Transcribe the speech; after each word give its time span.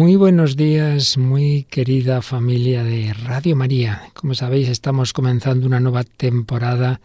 Muy 0.00 0.16
buenos 0.16 0.56
días, 0.56 1.18
muy 1.18 1.64
querida 1.64 2.22
familia 2.22 2.82
de 2.82 3.12
Radio 3.12 3.54
María. 3.54 4.04
Como 4.14 4.34
sabéis, 4.34 4.70
estamos 4.70 5.12
comenzando 5.12 5.66
una 5.66 5.78
nueva 5.78 6.04
temporada 6.04 7.02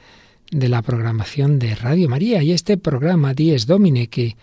de 0.49 0.69
la 0.69 0.81
programación 0.81 1.59
de 1.59 1.75
Radio 1.75 2.07
María 2.07 2.41
y 2.41 2.53
este 2.53 2.77
programa 2.77 3.33
Dies 3.33 3.67
Domine 3.67 4.07
que, 4.07 4.37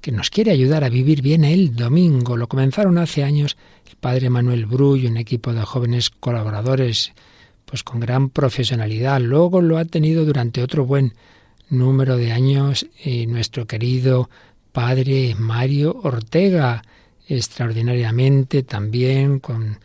que 0.00 0.10
nos 0.10 0.30
quiere 0.30 0.52
ayudar 0.52 0.84
a 0.84 0.88
vivir 0.88 1.20
bien 1.20 1.44
el 1.44 1.76
domingo. 1.76 2.38
Lo 2.38 2.48
comenzaron 2.48 2.96
hace 2.96 3.24
años 3.24 3.58
el 3.86 3.96
padre 3.96 4.30
Manuel 4.30 4.64
Bru 4.64 4.96
y 4.96 5.06
un 5.06 5.18
equipo 5.18 5.52
de 5.52 5.60
jóvenes 5.60 6.08
colaboradores 6.08 7.12
pues 7.66 7.82
con 7.84 8.00
gran 8.00 8.30
profesionalidad. 8.30 9.20
Luego 9.20 9.60
lo 9.60 9.76
ha 9.76 9.84
tenido 9.84 10.24
durante 10.24 10.62
otro 10.62 10.86
buen 10.86 11.12
número 11.68 12.16
de 12.16 12.32
años 12.32 12.86
eh, 13.04 13.26
nuestro 13.26 13.66
querido 13.66 14.30
padre 14.72 15.34
Mario 15.38 16.00
Ortega 16.02 16.82
extraordinariamente 17.28 18.62
también, 18.62 19.38
con, 19.38 19.78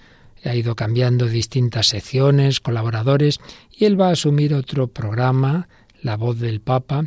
ha 0.45 0.55
ido 0.55 0.75
cambiando 0.75 1.27
distintas 1.27 1.88
secciones, 1.88 2.59
colaboradores, 2.59 3.39
y 3.71 3.85
él 3.85 3.99
va 3.99 4.09
a 4.09 4.13
asumir 4.13 4.53
otro 4.53 4.88
programa, 4.88 5.67
La 6.01 6.17
Voz 6.17 6.39
del 6.39 6.61
Papa, 6.61 7.05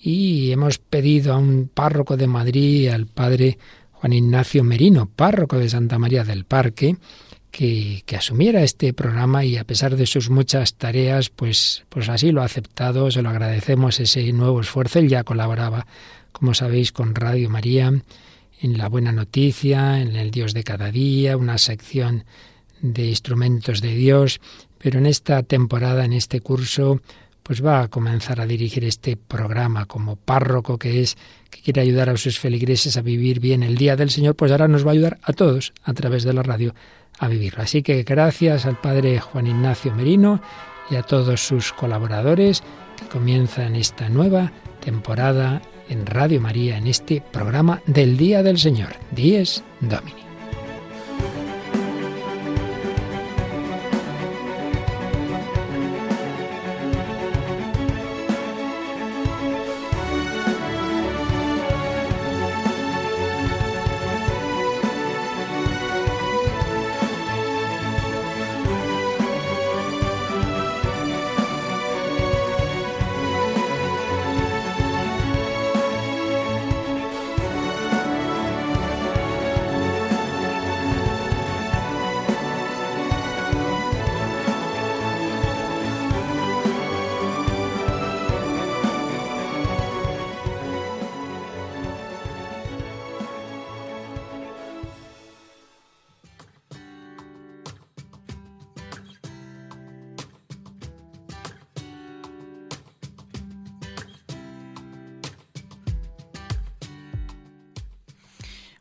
y 0.00 0.50
hemos 0.52 0.78
pedido 0.78 1.32
a 1.32 1.38
un 1.38 1.70
párroco 1.72 2.16
de 2.16 2.26
Madrid, 2.26 2.88
al 2.88 3.06
padre 3.06 3.58
Juan 3.92 4.12
Ignacio 4.12 4.62
Merino, 4.62 5.06
párroco 5.06 5.58
de 5.58 5.68
Santa 5.68 5.98
María 5.98 6.24
del 6.24 6.44
Parque, 6.44 6.96
que, 7.50 8.02
que, 8.04 8.16
asumiera 8.16 8.62
este 8.62 8.92
programa 8.92 9.44
y 9.44 9.56
a 9.56 9.64
pesar 9.64 9.96
de 9.96 10.04
sus 10.04 10.28
muchas 10.28 10.74
tareas, 10.74 11.30
pues, 11.30 11.84
pues 11.88 12.08
así 12.10 12.30
lo 12.30 12.42
ha 12.42 12.44
aceptado, 12.44 13.10
se 13.10 13.22
lo 13.22 13.30
agradecemos 13.30 13.98
ese 13.98 14.30
nuevo 14.32 14.60
esfuerzo. 14.60 14.98
Él 14.98 15.08
ya 15.08 15.24
colaboraba, 15.24 15.86
como 16.32 16.52
sabéis, 16.52 16.92
con 16.92 17.14
Radio 17.14 17.48
María 17.48 17.92
en 18.60 18.78
la 18.78 18.88
buena 18.88 19.12
noticia, 19.12 20.00
en 20.00 20.16
el 20.16 20.30
Dios 20.30 20.54
de 20.54 20.64
cada 20.64 20.90
día, 20.90 21.36
una 21.36 21.58
sección 21.58 22.24
de 22.80 23.06
instrumentos 23.06 23.80
de 23.80 23.94
Dios, 23.94 24.40
pero 24.78 24.98
en 24.98 25.06
esta 25.06 25.42
temporada, 25.42 26.04
en 26.04 26.12
este 26.12 26.40
curso, 26.40 27.00
pues 27.42 27.64
va 27.64 27.82
a 27.82 27.88
comenzar 27.88 28.40
a 28.40 28.46
dirigir 28.46 28.84
este 28.84 29.16
programa 29.16 29.86
como 29.86 30.16
párroco 30.16 30.78
que 30.78 31.00
es, 31.00 31.16
que 31.50 31.60
quiere 31.60 31.80
ayudar 31.80 32.10
a 32.10 32.16
sus 32.16 32.38
feligreses 32.38 32.96
a 32.96 33.02
vivir 33.02 33.40
bien 33.40 33.62
el 33.62 33.76
día 33.76 33.94
del 33.96 34.10
Señor, 34.10 34.34
pues 34.34 34.50
ahora 34.50 34.68
nos 34.68 34.84
va 34.84 34.90
a 34.90 34.92
ayudar 34.94 35.18
a 35.22 35.32
todos 35.32 35.72
a 35.84 35.94
través 35.94 36.24
de 36.24 36.32
la 36.32 36.42
radio 36.42 36.74
a 37.18 37.28
vivirlo. 37.28 37.62
Así 37.62 37.82
que 37.82 38.02
gracias 38.02 38.66
al 38.66 38.80
Padre 38.80 39.20
Juan 39.20 39.46
Ignacio 39.46 39.94
Merino 39.94 40.42
y 40.90 40.96
a 40.96 41.02
todos 41.02 41.40
sus 41.40 41.72
colaboradores 41.72 42.62
que 42.96 43.06
comienzan 43.06 43.76
esta 43.76 44.08
nueva 44.08 44.52
temporada 44.80 45.62
en 45.88 46.06
Radio 46.06 46.40
María 46.40 46.76
en 46.76 46.86
este 46.86 47.22
programa 47.32 47.82
del 47.86 48.16
Día 48.16 48.42
del 48.42 48.58
Señor, 48.58 48.96
Dies 49.12 49.62
Domini. 49.80 50.25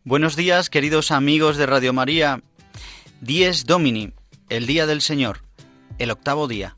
Buenos 0.07 0.35
días, 0.35 0.69
queridos 0.69 1.09
amigos 1.09 1.57
de 1.57 1.65
Radio 1.65 1.91
María. 1.91 2.43
Dies 3.21 3.65
Domini, 3.65 4.13
el 4.49 4.67
día 4.67 4.85
del 4.85 5.01
Señor, 5.01 5.39
el 5.97 6.11
octavo 6.11 6.47
día, 6.47 6.75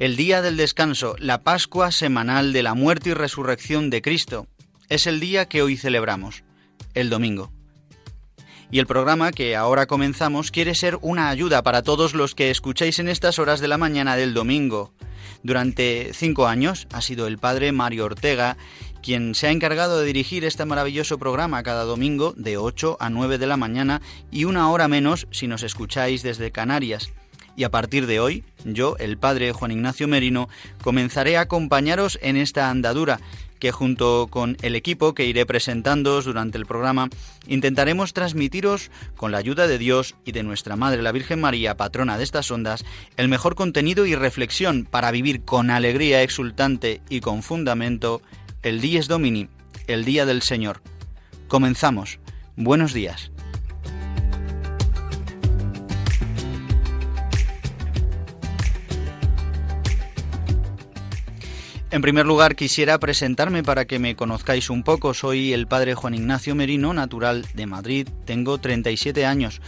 el 0.00 0.16
día 0.16 0.42
del 0.42 0.56
descanso, 0.56 1.14
la 1.20 1.44
Pascua 1.44 1.92
semanal 1.92 2.52
de 2.52 2.64
la 2.64 2.74
muerte 2.74 3.10
y 3.10 3.14
resurrección 3.14 3.90
de 3.90 4.02
Cristo. 4.02 4.48
Es 4.88 5.06
el 5.06 5.20
día 5.20 5.46
que 5.46 5.62
hoy 5.62 5.76
celebramos, 5.76 6.42
el 6.94 7.10
domingo. 7.10 7.52
Y 8.72 8.80
el 8.80 8.88
programa 8.88 9.30
que 9.30 9.54
ahora 9.54 9.86
comenzamos 9.86 10.50
quiere 10.50 10.74
ser 10.74 10.98
una 11.00 11.28
ayuda 11.28 11.62
para 11.62 11.82
todos 11.82 12.12
los 12.12 12.34
que 12.34 12.50
escucháis 12.50 12.98
en 12.98 13.08
estas 13.08 13.38
horas 13.38 13.60
de 13.60 13.68
la 13.68 13.78
mañana 13.78 14.16
del 14.16 14.34
domingo. 14.34 14.92
Durante 15.44 16.10
cinco 16.12 16.48
años 16.48 16.88
ha 16.92 17.02
sido 17.02 17.28
el 17.28 17.38
padre 17.38 17.70
Mario 17.70 18.06
Ortega 18.06 18.56
quien 19.04 19.34
se 19.34 19.48
ha 19.48 19.50
encargado 19.50 20.00
de 20.00 20.06
dirigir 20.06 20.46
este 20.46 20.64
maravilloso 20.64 21.18
programa 21.18 21.62
cada 21.62 21.84
domingo 21.84 22.32
de 22.38 22.56
8 22.56 22.96
a 22.98 23.10
9 23.10 23.36
de 23.36 23.46
la 23.46 23.58
mañana 23.58 24.00
y 24.30 24.46
una 24.46 24.70
hora 24.70 24.88
menos 24.88 25.28
si 25.30 25.46
nos 25.46 25.62
escucháis 25.62 26.22
desde 26.22 26.50
Canarias. 26.50 27.12
Y 27.54 27.64
a 27.64 27.70
partir 27.70 28.06
de 28.06 28.18
hoy, 28.18 28.44
yo, 28.64 28.96
el 28.98 29.18
padre 29.18 29.52
Juan 29.52 29.72
Ignacio 29.72 30.08
Merino, 30.08 30.48
comenzaré 30.82 31.36
a 31.36 31.42
acompañaros 31.42 32.18
en 32.22 32.38
esta 32.38 32.70
andadura 32.70 33.20
que 33.58 33.72
junto 33.72 34.26
con 34.30 34.56
el 34.62 34.74
equipo 34.74 35.14
que 35.14 35.26
iré 35.26 35.44
presentándoos 35.44 36.24
durante 36.24 36.56
el 36.56 36.66
programa, 36.66 37.10
intentaremos 37.46 38.14
transmitiros, 38.14 38.90
con 39.16 39.32
la 39.32 39.38
ayuda 39.38 39.66
de 39.66 39.78
Dios 39.78 40.16
y 40.24 40.32
de 40.32 40.42
nuestra 40.42 40.76
Madre 40.76 41.02
la 41.02 41.12
Virgen 41.12 41.40
María, 41.42 41.76
patrona 41.76 42.16
de 42.16 42.24
estas 42.24 42.50
ondas, 42.50 42.84
el 43.18 43.28
mejor 43.28 43.54
contenido 43.54 44.06
y 44.06 44.14
reflexión 44.14 44.86
para 44.90 45.10
vivir 45.10 45.44
con 45.44 45.70
alegría 45.70 46.22
exultante 46.22 47.00
y 47.08 47.20
con 47.20 47.42
fundamento 47.42 48.22
el 48.64 48.80
Dies 48.80 49.08
Domini, 49.08 49.48
el 49.86 50.06
Día 50.06 50.24
del 50.24 50.40
Señor. 50.40 50.80
Comenzamos. 51.48 52.18
Buenos 52.56 52.94
días. 52.94 53.30
En 61.90 62.02
primer 62.02 62.26
lugar, 62.26 62.56
quisiera 62.56 62.98
presentarme 62.98 63.62
para 63.62 63.84
que 63.84 64.00
me 64.00 64.16
conozcáis 64.16 64.68
un 64.70 64.82
poco. 64.82 65.14
Soy 65.14 65.52
el 65.52 65.68
padre 65.68 65.94
Juan 65.94 66.14
Ignacio 66.14 66.54
Merino, 66.54 66.92
natural 66.92 67.46
de 67.54 67.66
Madrid. 67.66 68.08
Tengo 68.24 68.58
37 68.58 69.26
años. 69.26 69.60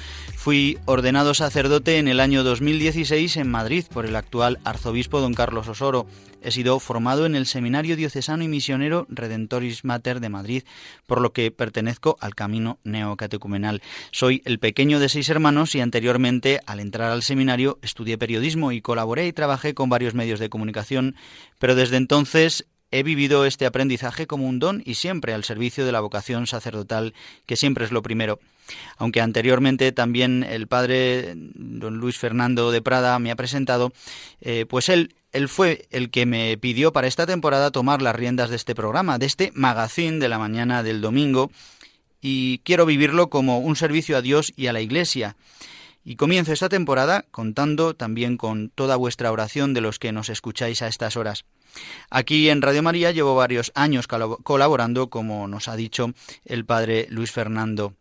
Fui 0.46 0.78
ordenado 0.84 1.34
sacerdote 1.34 1.98
en 1.98 2.06
el 2.06 2.20
año 2.20 2.44
2016 2.44 3.36
en 3.38 3.50
Madrid 3.50 3.84
por 3.92 4.06
el 4.06 4.14
actual 4.14 4.60
arzobispo 4.62 5.18
don 5.20 5.34
Carlos 5.34 5.66
Osoro. 5.66 6.06
He 6.40 6.52
sido 6.52 6.78
formado 6.78 7.26
en 7.26 7.34
el 7.34 7.46
Seminario 7.46 7.96
Diocesano 7.96 8.44
y 8.44 8.48
Misionero 8.48 9.08
Redentoris 9.08 9.84
Mater 9.84 10.20
de 10.20 10.28
Madrid, 10.28 10.62
por 11.08 11.20
lo 11.20 11.32
que 11.32 11.50
pertenezco 11.50 12.16
al 12.20 12.36
camino 12.36 12.78
neocatecumenal. 12.84 13.82
Soy 14.12 14.40
el 14.44 14.60
pequeño 14.60 15.00
de 15.00 15.08
seis 15.08 15.28
hermanos 15.30 15.74
y 15.74 15.80
anteriormente, 15.80 16.60
al 16.64 16.78
entrar 16.78 17.10
al 17.10 17.24
seminario, 17.24 17.80
estudié 17.82 18.16
periodismo 18.16 18.70
y 18.70 18.80
colaboré 18.80 19.26
y 19.26 19.32
trabajé 19.32 19.74
con 19.74 19.88
varios 19.88 20.14
medios 20.14 20.38
de 20.38 20.48
comunicación, 20.48 21.16
pero 21.58 21.74
desde 21.74 21.96
entonces 21.96 22.66
He 22.96 23.02
vivido 23.02 23.44
este 23.44 23.66
aprendizaje 23.66 24.26
como 24.26 24.48
un 24.48 24.58
don 24.58 24.82
y 24.86 24.94
siempre 24.94 25.34
al 25.34 25.44
servicio 25.44 25.84
de 25.84 25.92
la 25.92 26.00
vocación 26.00 26.46
sacerdotal, 26.46 27.12
que 27.44 27.54
siempre 27.54 27.84
es 27.84 27.92
lo 27.92 28.00
primero. 28.00 28.40
Aunque 28.96 29.20
anteriormente 29.20 29.92
también 29.92 30.42
el 30.42 30.66
padre 30.66 31.34
don 31.36 31.98
Luis 31.98 32.16
Fernando 32.16 32.70
de 32.70 32.80
Prada 32.80 33.18
me 33.18 33.30
ha 33.30 33.36
presentado, 33.36 33.92
eh, 34.40 34.64
pues 34.66 34.88
él, 34.88 35.14
él 35.32 35.50
fue 35.50 35.86
el 35.90 36.08
que 36.08 36.24
me 36.24 36.56
pidió 36.56 36.90
para 36.90 37.06
esta 37.06 37.26
temporada 37.26 37.70
tomar 37.70 38.00
las 38.00 38.16
riendas 38.16 38.48
de 38.48 38.56
este 38.56 38.74
programa, 38.74 39.18
de 39.18 39.26
este 39.26 39.52
magazine 39.52 40.18
de 40.18 40.30
la 40.30 40.38
mañana 40.38 40.82
del 40.82 41.02
domingo, 41.02 41.50
y 42.22 42.60
quiero 42.64 42.86
vivirlo 42.86 43.28
como 43.28 43.58
un 43.58 43.76
servicio 43.76 44.16
a 44.16 44.22
Dios 44.22 44.54
y 44.56 44.68
a 44.68 44.72
la 44.72 44.80
Iglesia. 44.80 45.36
Y 46.02 46.16
comienzo 46.16 46.54
esta 46.54 46.70
temporada 46.70 47.26
contando 47.30 47.92
también 47.92 48.38
con 48.38 48.70
toda 48.70 48.96
vuestra 48.96 49.30
oración 49.32 49.74
de 49.74 49.82
los 49.82 49.98
que 49.98 50.12
nos 50.12 50.30
escucháis 50.30 50.80
a 50.80 50.88
estas 50.88 51.18
horas. 51.18 51.44
Aquí 52.10 52.48
en 52.48 52.62
Radio 52.62 52.82
María 52.82 53.10
llevo 53.10 53.34
varios 53.34 53.72
años 53.74 54.06
colaborando, 54.06 55.10
como 55.10 55.48
nos 55.48 55.68
ha 55.68 55.76
dicho 55.76 56.12
el 56.44 56.64
padre 56.64 57.06
Luis 57.10 57.32
Fernando. 57.32 57.94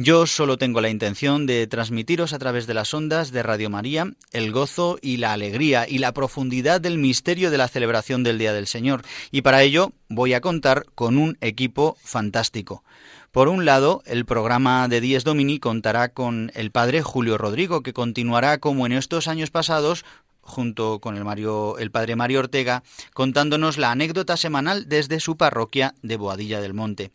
Yo 0.00 0.26
solo 0.26 0.58
tengo 0.58 0.80
la 0.80 0.90
intención 0.90 1.44
de 1.46 1.66
transmitiros 1.66 2.32
a 2.32 2.38
través 2.38 2.68
de 2.68 2.74
las 2.74 2.94
ondas 2.94 3.32
de 3.32 3.42
Radio 3.42 3.68
María 3.68 4.12
el 4.30 4.52
gozo 4.52 4.96
y 5.02 5.16
la 5.16 5.32
alegría 5.32 5.88
y 5.88 5.98
la 5.98 6.12
profundidad 6.12 6.80
del 6.80 6.98
misterio 6.98 7.50
de 7.50 7.58
la 7.58 7.66
celebración 7.66 8.22
del 8.22 8.38
Día 8.38 8.52
del 8.52 8.68
Señor. 8.68 9.02
Y 9.32 9.42
para 9.42 9.62
ello 9.64 9.90
voy 10.08 10.34
a 10.34 10.40
contar 10.40 10.84
con 10.94 11.18
un 11.18 11.36
equipo 11.40 11.96
fantástico. 12.00 12.84
Por 13.32 13.48
un 13.48 13.64
lado, 13.64 14.02
el 14.06 14.24
programa 14.24 14.86
de 14.86 15.00
Dies 15.00 15.24
Domini 15.24 15.58
contará 15.58 16.10
con 16.10 16.52
el 16.54 16.70
padre 16.70 17.02
Julio 17.02 17.36
Rodrigo, 17.36 17.82
que 17.82 17.92
continuará 17.92 18.58
como 18.58 18.86
en 18.86 18.92
estos 18.92 19.26
años 19.26 19.50
pasados 19.50 20.04
junto 20.48 20.98
con 20.98 21.16
el, 21.16 21.90
padre 21.90 22.16
Mario 22.16 22.40
Ortega, 22.40 22.82
contándonos 23.12 23.78
la 23.78 23.92
anécdota 23.92 24.36
semanal 24.36 24.88
desde 24.88 25.20
su 25.20 25.36
parroquia 25.36 25.94
de 26.02 26.16
Boadilla 26.16 26.60
del 26.60 26.74
Monte. 26.74 27.12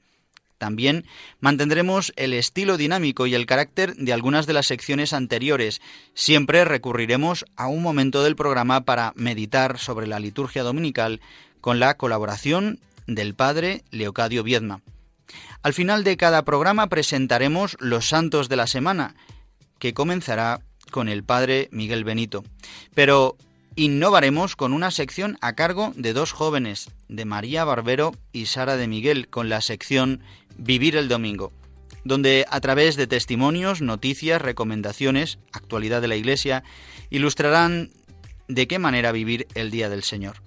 También 0.59 1.05
mantendremos 1.41 2.13
el 2.15 2.33
estilo 2.33 2.77
dinámico 2.77 3.27
y 3.27 3.35
el 3.35 3.45
carácter 3.45 3.95
de 3.95 4.13
algunas 4.13 4.45
de 4.45 4.53
las 4.53 4.67
secciones 4.67 5.11
anteriores. 5.11 5.81
Siempre 6.13 6.63
recurriremos 6.63 7.43
a 7.57 7.67
un 7.67 7.81
momento 7.81 8.23
del 8.23 8.37
programa 8.37 8.85
para 8.85 9.11
meditar 9.15 9.77
sobre 9.77 10.07
la 10.07 10.19
liturgia 10.19 10.63
dominical 10.63 11.19
con 11.59 11.79
la 11.79 11.97
colaboración 11.97 12.79
del 13.07 13.33
padre 13.33 13.83
Leocadio 13.91 14.43
Viedma. 14.43 14.81
Al 15.63 15.73
final 15.73 16.03
de 16.03 16.15
cada 16.17 16.43
programa 16.43 16.87
presentaremos 16.87 17.75
los 17.79 18.07
santos 18.07 18.47
de 18.47 18.55
la 18.55 18.67
semana, 18.67 19.15
que 19.79 19.93
comenzará 19.93 20.61
con 20.93 21.09
el 21.09 21.23
padre 21.23 21.67
Miguel 21.71 22.03
Benito. 22.03 22.43
Pero 22.93 23.35
innovaremos 23.75 24.55
con 24.55 24.73
una 24.73 24.91
sección 24.91 25.39
a 25.41 25.53
cargo 25.53 25.91
de 25.95 26.13
dos 26.13 26.31
jóvenes, 26.31 26.91
de 27.09 27.25
María 27.25 27.65
Barbero 27.65 28.13
y 28.31 28.45
Sara 28.45 28.77
de 28.77 28.87
Miguel, 28.87 29.27
con 29.27 29.49
la 29.49 29.59
sección 29.61 30.21
Vivir 30.55 30.95
el 30.95 31.09
Domingo, 31.09 31.51
donde 32.05 32.45
a 32.47 32.61
través 32.61 32.95
de 32.95 33.07
testimonios, 33.07 33.81
noticias, 33.81 34.39
recomendaciones, 34.39 35.39
actualidad 35.51 35.99
de 35.99 36.09
la 36.09 36.15
Iglesia, 36.15 36.63
ilustrarán 37.09 37.89
de 38.47 38.67
qué 38.67 38.77
manera 38.77 39.11
vivir 39.11 39.47
el 39.55 39.71
Día 39.71 39.89
del 39.89 40.03
Señor. 40.03 40.43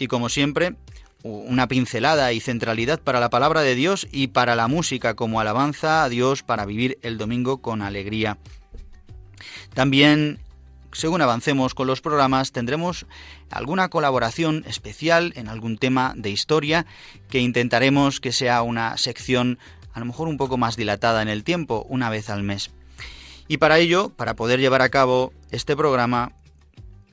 Y 0.00 0.08
como 0.08 0.28
siempre, 0.28 0.74
una 1.22 1.68
pincelada 1.68 2.32
y 2.32 2.40
centralidad 2.40 3.00
para 3.00 3.20
la 3.20 3.30
palabra 3.30 3.62
de 3.62 3.76
Dios 3.76 4.08
y 4.10 4.28
para 4.28 4.56
la 4.56 4.66
música 4.66 5.14
como 5.14 5.40
alabanza 5.40 6.02
a 6.02 6.08
Dios 6.08 6.42
para 6.42 6.66
vivir 6.66 6.98
el 7.02 7.16
domingo 7.16 7.62
con 7.62 7.82
alegría. 7.82 8.38
También 9.74 10.40
según 10.92 11.20
avancemos 11.20 11.74
con 11.74 11.86
los 11.86 12.00
programas, 12.00 12.52
tendremos 12.52 13.06
alguna 13.50 13.88
colaboración 13.88 14.64
especial 14.66 15.32
en 15.36 15.48
algún 15.48 15.78
tema 15.78 16.14
de 16.16 16.30
historia 16.30 16.86
que 17.28 17.40
intentaremos 17.40 18.20
que 18.20 18.32
sea 18.32 18.62
una 18.62 18.96
sección 18.96 19.58
a 19.92 20.00
lo 20.00 20.06
mejor 20.06 20.28
un 20.28 20.36
poco 20.36 20.56
más 20.56 20.76
dilatada 20.76 21.22
en 21.22 21.28
el 21.28 21.44
tiempo, 21.44 21.84
una 21.88 22.08
vez 22.08 22.30
al 22.30 22.42
mes. 22.42 22.70
Y 23.48 23.56
para 23.56 23.78
ello, 23.78 24.10
para 24.10 24.34
poder 24.34 24.60
llevar 24.60 24.82
a 24.82 24.90
cabo 24.90 25.32
este 25.50 25.76
programa, 25.76 26.32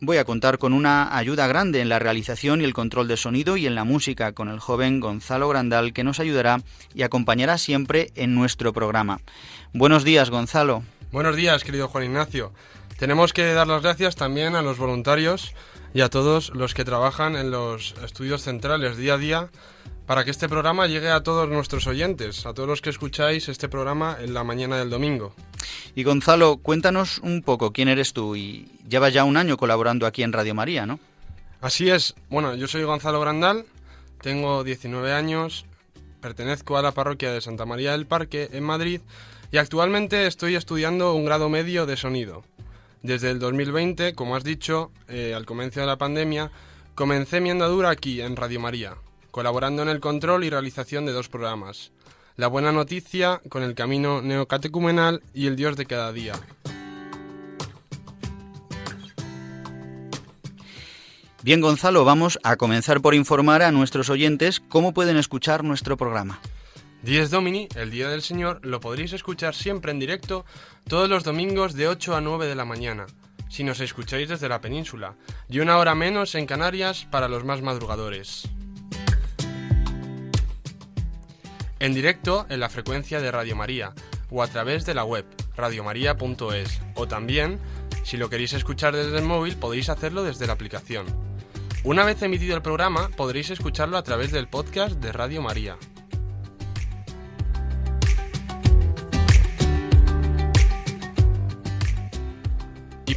voy 0.01 0.17
a 0.17 0.25
contar 0.25 0.57
con 0.57 0.73
una 0.73 1.17
ayuda 1.17 1.47
grande 1.47 1.81
en 1.81 1.89
la 1.89 1.99
realización 1.99 2.61
y 2.61 2.63
el 2.63 2.73
control 2.73 3.07
de 3.07 3.17
sonido 3.17 3.57
y 3.57 3.65
en 3.65 3.75
la 3.75 3.85
música 3.85 4.33
con 4.33 4.49
el 4.49 4.59
joven 4.59 4.99
Gonzalo 4.99 5.47
Grandal 5.47 5.93
que 5.93 6.03
nos 6.03 6.19
ayudará 6.19 6.61
y 6.93 7.03
acompañará 7.03 7.57
siempre 7.57 8.11
en 8.15 8.35
nuestro 8.35 8.73
programa. 8.73 9.19
Buenos 9.73 10.03
días, 10.03 10.29
Gonzalo. 10.29 10.83
Buenos 11.11 11.35
días, 11.35 11.63
querido 11.63 11.87
Juan 11.87 12.05
Ignacio. 12.05 12.51
Tenemos 12.97 13.31
que 13.31 13.53
dar 13.53 13.67
las 13.67 13.81
gracias 13.81 14.15
también 14.15 14.55
a 14.55 14.61
los 14.61 14.77
voluntarios 14.77 15.53
y 15.93 16.01
a 16.01 16.09
todos 16.09 16.49
los 16.49 16.73
que 16.73 16.83
trabajan 16.83 17.35
en 17.35 17.51
los 17.51 17.95
estudios 18.03 18.41
centrales 18.41 18.97
día 18.97 19.13
a 19.13 19.17
día 19.17 19.49
para 20.05 20.23
que 20.23 20.31
este 20.31 20.49
programa 20.49 20.87
llegue 20.87 21.09
a 21.09 21.23
todos 21.23 21.47
nuestros 21.49 21.87
oyentes, 21.87 22.45
a 22.45 22.53
todos 22.53 22.67
los 22.67 22.81
que 22.81 22.89
escucháis 22.89 23.49
este 23.49 23.69
programa 23.69 24.17
en 24.19 24.33
la 24.33 24.43
mañana 24.43 24.77
del 24.77 24.89
domingo. 24.89 25.33
Y 25.95 26.03
Gonzalo, 26.03 26.57
cuéntanos 26.57 27.19
un 27.19 27.41
poco 27.41 27.71
quién 27.71 27.87
eres 27.87 28.13
tú 28.13 28.35
y 28.35 28.67
llevas 28.87 29.13
ya 29.13 29.23
un 29.23 29.37
año 29.37 29.57
colaborando 29.57 30.05
aquí 30.05 30.21
en 30.23 30.33
Radio 30.33 30.53
María, 30.53 30.85
¿no? 30.85 30.99
Así 31.61 31.89
es. 31.89 32.13
Bueno, 32.29 32.55
yo 32.55 32.67
soy 32.67 32.83
Gonzalo 32.83 33.19
Grandal, 33.21 33.65
tengo 34.21 34.63
19 34.63 35.13
años, 35.13 35.65
pertenezco 36.21 36.77
a 36.77 36.81
la 36.81 36.91
parroquia 36.91 37.31
de 37.31 37.41
Santa 37.41 37.65
María 37.65 37.93
del 37.93 38.05
Parque 38.05 38.49
en 38.51 38.63
Madrid 38.63 39.01
y 39.55 39.57
actualmente 39.57 40.27
estoy 40.27 40.55
estudiando 40.55 41.13
un 41.13 41.23
grado 41.23 41.47
medio 41.47 41.85
de 41.85 41.95
sonido. 41.95 42.43
Desde 43.03 43.31
el 43.31 43.39
2020, 43.39 44.13
como 44.13 44.35
has 44.35 44.43
dicho, 44.43 44.91
eh, 45.07 45.33
al 45.33 45.45
comienzo 45.45 45.79
de 45.79 45.85
la 45.85 45.97
pandemia, 45.97 46.51
comencé 46.93 47.39
mi 47.39 47.51
andadura 47.51 47.89
aquí, 47.89 48.19
en 48.19 48.35
Radio 48.35 48.59
María, 48.59 48.95
colaborando 49.31 49.81
en 49.81 49.87
el 49.87 50.01
control 50.01 50.43
y 50.43 50.49
realización 50.49 51.05
de 51.05 51.13
dos 51.13 51.29
programas. 51.29 51.93
La 52.35 52.47
buena 52.47 52.73
noticia 52.73 53.39
con 53.47 53.63
el 53.63 53.75
camino 53.75 54.21
neocatecumenal 54.21 55.23
y 55.33 55.47
el 55.47 55.55
Dios 55.55 55.77
de 55.77 55.85
cada 55.85 56.11
día. 56.11 56.33
Bien, 61.43 61.61
Gonzalo, 61.61 62.03
vamos 62.03 62.39
a 62.43 62.57
comenzar 62.57 62.99
por 62.99 63.15
informar 63.15 63.61
a 63.61 63.71
nuestros 63.71 64.09
oyentes 64.09 64.59
cómo 64.59 64.93
pueden 64.93 65.15
escuchar 65.15 65.63
nuestro 65.63 65.95
programa. 65.95 66.41
Dies 67.05 67.29
Domini, 67.29 67.69
el 67.75 67.91
Día 67.91 68.09
del 68.09 68.23
Señor, 68.23 68.65
lo 68.65 68.79
podréis 68.79 69.13
escuchar 69.13 69.53
siempre 69.53 69.91
en 69.91 69.99
directo 69.99 70.43
todos 70.87 71.07
los 71.07 71.23
domingos 71.23 71.75
de 71.75 71.87
8 71.87 72.15
a 72.15 72.19
9 72.19 72.47
de 72.47 72.55
la 72.55 72.65
mañana, 72.65 73.05
si 73.47 73.63
nos 73.63 73.79
escucháis 73.79 74.27
desde 74.27 74.49
la 74.49 74.59
península, 74.59 75.13
y 75.47 75.59
una 75.59 75.77
hora 75.77 75.93
menos 75.93 76.33
en 76.33 76.47
Canarias 76.47 77.05
para 77.11 77.27
los 77.27 77.43
más 77.43 77.61
madrugadores. 77.61 78.49
En 81.77 81.93
directo 81.93 82.47
en 82.49 82.59
la 82.59 82.69
frecuencia 82.69 83.21
de 83.21 83.29
Radio 83.29 83.55
María 83.55 83.93
o 84.31 84.41
a 84.41 84.47
través 84.47 84.83
de 84.87 84.95
la 84.95 85.03
web 85.03 85.25
radiomaria.es 85.55 86.81
o 86.95 87.07
también, 87.07 87.59
si 88.03 88.17
lo 88.17 88.31
queréis 88.31 88.53
escuchar 88.53 88.95
desde 88.95 89.19
el 89.19 89.25
móvil, 89.25 89.57
podéis 89.57 89.89
hacerlo 89.89 90.23
desde 90.23 90.47
la 90.47 90.53
aplicación. 90.53 91.05
Una 91.83 92.03
vez 92.03 92.19
emitido 92.23 92.55
el 92.55 92.63
programa, 92.63 93.11
podréis 93.15 93.51
escucharlo 93.51 93.95
a 93.95 94.03
través 94.03 94.31
del 94.31 94.47
podcast 94.47 94.95
de 94.95 95.11
Radio 95.11 95.43
María. 95.43 95.77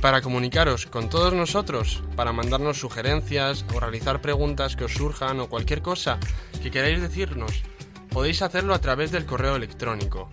Para 0.01 0.23
comunicaros 0.23 0.87
con 0.87 1.11
todos 1.11 1.35
nosotros, 1.35 2.05
para 2.15 2.33
mandarnos 2.33 2.79
sugerencias 2.79 3.65
o 3.75 3.81
realizar 3.81 4.21
preguntas 4.21 4.77
que 4.77 4.85
os 4.85 4.95
surjan 4.95 5.41
o 5.41 5.49
cualquier 5.49 5.83
cosa 5.83 6.21
que 6.63 6.71
queráis 6.71 7.01
decirnos, 7.01 7.65
podéis 8.11 8.43
hacerlo 8.43 8.75
a 8.75 8.81
través 8.81 9.11
del 9.11 9.27
correo 9.27 9.57
electrónico 9.57 10.31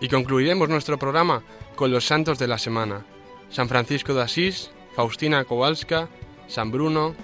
Y 0.00 0.08
concluiremos 0.08 0.70
nuestro 0.70 0.98
programa 0.98 1.42
con 1.74 1.90
los 1.90 2.06
santos 2.06 2.38
de 2.38 2.48
la 2.48 2.56
semana, 2.56 3.04
San 3.50 3.68
Francisco 3.68 4.14
de 4.14 4.22
Asís, 4.22 4.70
Faustina 4.94 5.44
Kowalska, 5.44 6.08
San 6.48 6.70
Bruno. 6.70 7.14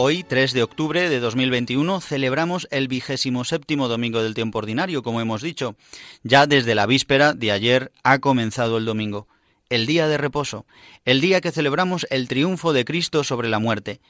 Hoy, 0.00 0.22
3 0.22 0.52
de 0.52 0.62
octubre 0.62 1.08
de 1.08 1.18
2021, 1.18 2.00
celebramos 2.00 2.68
el 2.70 2.86
vigésimo 2.86 3.42
séptimo 3.42 3.88
domingo 3.88 4.22
del 4.22 4.34
tiempo 4.34 4.58
ordinario, 4.58 5.02
como 5.02 5.20
hemos 5.20 5.42
dicho. 5.42 5.74
Ya 6.22 6.46
desde 6.46 6.76
la 6.76 6.86
víspera 6.86 7.34
de 7.34 7.50
ayer 7.50 7.90
ha 8.04 8.20
comenzado 8.20 8.78
el 8.78 8.84
domingo, 8.84 9.26
el 9.70 9.86
día 9.86 10.06
de 10.06 10.16
reposo, 10.16 10.66
el 11.04 11.20
día 11.20 11.40
que 11.40 11.50
celebramos 11.50 12.06
el 12.10 12.28
triunfo 12.28 12.72
de 12.72 12.84
Cristo 12.84 13.24
sobre 13.24 13.48
la 13.48 13.58
muerte. 13.58 14.00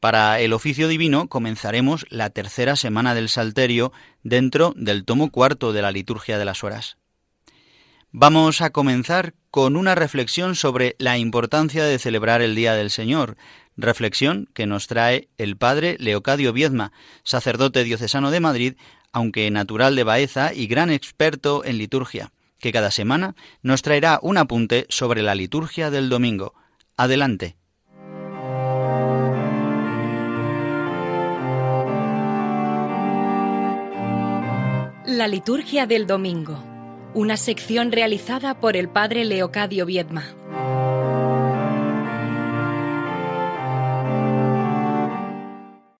Para 0.00 0.40
el 0.40 0.52
oficio 0.52 0.88
divino 0.88 1.28
comenzaremos 1.28 2.06
la 2.10 2.30
tercera 2.30 2.76
semana 2.76 3.14
del 3.14 3.28
Salterio 3.28 3.92
dentro 4.22 4.74
del 4.76 5.04
tomo 5.04 5.30
cuarto 5.30 5.72
de 5.72 5.82
la 5.82 5.90
liturgia 5.90 6.38
de 6.38 6.44
las 6.44 6.64
horas. 6.64 6.98
Vamos 8.12 8.60
a 8.60 8.70
comenzar 8.70 9.34
con 9.50 9.76
una 9.76 9.94
reflexión 9.94 10.54
sobre 10.54 10.96
la 10.98 11.18
importancia 11.18 11.84
de 11.84 11.98
celebrar 11.98 12.40
el 12.40 12.54
Día 12.54 12.74
del 12.74 12.90
Señor, 12.90 13.36
reflexión 13.76 14.48
que 14.54 14.66
nos 14.66 14.86
trae 14.86 15.28
el 15.38 15.56
padre 15.56 15.96
Leocadio 15.98 16.52
Viedma, 16.52 16.92
sacerdote 17.24 17.84
diocesano 17.84 18.30
de 18.30 18.40
Madrid, 18.40 18.74
aunque 19.12 19.50
natural 19.50 19.96
de 19.96 20.04
Baeza 20.04 20.52
y 20.54 20.66
gran 20.66 20.90
experto 20.90 21.64
en 21.64 21.78
liturgia, 21.78 22.32
que 22.58 22.72
cada 22.72 22.90
semana 22.90 23.34
nos 23.62 23.82
traerá 23.82 24.18
un 24.22 24.38
apunte 24.38 24.86
sobre 24.88 25.22
la 25.22 25.34
liturgia 25.34 25.90
del 25.90 26.08
domingo. 26.08 26.54
Adelante. 26.96 27.56
La 35.08 35.28
liturgia 35.28 35.86
del 35.86 36.08
domingo, 36.08 36.58
una 37.14 37.36
sección 37.36 37.92
realizada 37.92 38.58
por 38.58 38.76
el 38.76 38.88
padre 38.88 39.24
Leocadio 39.24 39.86
Viedma. 39.86 40.24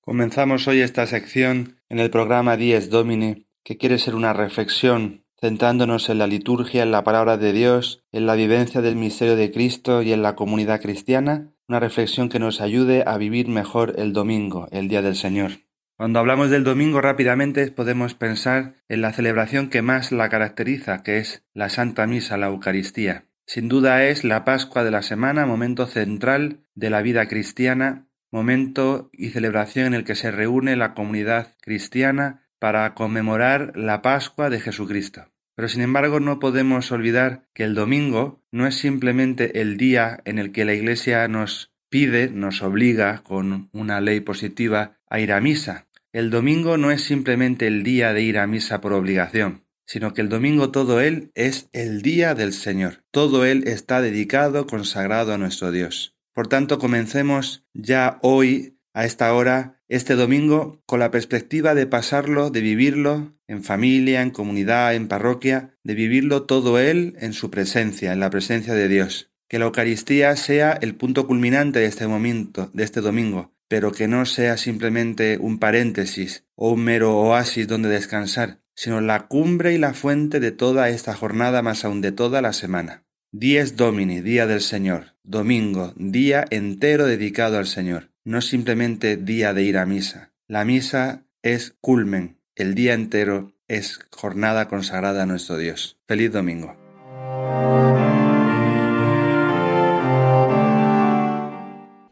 Comenzamos 0.00 0.66
hoy 0.66 0.80
esta 0.80 1.06
sección 1.06 1.78
en 1.88 2.00
el 2.00 2.10
programa 2.10 2.56
Dies 2.56 2.90
Domini, 2.90 3.46
que 3.62 3.76
quiere 3.76 3.98
ser 3.98 4.16
una 4.16 4.32
reflexión 4.32 5.24
centrándonos 5.40 6.08
en 6.08 6.18
la 6.18 6.26
liturgia, 6.26 6.82
en 6.82 6.90
la 6.90 7.04
palabra 7.04 7.36
de 7.36 7.52
Dios, 7.52 8.02
en 8.10 8.26
la 8.26 8.34
vivencia 8.34 8.80
del 8.80 8.96
misterio 8.96 9.36
de 9.36 9.52
Cristo 9.52 10.02
y 10.02 10.12
en 10.12 10.22
la 10.22 10.34
comunidad 10.34 10.80
cristiana, 10.80 11.52
una 11.68 11.78
reflexión 11.78 12.28
que 12.28 12.40
nos 12.40 12.60
ayude 12.60 13.04
a 13.06 13.18
vivir 13.18 13.46
mejor 13.46 13.94
el 13.98 14.12
domingo, 14.12 14.66
el 14.72 14.88
día 14.88 15.00
del 15.00 15.14
Señor. 15.14 15.65
Cuando 15.96 16.18
hablamos 16.18 16.50
del 16.50 16.62
domingo 16.62 17.00
rápidamente 17.00 17.70
podemos 17.70 18.12
pensar 18.12 18.74
en 18.86 19.00
la 19.00 19.14
celebración 19.14 19.70
que 19.70 19.80
más 19.80 20.12
la 20.12 20.28
caracteriza, 20.28 21.02
que 21.02 21.16
es 21.16 21.42
la 21.54 21.70
Santa 21.70 22.06
Misa, 22.06 22.36
la 22.36 22.48
Eucaristía. 22.48 23.24
Sin 23.46 23.68
duda 23.68 24.04
es 24.04 24.22
la 24.22 24.44
Pascua 24.44 24.84
de 24.84 24.90
la 24.90 25.00
semana, 25.00 25.46
momento 25.46 25.86
central 25.86 26.66
de 26.74 26.90
la 26.90 27.00
vida 27.00 27.28
cristiana, 27.28 28.08
momento 28.30 29.08
y 29.10 29.30
celebración 29.30 29.86
en 29.86 29.94
el 29.94 30.04
que 30.04 30.16
se 30.16 30.30
reúne 30.30 30.76
la 30.76 30.92
comunidad 30.92 31.54
cristiana 31.62 32.46
para 32.58 32.92
conmemorar 32.92 33.72
la 33.74 34.02
Pascua 34.02 34.50
de 34.50 34.60
Jesucristo. 34.60 35.32
Pero 35.54 35.68
sin 35.68 35.80
embargo 35.80 36.20
no 36.20 36.38
podemos 36.38 36.92
olvidar 36.92 37.48
que 37.54 37.64
el 37.64 37.74
domingo 37.74 38.44
no 38.52 38.66
es 38.66 38.74
simplemente 38.74 39.62
el 39.62 39.78
día 39.78 40.20
en 40.26 40.38
el 40.38 40.52
que 40.52 40.66
la 40.66 40.74
Iglesia 40.74 41.26
nos 41.26 41.72
pide, 41.88 42.28
nos 42.28 42.60
obliga 42.60 43.22
con 43.22 43.70
una 43.72 44.02
ley 44.02 44.20
positiva 44.20 44.98
a 45.08 45.20
ir 45.20 45.32
a 45.32 45.40
misa, 45.40 45.85
el 46.16 46.30
domingo 46.30 46.78
no 46.78 46.90
es 46.90 47.02
simplemente 47.02 47.66
el 47.66 47.82
día 47.82 48.14
de 48.14 48.22
ir 48.22 48.38
a 48.38 48.46
misa 48.46 48.80
por 48.80 48.94
obligación, 48.94 49.66
sino 49.84 50.14
que 50.14 50.22
el 50.22 50.30
domingo 50.30 50.70
todo 50.70 51.02
él 51.02 51.30
es 51.34 51.68
el 51.74 52.00
día 52.00 52.34
del 52.34 52.54
Señor. 52.54 53.04
Todo 53.10 53.44
él 53.44 53.64
está 53.66 54.00
dedicado, 54.00 54.66
consagrado 54.66 55.34
a 55.34 55.36
nuestro 55.36 55.72
Dios. 55.72 56.16
Por 56.32 56.48
tanto, 56.48 56.78
comencemos 56.78 57.66
ya 57.74 58.18
hoy, 58.22 58.78
a 58.94 59.04
esta 59.04 59.34
hora, 59.34 59.82
este 59.88 60.14
domingo, 60.14 60.80
con 60.86 61.00
la 61.00 61.10
perspectiva 61.10 61.74
de 61.74 61.86
pasarlo, 61.86 62.48
de 62.48 62.62
vivirlo 62.62 63.36
en 63.46 63.62
familia, 63.62 64.22
en 64.22 64.30
comunidad, 64.30 64.94
en 64.94 65.08
parroquia, 65.08 65.76
de 65.84 65.92
vivirlo 65.92 66.44
todo 66.44 66.78
él 66.78 67.14
en 67.20 67.34
su 67.34 67.50
presencia, 67.50 68.14
en 68.14 68.20
la 68.20 68.30
presencia 68.30 68.72
de 68.72 68.88
Dios. 68.88 69.30
Que 69.50 69.58
la 69.58 69.66
Eucaristía 69.66 70.34
sea 70.36 70.72
el 70.72 70.94
punto 70.94 71.26
culminante 71.26 71.80
de 71.80 71.86
este 71.86 72.06
momento, 72.06 72.70
de 72.72 72.84
este 72.84 73.02
domingo, 73.02 73.52
pero 73.68 73.92
que 73.92 74.08
no 74.08 74.26
sea 74.26 74.56
simplemente 74.56 75.38
un 75.40 75.58
paréntesis 75.58 76.44
o 76.54 76.72
un 76.72 76.84
mero 76.84 77.16
oasis 77.16 77.66
donde 77.66 77.88
descansar, 77.88 78.60
sino 78.74 79.00
la 79.00 79.26
cumbre 79.26 79.74
y 79.74 79.78
la 79.78 79.94
fuente 79.94 80.40
de 80.40 80.52
toda 80.52 80.88
esta 80.88 81.14
jornada 81.14 81.62
más 81.62 81.84
aún 81.84 82.00
de 82.00 82.12
toda 82.12 82.42
la 82.42 82.52
semana. 82.52 83.04
Dies 83.32 83.76
Domini, 83.76 84.20
día 84.20 84.46
del 84.46 84.60
Señor, 84.60 85.14
domingo, 85.22 85.92
día 85.96 86.44
entero 86.50 87.06
dedicado 87.06 87.58
al 87.58 87.66
Señor, 87.66 88.10
no 88.24 88.40
simplemente 88.40 89.16
día 89.16 89.52
de 89.52 89.62
ir 89.62 89.78
a 89.78 89.86
misa. 89.86 90.32
La 90.46 90.64
misa 90.64 91.24
es 91.42 91.74
culmen, 91.80 92.38
el 92.54 92.74
día 92.74 92.94
entero 92.94 93.52
es 93.68 93.98
jornada 94.10 94.68
consagrada 94.68 95.24
a 95.24 95.26
nuestro 95.26 95.58
Dios. 95.58 95.98
Feliz 96.06 96.32
domingo. 96.32 96.76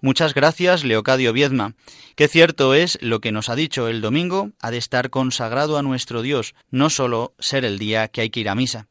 Muchas 0.05 0.35
gracias, 0.35 0.85
Leocadio 0.85 1.33
Viedma. 1.33 1.73
Qué 2.15 2.29
cierto 2.29 2.75
es 2.75 2.99
lo 3.01 3.21
que 3.21 3.33
nos 3.33 3.49
ha 3.49 3.55
dicho 3.55 3.89
el 3.89 4.03
domingo, 4.03 4.51
ha 4.61 4.71
de 4.71 4.77
estar 4.77 5.09
consagrado 5.09 5.79
a 5.79 5.83
nuestro 5.83 6.21
Dios, 6.21 6.55
no 6.71 6.91
solo 6.91 7.33
ser 7.39 7.65
el 7.65 7.79
día 7.79 8.09
que 8.09 8.21
hay 8.21 8.29
que 8.29 8.41
ir 8.41 8.51
a 8.51 8.55
misa. 8.55 8.87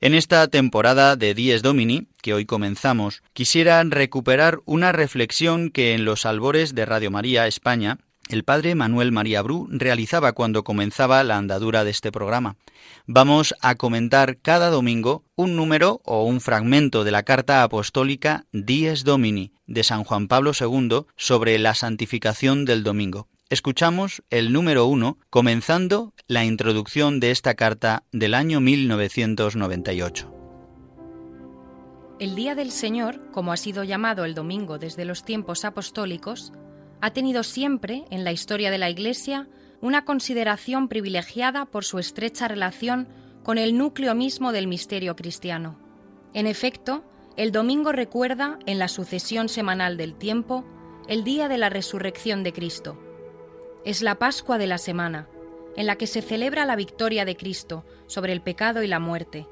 En 0.00 0.12
esta 0.12 0.48
temporada 0.48 1.14
de 1.14 1.34
Dies 1.34 1.62
Domini, 1.62 2.08
que 2.20 2.34
hoy 2.34 2.46
comenzamos, 2.46 3.22
quisiera 3.32 3.80
recuperar 3.84 4.58
una 4.64 4.90
reflexión 4.90 5.70
que 5.70 5.94
en 5.94 6.04
los 6.04 6.26
albores 6.26 6.74
de 6.74 6.84
Radio 6.84 7.12
María 7.12 7.46
España 7.46 7.98
el 8.28 8.44
padre 8.44 8.74
Manuel 8.74 9.12
María 9.12 9.42
Bru 9.42 9.68
realizaba 9.70 10.32
cuando 10.32 10.64
comenzaba 10.64 11.22
la 11.24 11.36
andadura 11.36 11.84
de 11.84 11.90
este 11.90 12.10
programa. 12.10 12.56
Vamos 13.06 13.54
a 13.60 13.76
comentar 13.76 14.38
cada 14.38 14.70
domingo 14.70 15.24
un 15.36 15.56
número 15.56 16.00
o 16.04 16.24
un 16.24 16.40
fragmento 16.40 17.04
de 17.04 17.10
la 17.10 17.22
carta 17.22 17.62
apostólica 17.62 18.46
Dies 18.52 19.04
Domini 19.04 19.52
de 19.66 19.84
San 19.84 20.04
Juan 20.04 20.28
Pablo 20.28 20.52
II 20.58 21.06
sobre 21.16 21.58
la 21.58 21.74
santificación 21.74 22.64
del 22.64 22.82
domingo. 22.82 23.28
Escuchamos 23.48 24.22
el 24.30 24.52
número 24.52 24.86
uno 24.86 25.18
comenzando 25.30 26.12
la 26.26 26.44
introducción 26.44 27.20
de 27.20 27.30
esta 27.30 27.54
carta 27.54 28.02
del 28.10 28.34
año 28.34 28.60
1998. 28.60 30.32
El 32.18 32.34
Día 32.34 32.54
del 32.54 32.72
Señor, 32.72 33.30
como 33.30 33.52
ha 33.52 33.56
sido 33.56 33.84
llamado 33.84 34.24
el 34.24 34.34
domingo 34.34 34.78
desde 34.78 35.04
los 35.04 35.22
tiempos 35.22 35.64
apostólicos, 35.64 36.50
ha 37.00 37.12
tenido 37.12 37.42
siempre 37.42 38.04
en 38.10 38.24
la 38.24 38.32
historia 38.32 38.70
de 38.70 38.78
la 38.78 38.90
Iglesia 38.90 39.48
una 39.80 40.04
consideración 40.04 40.88
privilegiada 40.88 41.66
por 41.66 41.84
su 41.84 41.98
estrecha 41.98 42.48
relación 42.48 43.08
con 43.42 43.58
el 43.58 43.76
núcleo 43.76 44.14
mismo 44.14 44.52
del 44.52 44.66
misterio 44.66 45.14
cristiano. 45.14 45.78
En 46.34 46.46
efecto, 46.46 47.04
el 47.36 47.52
domingo 47.52 47.92
recuerda, 47.92 48.58
en 48.66 48.78
la 48.78 48.88
sucesión 48.88 49.48
semanal 49.48 49.96
del 49.96 50.14
tiempo, 50.14 50.64
el 51.08 51.22
día 51.22 51.48
de 51.48 51.58
la 51.58 51.68
resurrección 51.68 52.42
de 52.42 52.52
Cristo. 52.52 52.98
Es 53.84 54.02
la 54.02 54.16
Pascua 54.16 54.58
de 54.58 54.66
la 54.66 54.78
semana, 54.78 55.28
en 55.76 55.86
la 55.86 55.96
que 55.96 56.06
se 56.06 56.22
celebra 56.22 56.64
la 56.64 56.76
victoria 56.76 57.24
de 57.24 57.36
Cristo 57.36 57.84
sobre 58.06 58.32
el 58.32 58.40
pecado 58.40 58.82
y 58.82 58.88
la 58.88 58.98
muerte, 58.98 59.46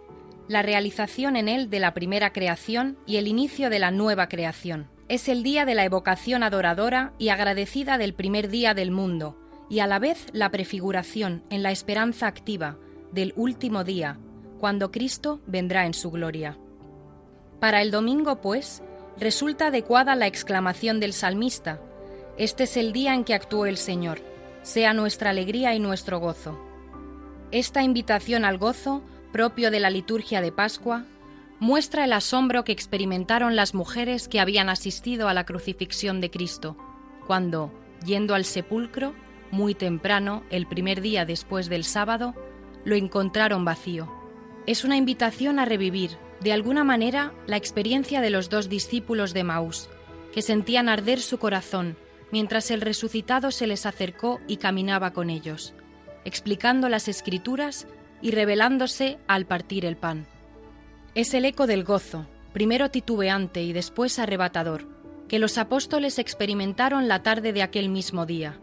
la 0.48 0.62
realización 0.62 1.36
en 1.36 1.48
él 1.48 1.70
de 1.70 1.80
la 1.80 1.94
primera 1.94 2.32
creación 2.32 2.98
y 3.06 3.16
el 3.16 3.28
inicio 3.28 3.70
de 3.70 3.78
la 3.78 3.90
nueva 3.90 4.28
creación. 4.28 4.88
Es 5.14 5.28
el 5.28 5.44
día 5.44 5.64
de 5.64 5.76
la 5.76 5.84
evocación 5.84 6.42
adoradora 6.42 7.12
y 7.18 7.28
agradecida 7.28 7.98
del 7.98 8.14
primer 8.14 8.48
día 8.48 8.74
del 8.74 8.90
mundo, 8.90 9.38
y 9.70 9.78
a 9.78 9.86
la 9.86 10.00
vez 10.00 10.26
la 10.32 10.50
prefiguración 10.50 11.44
en 11.50 11.62
la 11.62 11.70
esperanza 11.70 12.26
activa 12.26 12.78
del 13.12 13.32
último 13.36 13.84
día, 13.84 14.18
cuando 14.58 14.90
Cristo 14.90 15.40
vendrá 15.46 15.86
en 15.86 15.94
su 15.94 16.10
gloria. 16.10 16.58
Para 17.60 17.80
el 17.80 17.92
domingo, 17.92 18.40
pues, 18.40 18.82
resulta 19.16 19.68
adecuada 19.68 20.16
la 20.16 20.26
exclamación 20.26 20.98
del 20.98 21.12
salmista, 21.12 21.80
Este 22.36 22.64
es 22.64 22.76
el 22.76 22.92
día 22.92 23.14
en 23.14 23.22
que 23.22 23.34
actuó 23.34 23.66
el 23.66 23.76
Señor, 23.76 24.18
sea 24.62 24.94
nuestra 24.94 25.30
alegría 25.30 25.76
y 25.76 25.78
nuestro 25.78 26.18
gozo. 26.18 26.58
Esta 27.52 27.84
invitación 27.84 28.44
al 28.44 28.58
gozo, 28.58 29.00
propio 29.30 29.70
de 29.70 29.78
la 29.78 29.90
liturgia 29.90 30.40
de 30.40 30.50
Pascua, 30.50 31.04
muestra 31.60 32.04
el 32.04 32.12
asombro 32.12 32.64
que 32.64 32.72
experimentaron 32.72 33.56
las 33.56 33.74
mujeres 33.74 34.28
que 34.28 34.40
habían 34.40 34.68
asistido 34.68 35.28
a 35.28 35.34
la 35.34 35.44
crucifixión 35.44 36.20
de 36.20 36.30
Cristo, 36.30 36.76
cuando, 37.26 37.72
yendo 38.04 38.34
al 38.34 38.44
sepulcro, 38.44 39.14
muy 39.50 39.74
temprano, 39.74 40.42
el 40.50 40.66
primer 40.66 41.00
día 41.00 41.24
después 41.24 41.68
del 41.68 41.84
sábado, 41.84 42.34
lo 42.84 42.96
encontraron 42.96 43.64
vacío. 43.64 44.12
Es 44.66 44.84
una 44.84 44.96
invitación 44.96 45.58
a 45.58 45.64
revivir, 45.64 46.18
de 46.40 46.52
alguna 46.52 46.84
manera, 46.84 47.32
la 47.46 47.56
experiencia 47.56 48.20
de 48.20 48.30
los 48.30 48.50
dos 48.50 48.68
discípulos 48.68 49.32
de 49.32 49.44
Maús, 49.44 49.88
que 50.32 50.42
sentían 50.42 50.88
arder 50.88 51.20
su 51.20 51.38
corazón 51.38 51.96
mientras 52.34 52.72
el 52.72 52.80
resucitado 52.80 53.52
se 53.52 53.68
les 53.68 53.86
acercó 53.86 54.40
y 54.48 54.56
caminaba 54.56 55.12
con 55.12 55.30
ellos, 55.30 55.72
explicando 56.24 56.88
las 56.88 57.06
escrituras 57.06 57.86
y 58.20 58.32
revelándose 58.32 59.18
al 59.28 59.46
partir 59.46 59.84
el 59.84 59.96
pan. 59.96 60.26
Es 61.14 61.32
el 61.32 61.44
eco 61.44 61.68
del 61.68 61.84
gozo, 61.84 62.26
primero 62.52 62.90
titubeante 62.90 63.62
y 63.62 63.72
después 63.72 64.18
arrebatador, 64.18 64.88
que 65.28 65.38
los 65.38 65.58
apóstoles 65.58 66.18
experimentaron 66.18 67.06
la 67.06 67.22
tarde 67.22 67.52
de 67.52 67.62
aquel 67.62 67.88
mismo 67.88 68.26
día, 68.26 68.58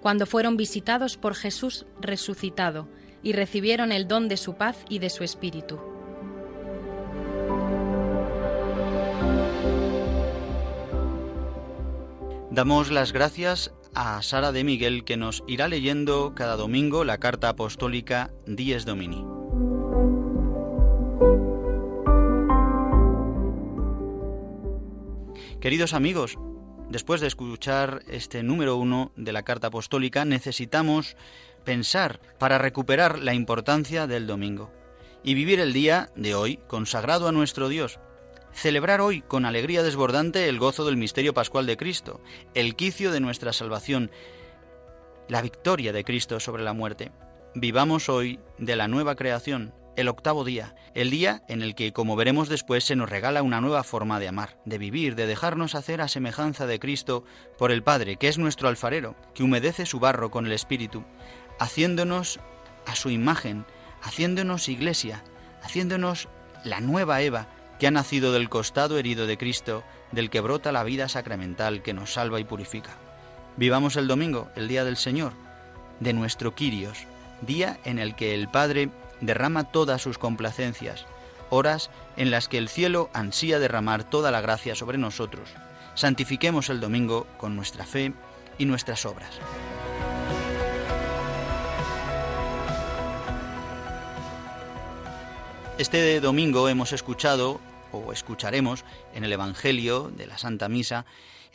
cuando 0.00 0.24
fueron 0.24 0.56
visitados 0.56 1.16
por 1.16 1.34
Jesús 1.34 1.84
resucitado 2.00 2.88
y 3.24 3.32
recibieron 3.32 3.90
el 3.90 4.06
don 4.06 4.28
de 4.28 4.36
su 4.36 4.54
paz 4.54 4.76
y 4.88 5.00
de 5.00 5.10
su 5.10 5.24
espíritu. 5.24 5.80
Damos 12.52 12.92
las 12.92 13.12
gracias 13.12 13.72
a 13.94 14.22
Sara 14.22 14.52
de 14.52 14.62
Miguel 14.62 15.04
que 15.04 15.16
nos 15.16 15.42
irá 15.48 15.66
leyendo 15.66 16.34
cada 16.36 16.54
domingo 16.54 17.04
la 17.04 17.18
carta 17.18 17.48
apostólica 17.48 18.30
Dies 18.46 18.84
Domini. 18.84 19.35
Queridos 25.66 25.94
amigos, 25.94 26.38
después 26.90 27.20
de 27.20 27.26
escuchar 27.26 28.04
este 28.06 28.44
número 28.44 28.76
uno 28.76 29.10
de 29.16 29.32
la 29.32 29.42
carta 29.42 29.66
apostólica, 29.66 30.24
necesitamos 30.24 31.16
pensar 31.64 32.20
para 32.38 32.56
recuperar 32.56 33.18
la 33.18 33.34
importancia 33.34 34.06
del 34.06 34.28
domingo 34.28 34.70
y 35.24 35.34
vivir 35.34 35.58
el 35.58 35.72
día 35.72 36.12
de 36.14 36.36
hoy 36.36 36.60
consagrado 36.68 37.26
a 37.26 37.32
nuestro 37.32 37.68
Dios. 37.68 37.98
Celebrar 38.52 39.00
hoy 39.00 39.22
con 39.22 39.44
alegría 39.44 39.82
desbordante 39.82 40.48
el 40.48 40.60
gozo 40.60 40.86
del 40.86 40.96
misterio 40.96 41.34
pascual 41.34 41.66
de 41.66 41.76
Cristo, 41.76 42.20
el 42.54 42.76
quicio 42.76 43.10
de 43.10 43.18
nuestra 43.18 43.52
salvación, 43.52 44.12
la 45.26 45.42
victoria 45.42 45.92
de 45.92 46.04
Cristo 46.04 46.38
sobre 46.38 46.62
la 46.62 46.74
muerte. 46.74 47.10
Vivamos 47.56 48.08
hoy 48.08 48.38
de 48.58 48.76
la 48.76 48.86
nueva 48.86 49.16
creación, 49.16 49.74
el 49.96 50.08
octavo 50.08 50.44
día, 50.44 50.74
el 50.94 51.10
día 51.10 51.42
en 51.48 51.62
el 51.62 51.74
que, 51.74 51.92
como 51.92 52.16
veremos 52.16 52.48
después, 52.48 52.84
se 52.84 52.96
nos 52.96 53.08
regala 53.08 53.42
una 53.42 53.60
nueva 53.60 53.82
forma 53.82 54.20
de 54.20 54.28
amar, 54.28 54.58
de 54.64 54.78
vivir, 54.78 55.14
de 55.14 55.26
dejarnos 55.26 55.74
hacer 55.74 56.00
a 56.00 56.08
semejanza 56.08 56.66
de 56.66 56.78
Cristo 56.78 57.24
por 57.58 57.72
el 57.72 57.82
Padre, 57.82 58.16
que 58.16 58.28
es 58.28 58.38
nuestro 58.38 58.68
alfarero, 58.68 59.16
que 59.34 59.42
humedece 59.42 59.86
su 59.86 59.98
barro 59.98 60.30
con 60.30 60.46
el 60.46 60.52
Espíritu, 60.52 61.04
haciéndonos 61.58 62.40
a 62.86 62.94
su 62.94 63.10
imagen, 63.10 63.64
haciéndonos 64.02 64.68
iglesia, 64.68 65.24
haciéndonos 65.62 66.28
la 66.64 66.80
nueva 66.80 67.22
Eva, 67.22 67.48
que 67.78 67.86
ha 67.86 67.90
nacido 67.90 68.32
del 68.32 68.48
costado 68.48 68.98
herido 68.98 69.26
de 69.26 69.38
Cristo, 69.38 69.82
del 70.12 70.30
que 70.30 70.40
brota 70.40 70.72
la 70.72 70.84
vida 70.84 71.08
sacramental 71.08 71.82
que 71.82 71.94
nos 71.94 72.12
salva 72.12 72.40
y 72.40 72.44
purifica. 72.44 72.90
Vivamos 73.56 73.96
el 73.96 74.06
domingo, 74.06 74.50
el 74.54 74.68
día 74.68 74.84
del 74.84 74.96
Señor, 74.96 75.32
de 76.00 76.12
nuestro 76.12 76.54
Quirios, 76.54 77.06
día 77.40 77.78
en 77.84 77.98
el 77.98 78.14
que 78.14 78.34
el 78.34 78.48
Padre 78.48 78.90
derrama 79.20 79.64
todas 79.64 80.02
sus 80.02 80.18
complacencias, 80.18 81.06
horas 81.50 81.90
en 82.16 82.30
las 82.30 82.48
que 82.48 82.58
el 82.58 82.68
cielo 82.68 83.10
ansía 83.12 83.58
derramar 83.58 84.04
toda 84.04 84.30
la 84.30 84.40
gracia 84.40 84.74
sobre 84.74 84.98
nosotros. 84.98 85.48
Santifiquemos 85.94 86.68
el 86.68 86.80
domingo 86.80 87.26
con 87.38 87.56
nuestra 87.56 87.86
fe 87.86 88.12
y 88.58 88.64
nuestras 88.64 89.06
obras. 89.06 89.40
Este 95.78 96.20
domingo 96.20 96.70
hemos 96.70 96.92
escuchado 96.92 97.60
o 97.92 98.12
escucharemos 98.12 98.84
en 99.14 99.24
el 99.24 99.32
Evangelio 99.32 100.10
de 100.14 100.26
la 100.26 100.38
Santa 100.38 100.70
Misa, 100.70 101.04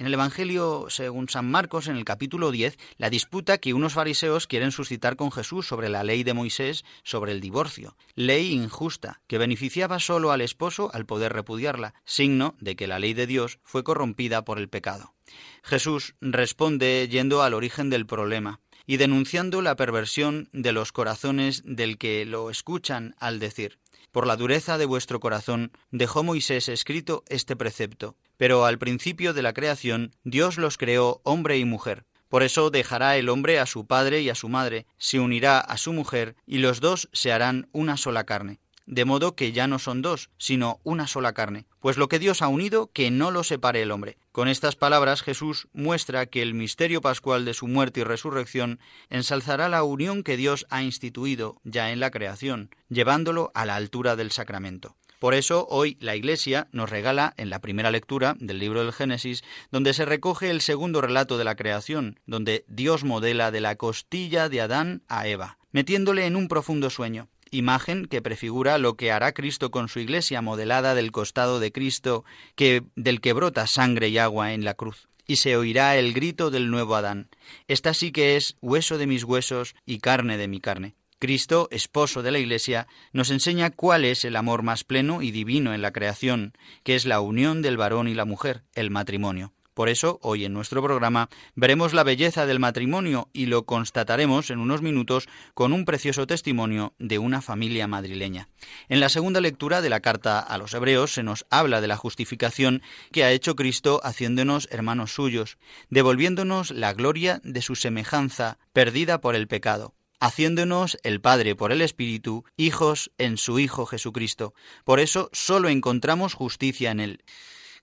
en 0.02 0.08
el 0.08 0.16
Evangelio 0.16 0.88
según 0.90 1.30
San 1.30 1.52
Marcos, 1.52 1.88
en 1.88 1.96
el 1.96 2.06
capítulo 2.06 2.50
10, 2.50 2.76
la 2.98 3.12
disputa 3.12 3.60
que 3.60 3.76
unos 3.76 3.94
fariseos 3.94 4.48
quieren 4.48 4.72
suscitar 4.72 5.16
con 5.16 5.32
Jesús 5.32 5.68
sobre 5.68 5.90
la 5.90 6.04
ley 6.04 6.24
de 6.24 6.34
Moisés 6.34 6.84
sobre 7.04 7.34
el 7.34 7.40
divorcio, 7.40 7.96
ley 8.16 8.52
injusta, 8.52 9.22
que 9.28 9.38
beneficiaba 9.38 10.00
solo 10.00 10.32
al 10.32 10.42
esposo 10.42 10.90
al 10.92 11.06
poder 11.06 11.34
repudiarla, 11.34 11.94
signo 12.04 12.56
de 12.60 12.76
que 12.76 12.88
la 12.88 12.98
ley 12.98 13.14
de 13.14 13.28
Dios 13.28 13.60
fue 13.62 13.84
corrompida 13.84 14.44
por 14.44 14.58
el 14.58 14.70
pecado. 14.70 15.14
Jesús 15.62 16.16
responde 16.20 17.08
yendo 17.08 17.44
al 17.44 17.54
origen 17.54 17.92
del 17.92 18.08
problema 18.08 18.60
y 18.88 18.98
denunciando 18.98 19.62
la 19.62 19.76
perversión 19.76 20.50
de 20.52 20.72
los 20.72 20.92
corazones 20.92 21.62
del 21.64 22.00
que 22.00 22.26
lo 22.26 22.50
escuchan 22.50 23.14
al 23.20 23.38
decir, 23.38 23.78
por 24.12 24.28
la 24.28 24.36
dureza 24.36 24.78
de 24.78 24.86
vuestro 24.86 25.22
corazón 25.22 25.72
dejó 25.90 26.24
Moisés 26.24 26.68
escrito 26.68 27.24
este 27.30 27.56
precepto. 27.56 28.18
Pero 28.42 28.66
al 28.66 28.80
principio 28.80 29.36
de 29.36 29.44
la 29.44 29.54
creación 29.54 30.16
Dios 30.24 30.58
los 30.58 30.80
creó 30.80 31.22
hombre 31.24 31.60
y 31.60 31.66
mujer. 31.66 32.06
Por 32.28 32.42
eso 32.42 32.72
dejará 32.72 33.16
el 33.18 33.30
hombre 33.30 33.60
a 33.60 33.68
su 33.68 33.86
padre 33.86 34.22
y 34.22 34.32
a 34.32 34.34
su 34.34 34.50
madre, 34.50 34.88
se 34.98 35.20
unirá 35.20 35.60
a 35.60 35.78
su 35.78 35.94
mujer, 35.94 36.36
y 36.48 36.58
los 36.58 36.82
dos 36.82 37.08
se 37.14 37.32
harán 37.32 37.70
una 37.72 37.98
sola 37.98 38.24
carne 38.24 38.60
de 38.92 39.06
modo 39.06 39.36
que 39.36 39.54
ya 39.54 39.68
no 39.68 39.80
son 39.80 40.02
dos, 40.02 40.30
sino 40.38 40.82
una 40.84 41.08
sola 41.08 41.34
carne. 41.34 41.66
Pues 41.80 41.98
lo 41.98 42.10
que 42.10 42.20
Dios 42.20 42.42
ha 42.42 42.50
unido, 42.50 42.92
que 42.92 43.10
no 43.10 43.32
lo 43.32 43.44
separe 43.44 43.82
el 43.82 43.92
hombre. 43.92 44.18
Con 44.34 44.50
estas 44.50 44.76
palabras 44.76 45.22
Jesús 45.22 45.70
muestra 45.72 46.26
que 46.26 46.42
el 46.42 46.54
misterio 46.54 47.02
pascual 47.02 47.46
de 47.46 47.54
su 47.54 47.68
muerte 47.68 48.02
y 48.02 48.04
resurrección 48.04 48.80
ensalzará 49.10 49.70
la 49.70 49.84
unión 49.84 50.24
que 50.24 50.38
Dios 50.38 50.68
ha 50.70 50.84
instituido 50.84 51.60
ya 51.64 51.92
en 51.92 52.02
la 52.02 52.12
creación, 52.12 52.70
llevándolo 52.90 53.52
a 53.54 53.66
la 53.66 53.78
altura 53.78 54.18
del 54.18 54.32
sacramento. 54.32 54.98
Por 55.22 55.36
eso 55.36 55.68
hoy 55.70 55.98
la 56.00 56.16
Iglesia 56.16 56.68
nos 56.72 56.90
regala 56.90 57.36
en 57.38 57.52
la 57.52 57.60
primera 57.60 57.92
lectura 57.92 58.36
del 58.40 58.58
libro 58.58 58.82
del 58.82 58.92
Génesis, 58.92 59.44
donde 59.70 59.94
se 59.94 60.04
recoge 60.04 60.50
el 60.50 60.62
segundo 60.62 61.00
relato 61.00 61.38
de 61.38 61.44
la 61.44 61.56
creación, 61.56 62.20
donde 62.26 62.66
Dios 62.68 63.04
modela 63.04 63.52
de 63.52 63.62
la 63.62 63.76
costilla 63.76 64.50
de 64.50 64.62
Adán 64.62 65.04
a 65.08 65.28
Eva, 65.28 65.60
metiéndole 65.72 66.26
en 66.26 66.36
un 66.36 66.48
profundo 66.48 66.90
sueño 66.90 67.30
imagen 67.52 68.08
que 68.08 68.24
prefigura 68.24 68.80
lo 68.80 68.96
que 68.96 69.12
hará 69.12 69.32
Cristo 69.34 69.70
con 69.70 69.90
su 69.90 70.00
iglesia 70.00 70.42
modelada 70.42 70.96
del 70.96 71.12
costado 71.12 71.60
de 71.60 71.72
Cristo, 71.72 72.26
que 72.56 72.82
del 72.96 73.22
que 73.22 73.34
brota 73.34 73.68
sangre 73.68 74.08
y 74.08 74.18
agua 74.18 74.54
en 74.54 74.66
la 74.66 74.74
cruz. 74.74 75.08
Y 75.28 75.36
se 75.36 75.56
oirá 75.56 75.98
el 75.98 76.14
grito 76.14 76.50
del 76.50 76.72
nuevo 76.72 76.96
Adán. 76.96 77.30
Esta 77.68 77.94
sí 77.94 78.12
que 78.12 78.38
es 78.38 78.56
hueso 78.60 78.98
de 78.98 79.06
mis 79.06 79.24
huesos 79.24 79.76
y 79.86 80.00
carne 80.00 80.38
de 80.38 80.48
mi 80.48 80.60
carne. 80.62 80.96
Cristo, 81.22 81.68
esposo 81.70 82.24
de 82.24 82.32
la 82.32 82.40
Iglesia, 82.40 82.88
nos 83.14 83.30
enseña 83.30 83.70
cuál 83.70 84.06
es 84.06 84.26
el 84.26 84.36
amor 84.36 84.64
más 84.64 84.84
pleno 84.84 85.22
y 85.22 85.30
divino 85.30 85.72
en 85.72 85.84
la 85.84 85.92
creación, 85.94 86.54
que 86.84 86.96
es 86.96 87.06
la 87.06 87.22
unión 87.22 87.62
del 87.62 87.78
varón 87.78 88.08
y 88.08 88.16
la 88.16 88.26
mujer, 88.26 88.64
el 88.74 88.90
matrimonio. 88.90 89.54
Por 89.76 89.88
eso, 89.88 90.18
hoy 90.24 90.46
en 90.46 90.54
nuestro 90.54 90.82
programa 90.82 91.30
veremos 91.54 91.94
la 91.94 92.04
belleza 92.04 92.48
del 92.48 92.60
matrimonio 92.60 93.30
y 93.34 93.46
lo 93.46 93.68
constataremos 93.68 94.50
en 94.50 94.58
unos 94.58 94.82
minutos 94.82 95.30
con 95.54 95.74
un 95.74 95.86
precioso 95.86 96.26
testimonio 96.26 96.96
de 96.98 97.20
una 97.20 97.42
familia 97.42 97.86
madrileña. 97.86 98.50
En 98.90 99.00
la 99.00 99.10
segunda 99.10 99.42
lectura 99.42 99.82
de 99.82 99.90
la 99.90 100.00
carta 100.00 100.40
a 100.40 100.58
los 100.58 100.74
Hebreos 100.74 101.14
se 101.14 101.22
nos 101.22 101.46
habla 101.52 101.82
de 101.82 101.88
la 101.88 101.98
justificación 101.98 102.82
que 103.12 103.24
ha 103.24 103.32
hecho 103.32 103.56
Cristo 103.56 104.02
haciéndonos 104.04 104.68
hermanos 104.72 105.14
suyos, 105.14 105.60
devolviéndonos 105.92 106.72
la 106.72 106.94
gloria 106.94 107.42
de 107.44 107.62
su 107.62 107.76
semejanza 107.76 108.58
perdida 108.74 109.22
por 109.22 109.36
el 109.36 109.48
pecado 109.48 109.94
haciéndonos 110.22 110.98
el 111.04 111.20
Padre 111.20 111.56
por 111.56 111.74
el 111.74 111.82
Espíritu, 111.82 112.46
hijos 112.56 113.12
en 113.18 113.38
su 113.38 113.60
Hijo 113.60 113.86
Jesucristo. 113.86 114.54
Por 114.86 115.02
eso 115.02 115.30
solo 115.34 115.68
encontramos 115.68 116.36
justicia 116.36 116.92
en 116.92 117.02
Él. 117.02 117.24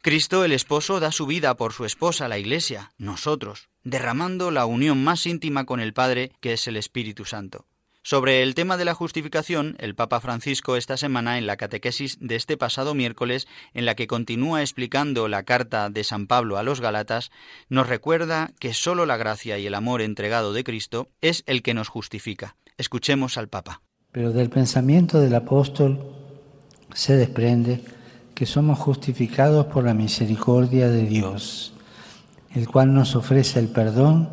Cristo 0.01 0.45
el 0.45 0.53
esposo 0.53 1.01
da 1.01 1.11
su 1.11 1.27
vida 1.27 1.57
por 1.57 1.73
su 1.73 1.85
esposa, 1.85 2.29
la 2.29 2.39
Iglesia, 2.39 2.93
nosotros, 2.97 3.69
derramando 3.83 4.53
la 4.53 4.65
unión 4.65 5.03
más 5.03 5.27
íntima 5.27 5.67
con 5.67 5.81
el 5.81 5.93
Padre, 5.93 6.31
que 6.41 6.53
es 6.53 6.69
el 6.69 6.77
Espíritu 6.77 7.25
Santo. 7.25 7.67
Sobre 8.11 8.43
el 8.43 8.55
tema 8.55 8.79
de 8.79 8.87
la 8.87 8.95
justificación, 8.95 9.77
el 9.81 9.95
Papa 9.95 10.19
Francisco 10.21 10.77
esta 10.77 10.97
semana 10.97 11.37
en 11.37 11.47
la 11.47 11.59
catequesis 11.59 12.17
de 12.23 12.37
este 12.37 12.57
pasado 12.57 12.95
miércoles, 12.95 13.47
en 13.75 13.85
la 13.85 13.97
que 13.97 14.07
continúa 14.07 14.63
explicando 14.63 15.29
la 15.29 15.43
carta 15.43 15.91
de 15.91 16.05
San 16.05 16.27
Pablo 16.27 16.57
a 16.57 16.63
los 16.63 16.81
Galatas, 16.81 17.31
nos 17.69 17.87
recuerda 17.87 18.53
que 18.61 18.73
sólo 18.73 19.05
la 19.05 19.19
gracia 19.19 19.59
y 19.59 19.67
el 19.67 19.75
amor 19.75 20.01
entregado 20.01 20.55
de 20.55 20.65
Cristo 20.65 21.11
es 21.21 21.45
el 21.47 21.63
que 21.63 21.75
nos 21.75 21.89
justifica. 21.89 22.57
Escuchemos 22.79 23.37
al 23.37 23.49
Papa. 23.49 23.83
Pero 24.11 24.33
del 24.33 24.49
pensamiento 24.49 25.21
del 25.21 25.35
apóstol 25.35 26.01
se 26.95 27.15
desprende 27.15 27.83
que 28.35 28.47
somos 28.47 28.79
justificados 28.79 29.67
por 29.67 29.85
la 29.85 29.93
misericordia 29.93 30.89
de 30.89 31.05
Dios, 31.05 31.75
el 32.55 32.69
cual 32.69 32.95
nos 32.95 33.15
ofrece 33.17 33.59
el 33.59 33.69
perdón 33.69 34.31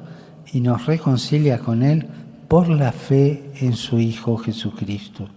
y 0.54 0.62
nos 0.62 0.86
reconcilia 0.86 1.60
con 1.60 1.84
Él 1.84 2.08
por 2.48 2.70
la 2.70 2.92
fe 2.92 3.52
en 3.62 3.76
su 3.76 4.00
Hijo 4.00 4.38
Jesucristo. 4.38 5.30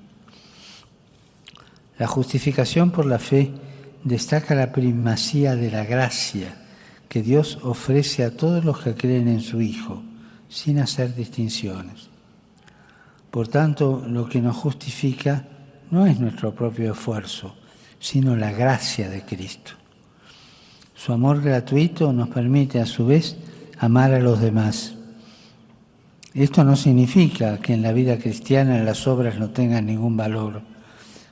La 1.99 2.07
justificación 2.07 2.90
por 2.90 3.07
la 3.07 3.18
fe 3.18 3.51
destaca 4.05 4.55
la 4.55 4.73
primacía 4.73 5.57
de 5.57 5.71
la 5.71 5.85
gracia 5.85 6.55
que 7.09 7.23
Dios 7.23 7.59
ofrece 7.62 8.25
a 8.25 8.37
todos 8.37 8.64
los 8.64 8.81
que 8.81 8.94
creen 8.94 9.29
en 9.29 9.40
su 9.40 9.61
Hijo, 9.61 10.03
sin 10.49 10.79
hacer 10.79 11.14
distinciones. 11.14 12.09
Por 13.31 13.49
tanto, 13.49 14.05
lo 14.07 14.29
que 14.29 14.40
nos 14.40 14.57
justifica 14.57 15.44
no 15.90 16.07
es 16.07 16.21
nuestro 16.21 16.55
propio 16.55 16.92
esfuerzo, 16.92 17.55
sino 17.99 18.37
la 18.37 18.53
gracia 18.53 19.09
de 19.09 19.23
Cristo. 19.23 19.73
Su 20.94 21.12
amor 21.12 21.42
gratuito 21.42 22.12
nos 22.12 22.29
permite 22.29 22.81
a 22.81 22.87
su 22.87 23.07
vez 23.07 23.37
amar 23.79 24.12
a 24.12 24.21
los 24.21 24.40
demás. 24.40 24.98
Esto 26.38 26.62
no 26.62 26.77
significa 26.77 27.59
que 27.59 27.74
en 27.74 27.83
la 27.83 27.90
vida 27.90 28.16
cristiana 28.16 28.81
las 28.85 29.09
obras 29.09 29.40
no 29.40 29.51
tengan 29.51 29.87
ningún 29.87 30.16
valor. 30.16 30.62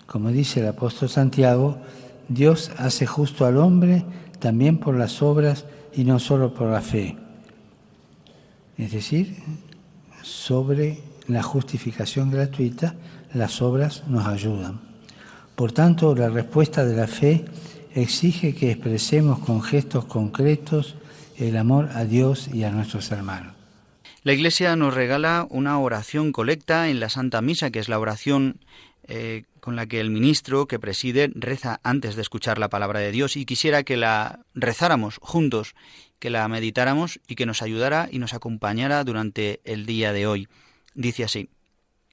Como 0.05 0.33
dice 0.33 0.59
el 0.59 0.67
apóstol 0.67 1.09
Santiago, 1.09 1.79
Dios 2.29 2.73
hace 2.77 3.07
justo 3.07 3.47
al 3.47 3.59
hombre 3.59 4.05
también 4.41 4.79
por 4.79 4.97
las 4.97 5.23
obras 5.23 5.65
y 5.95 6.03
no 6.03 6.19
solo 6.19 6.53
por 6.53 6.73
la 6.73 6.81
fe. 6.81 7.17
Es 8.77 8.91
decir, 8.91 9.37
sobre 10.23 10.99
la 11.29 11.45
justificación 11.45 12.33
gratuita, 12.33 12.97
las 13.33 13.63
obras 13.63 14.03
nos 14.09 14.27
ayudan. 14.27 14.81
Por 15.55 15.71
tanto, 15.71 16.17
la 16.17 16.31
respuesta 16.31 16.85
de 16.85 16.97
la 16.97 17.07
fe 17.07 17.45
exige 17.95 18.57
que 18.57 18.73
expresemos 18.73 19.39
con 19.39 19.63
gestos 19.63 20.07
concretos 20.07 20.97
el 21.39 21.57
amor 21.57 21.91
a 21.95 22.05
Dios 22.05 22.49
y 22.53 22.65
a 22.65 22.73
nuestros 22.73 23.13
hermanos. 23.13 23.56
La 24.27 24.33
Iglesia 24.33 24.75
nos 24.75 24.93
regala 24.93 25.47
una 25.51 25.79
oración 25.79 26.33
colecta 26.33 26.89
en 26.89 26.99
la 26.99 27.09
Santa 27.09 27.41
Misa, 27.43 27.71
que 27.71 27.79
es 27.79 27.89
la 27.89 28.01
oración 28.01 28.59
eh, 29.07 29.45
con 29.61 29.77
la 29.77 29.87
que 29.87 30.01
el 30.01 30.11
ministro 30.11 30.67
que 30.67 30.81
preside 30.81 31.31
reza 31.33 31.79
antes 31.85 32.17
de 32.17 32.23
escuchar 32.23 32.59
la 32.59 32.69
palabra 32.69 32.99
de 32.99 33.13
Dios 33.13 33.37
y 33.37 33.47
quisiera 33.47 33.85
que 33.85 33.97
la 33.97 34.41
rezáramos 34.53 35.19
juntos, 35.23 35.77
que 36.19 36.31
la 36.31 36.49
meditáramos 36.49 37.21
y 37.29 37.37
que 37.37 37.47
nos 37.47 37.63
ayudara 37.63 38.09
y 38.11 38.19
nos 38.19 38.35
acompañara 38.35 39.05
durante 39.05 39.61
el 39.63 39.87
día 39.87 40.13
de 40.13 40.27
hoy. 40.27 40.49
Dice 40.97 41.23
así, 41.23 41.49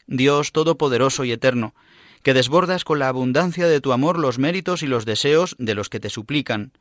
Dios 0.05 0.51
Todopoderoso 0.51 1.25
y 1.25 1.31
Eterno, 1.31 1.73
que 2.21 2.35
desbordas 2.35 2.83
con 2.83 2.99
la 2.99 3.07
abundancia 3.07 3.65
de 3.65 3.81
tu 3.81 3.91
amor 3.91 4.19
los 4.19 4.37
méritos 4.37 4.83
y 4.83 4.85
los 4.85 5.05
deseos 5.05 5.55
de 5.57 5.73
los 5.73 5.89
que 5.89 5.99
te 5.99 6.11
suplican, 6.11 6.73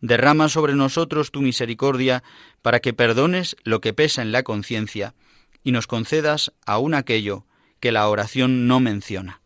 derrama 0.00 0.48
sobre 0.48 0.74
nosotros 0.74 1.30
tu 1.30 1.42
misericordia 1.42 2.22
para 2.62 2.80
que 2.80 2.92
perdones 2.92 3.56
lo 3.64 3.80
que 3.80 3.92
pesa 3.92 4.22
en 4.22 4.32
la 4.32 4.42
conciencia 4.42 5.14
y 5.62 5.72
nos 5.72 5.86
concedas 5.86 6.52
aún 6.64 6.94
aquello 6.94 7.44
que 7.80 7.92
la 7.92 8.08
oración 8.08 8.66
no 8.68 8.80
menciona. 8.80 9.40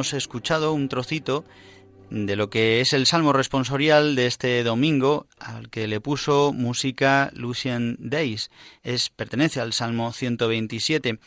Hemos 0.00 0.14
escuchado 0.14 0.72
un 0.72 0.88
trocito 0.88 1.44
de 2.08 2.34
lo 2.34 2.48
que 2.48 2.80
es 2.80 2.94
el 2.94 3.04
salmo 3.04 3.34
responsorial 3.34 4.16
de 4.16 4.24
este 4.24 4.64
domingo, 4.64 5.26
al 5.38 5.68
que 5.68 5.88
le 5.88 6.00
puso 6.00 6.54
música 6.54 7.30
Lucian 7.34 7.98
Days. 7.98 8.50
Es, 8.82 9.10
pertenece 9.10 9.60
al 9.60 9.74
Salmo 9.74 10.10
127, 10.10 11.18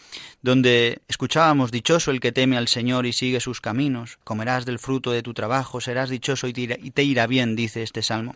donde 0.42 1.02
escuchábamos 1.08 1.70
dichoso 1.70 2.10
el 2.10 2.20
que 2.20 2.32
teme 2.32 2.58
al 2.58 2.68
Señor 2.68 3.06
y 3.06 3.14
sigue 3.14 3.40
sus 3.42 3.62
caminos, 3.62 4.18
comerás 4.24 4.66
del 4.66 4.80
fruto 4.80 5.12
de 5.12 5.22
tu 5.22 5.36
trabajo, 5.36 5.80
serás 5.80 6.10
dichoso 6.10 6.48
y 6.48 6.54
te 6.54 7.04
irá 7.04 7.28
bien, 7.28 7.56
dice 7.56 7.84
este 7.84 8.02
salmo. 8.02 8.36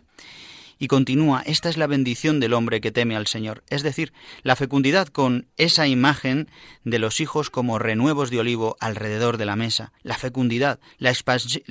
Y 0.80 0.88
continúa, 0.88 1.42
esta 1.46 1.70
es 1.70 1.78
la 1.78 1.88
bendición 1.88 2.40
del 2.40 2.54
hombre 2.54 2.82
que 2.82 2.92
teme 2.92 3.16
al 3.16 3.28
Señor, 3.28 3.64
es 3.70 3.82
decir, 3.84 4.14
la 4.44 4.56
fecundidad 4.56 5.08
con 5.08 5.48
esa 5.58 5.88
imagen 5.88 6.50
de 6.84 7.00
los 7.00 7.20
hijos 7.20 7.50
como 7.50 7.80
renuevos 7.80 8.30
de 8.30 8.40
olivo 8.40 8.78
alrededor 8.80 9.38
de 9.38 9.46
la 9.46 9.56
mesa, 9.56 9.92
la 10.04 10.18
fecundidad, 10.18 10.80
la, 10.98 11.10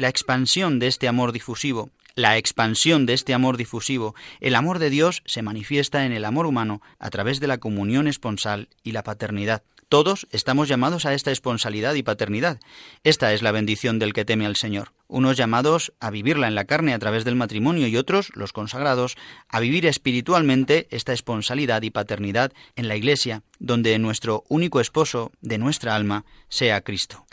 expansión 0.08 0.78
de 0.78 0.88
este 0.88 1.06
amor 1.06 1.32
difusivo, 1.32 1.90
la 2.16 2.36
expansión 2.36 3.06
de 3.06 3.12
este 3.12 3.34
amor 3.34 3.56
difusivo, 3.56 4.14
el 4.40 4.54
amor 4.54 4.78
de 4.78 4.90
Dios 4.90 5.22
se 5.26 5.42
manifiesta 5.42 6.04
en 6.04 6.12
el 6.12 6.24
amor 6.24 6.46
humano 6.46 6.82
a 6.98 7.10
través 7.10 7.38
de 7.38 7.46
la 7.46 7.58
comunión 7.58 8.08
esponsal 8.08 8.68
y 8.82 8.92
la 8.92 9.04
paternidad. 9.04 9.62
Todos 9.88 10.26
estamos 10.32 10.66
llamados 10.66 11.06
a 11.06 11.14
esta 11.14 11.30
esponsalidad 11.30 11.94
y 11.94 12.02
paternidad. 12.02 12.58
Esta 13.04 13.32
es 13.32 13.42
la 13.42 13.52
bendición 13.52 14.00
del 14.00 14.14
que 14.14 14.24
teme 14.24 14.44
al 14.44 14.56
Señor. 14.56 14.95
Unos 15.08 15.36
llamados 15.36 15.92
a 16.00 16.10
vivirla 16.10 16.48
en 16.48 16.54
la 16.54 16.64
carne 16.64 16.92
a 16.92 16.98
través 16.98 17.24
del 17.24 17.36
matrimonio 17.36 17.86
y 17.86 17.96
otros, 17.96 18.30
los 18.34 18.52
consagrados, 18.52 19.16
a 19.48 19.60
vivir 19.60 19.86
espiritualmente 19.86 20.88
esta 20.90 21.12
esponsalidad 21.12 21.82
y 21.82 21.90
paternidad 21.90 22.52
en 22.74 22.88
la 22.88 22.96
Iglesia, 22.96 23.42
donde 23.58 23.98
nuestro 23.98 24.44
único 24.48 24.80
esposo 24.80 25.32
de 25.40 25.58
nuestra 25.58 25.94
alma 25.94 26.24
sea 26.48 26.80
Cristo. 26.80 27.24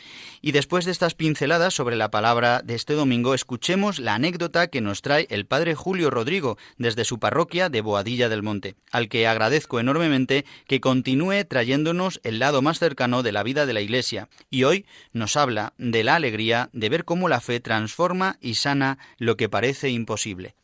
Y 0.41 0.51
después 0.51 0.85
de 0.85 0.91
estas 0.91 1.15
pinceladas 1.15 1.73
sobre 1.73 1.95
la 1.95 2.11
palabra 2.11 2.61
de 2.63 2.75
este 2.75 2.93
domingo, 2.93 3.33
escuchemos 3.33 3.99
la 3.99 4.15
anécdota 4.15 4.67
que 4.67 4.81
nos 4.81 5.01
trae 5.01 5.25
el 5.29 5.45
padre 5.45 5.73
Julio 5.73 6.09
Rodrigo 6.09 6.57
desde 6.77 7.05
su 7.05 7.17
parroquia 7.19 7.69
de 7.69 7.81
Boadilla 7.81 8.29
del 8.29 8.43
Monte, 8.43 8.75
al 8.91 9.07
que 9.07 9.25
agradezco 9.25 9.79
enormemente 9.79 10.45
que 10.67 10.81
continúe 10.81 11.45
trayéndonos 11.47 12.19
el 12.23 12.39
lado 12.39 12.61
más 12.61 12.79
cercano 12.79 13.23
de 13.23 13.31
la 13.31 13.43
vida 13.43 13.65
de 13.65 13.73
la 13.73 13.81
Iglesia, 13.81 14.27
y 14.49 14.63
hoy 14.65 14.85
nos 15.13 15.37
habla 15.37 15.73
de 15.77 16.03
la 16.03 16.15
alegría 16.15 16.69
de 16.73 16.89
ver 16.89 17.05
cómo 17.05 17.29
la 17.29 17.39
fe 17.39 17.59
transforma 17.63 18.37
y 18.39 18.55
sana 18.55 18.99
lo 19.17 19.35
que 19.37 19.49
parece 19.49 19.89
imposible. 19.89 20.55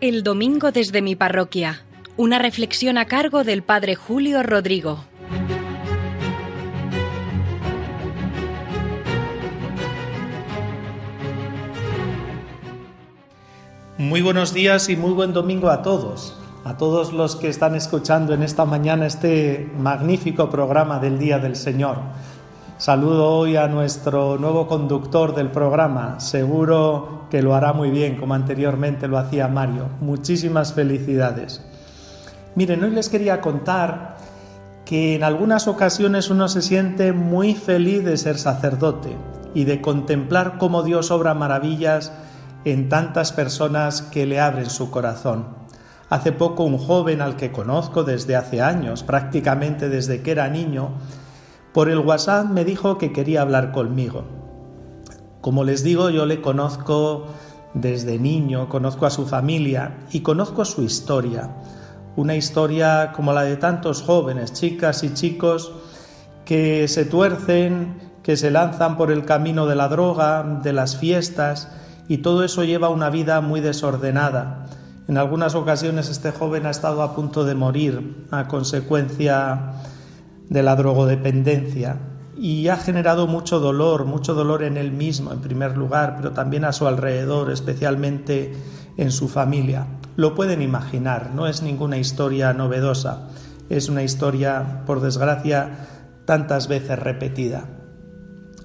El 0.00 0.24
domingo 0.24 0.72
desde 0.72 1.00
mi 1.00 1.14
parroquia. 1.14 1.84
Una 2.16 2.38
reflexión 2.38 2.98
a 2.98 3.04
cargo 3.04 3.44
del 3.44 3.62
Padre 3.62 3.94
Julio 3.94 4.42
Rodrigo. 4.42 5.04
Muy 13.96 14.20
buenos 14.20 14.52
días 14.52 14.88
y 14.88 14.96
muy 14.96 15.12
buen 15.12 15.32
domingo 15.32 15.70
a 15.70 15.82
todos, 15.82 16.41
a 16.64 16.76
todos 16.76 17.12
los 17.12 17.36
que 17.36 17.48
están 17.48 17.74
escuchando 17.74 18.34
en 18.34 18.42
esta 18.42 18.64
mañana 18.64 19.06
este 19.06 19.70
magnífico 19.78 20.48
programa 20.48 20.98
del 20.98 21.18
Día 21.18 21.38
del 21.38 21.56
Señor. 21.56 21.96
Saludo 22.78 23.28
hoy 23.30 23.56
a 23.56 23.68
nuestro 23.68 24.38
nuevo 24.38 24.66
conductor 24.66 25.34
del 25.34 25.50
programa. 25.50 26.20
Seguro 26.20 27.26
que 27.30 27.42
lo 27.42 27.54
hará 27.54 27.72
muy 27.72 27.90
bien, 27.90 28.16
como 28.16 28.34
anteriormente 28.34 29.08
lo 29.08 29.18
hacía 29.18 29.48
Mario. 29.48 29.88
Muchísimas 30.00 30.72
felicidades. 30.72 31.64
Miren, 32.54 32.82
hoy 32.84 32.90
les 32.90 33.08
quería 33.08 33.40
contar 33.40 34.16
que 34.84 35.14
en 35.16 35.24
algunas 35.24 35.68
ocasiones 35.68 36.30
uno 36.30 36.48
se 36.48 36.62
siente 36.62 37.12
muy 37.12 37.54
feliz 37.54 38.04
de 38.04 38.16
ser 38.16 38.38
sacerdote 38.38 39.16
y 39.54 39.64
de 39.64 39.80
contemplar 39.80 40.58
cómo 40.58 40.82
Dios 40.82 41.10
obra 41.10 41.34
maravillas 41.34 42.12
en 42.64 42.88
tantas 42.88 43.32
personas 43.32 44.02
que 44.02 44.26
le 44.26 44.40
abren 44.40 44.70
su 44.70 44.90
corazón. 44.90 45.61
Hace 46.12 46.30
poco 46.30 46.64
un 46.64 46.76
joven 46.76 47.22
al 47.22 47.36
que 47.36 47.52
conozco 47.52 48.04
desde 48.04 48.36
hace 48.36 48.60
años, 48.60 49.02
prácticamente 49.02 49.88
desde 49.88 50.20
que 50.20 50.32
era 50.32 50.50
niño, 50.50 50.90
por 51.72 51.88
el 51.88 52.00
WhatsApp 52.00 52.50
me 52.50 52.66
dijo 52.66 52.98
que 52.98 53.14
quería 53.14 53.40
hablar 53.40 53.72
conmigo. 53.72 54.24
Como 55.40 55.64
les 55.64 55.82
digo, 55.82 56.10
yo 56.10 56.26
le 56.26 56.42
conozco 56.42 57.28
desde 57.72 58.18
niño, 58.18 58.68
conozco 58.68 59.06
a 59.06 59.10
su 59.10 59.26
familia 59.26 60.00
y 60.12 60.20
conozco 60.20 60.66
su 60.66 60.82
historia. 60.82 61.48
Una 62.14 62.36
historia 62.36 63.12
como 63.16 63.32
la 63.32 63.44
de 63.44 63.56
tantos 63.56 64.02
jóvenes, 64.02 64.52
chicas 64.52 65.04
y 65.04 65.14
chicos 65.14 65.72
que 66.44 66.88
se 66.88 67.06
tuercen, 67.06 68.12
que 68.22 68.36
se 68.36 68.50
lanzan 68.50 68.98
por 68.98 69.12
el 69.12 69.24
camino 69.24 69.64
de 69.64 69.76
la 69.76 69.88
droga, 69.88 70.42
de 70.62 70.74
las 70.74 70.94
fiestas, 70.94 71.70
y 72.06 72.18
todo 72.18 72.44
eso 72.44 72.64
lleva 72.64 72.90
una 72.90 73.08
vida 73.08 73.40
muy 73.40 73.60
desordenada. 73.60 74.66
En 75.08 75.18
algunas 75.18 75.54
ocasiones 75.56 76.08
este 76.08 76.30
joven 76.30 76.66
ha 76.66 76.70
estado 76.70 77.02
a 77.02 77.14
punto 77.14 77.44
de 77.44 77.56
morir 77.56 78.26
a 78.30 78.46
consecuencia 78.46 79.74
de 80.48 80.62
la 80.62 80.76
drogodependencia 80.76 81.98
y 82.36 82.68
ha 82.68 82.76
generado 82.76 83.26
mucho 83.26 83.58
dolor, 83.58 84.04
mucho 84.04 84.34
dolor 84.34 84.62
en 84.62 84.76
él 84.76 84.92
mismo 84.92 85.32
en 85.32 85.40
primer 85.40 85.76
lugar, 85.76 86.14
pero 86.16 86.30
también 86.30 86.64
a 86.64 86.72
su 86.72 86.86
alrededor, 86.86 87.50
especialmente 87.50 88.52
en 88.96 89.10
su 89.10 89.28
familia. 89.28 89.86
Lo 90.16 90.34
pueden 90.34 90.62
imaginar, 90.62 91.32
no 91.34 91.46
es 91.46 91.62
ninguna 91.62 91.98
historia 91.98 92.52
novedosa, 92.52 93.28
es 93.70 93.88
una 93.88 94.02
historia, 94.02 94.82
por 94.86 95.00
desgracia, 95.00 95.88
tantas 96.26 96.68
veces 96.68 96.98
repetida. 96.98 97.64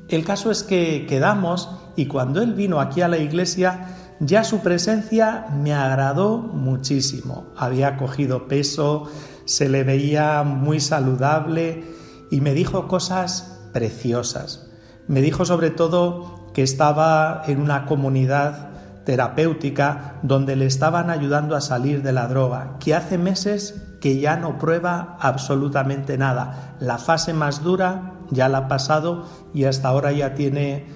El 0.08 0.24
caso 0.24 0.52
es 0.52 0.64
que 0.64 1.06
quedamos 1.08 1.70
y 1.96 2.06
cuando 2.06 2.42
él 2.42 2.54
vino 2.54 2.80
aquí 2.80 3.02
a 3.02 3.08
la 3.08 3.18
iglesia, 3.18 4.07
ya 4.20 4.44
su 4.44 4.60
presencia 4.60 5.48
me 5.54 5.74
agradó 5.74 6.38
muchísimo. 6.38 7.48
Había 7.56 7.98
cogido 7.98 8.48
peso, 8.48 9.10
se 9.46 9.70
le 9.70 9.84
veía 9.84 10.44
muy 10.44 10.80
saludable 10.80 11.84
y 12.32 12.42
me 12.42 12.54
dijo 12.54 12.88
cosas 12.88 13.60
preciosas. 13.74 14.70
Me 15.08 15.22
dijo 15.22 15.46
sobre 15.46 15.70
todo 15.70 16.52
que 16.54 16.64
estaba 16.64 17.44
en 17.48 17.62
una 17.62 17.86
comunidad 17.86 18.70
terapéutica 19.06 20.16
donde 20.22 20.56
le 20.56 20.66
estaban 20.66 21.10
ayudando 21.10 21.56
a 21.56 21.62
salir 21.62 22.04
de 22.04 22.12
la 22.12 22.28
droga, 22.28 22.76
que 22.80 22.94
hace 22.94 23.18
meses 23.18 23.82
que 24.02 24.20
ya 24.20 24.36
no 24.36 24.58
prueba 24.58 25.18
absolutamente 25.22 26.18
nada. 26.18 26.76
La 26.80 26.98
fase 26.98 27.34
más 27.34 27.64
dura 27.64 28.16
ya 28.32 28.50
la 28.50 28.58
ha 28.58 28.68
pasado 28.68 29.26
y 29.54 29.64
hasta 29.64 29.88
ahora 29.88 30.12
ya 30.12 30.34
tiene 30.34 30.88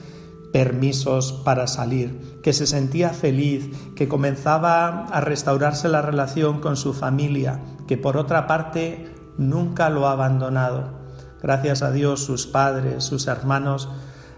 permisos 0.51 1.31
para 1.31 1.67
salir, 1.67 2.39
que 2.43 2.53
se 2.53 2.67
sentía 2.67 3.09
feliz, 3.09 3.69
que 3.95 4.07
comenzaba 4.07 5.05
a 5.05 5.21
restaurarse 5.21 5.87
la 5.87 6.01
relación 6.01 6.59
con 6.59 6.75
su 6.75 6.93
familia, 6.93 7.61
que 7.87 7.97
por 7.97 8.17
otra 8.17 8.47
parte 8.47 9.13
nunca 9.37 9.89
lo 9.89 10.07
ha 10.07 10.11
abandonado. 10.13 10.99
Gracias 11.41 11.81
a 11.81 11.91
Dios 11.91 12.23
sus 12.23 12.45
padres, 12.45 13.03
sus 13.03 13.27
hermanos 13.27 13.89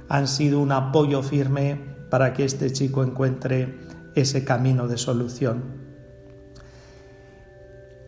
han 0.07 0.27
sido 0.27 0.59
un 0.59 0.71
apoyo 0.71 1.23
firme 1.23 1.79
para 2.09 2.33
que 2.33 2.45
este 2.45 2.71
chico 2.71 3.03
encuentre 3.03 3.79
ese 4.15 4.45
camino 4.45 4.87
de 4.87 4.97
solución. 4.97 5.83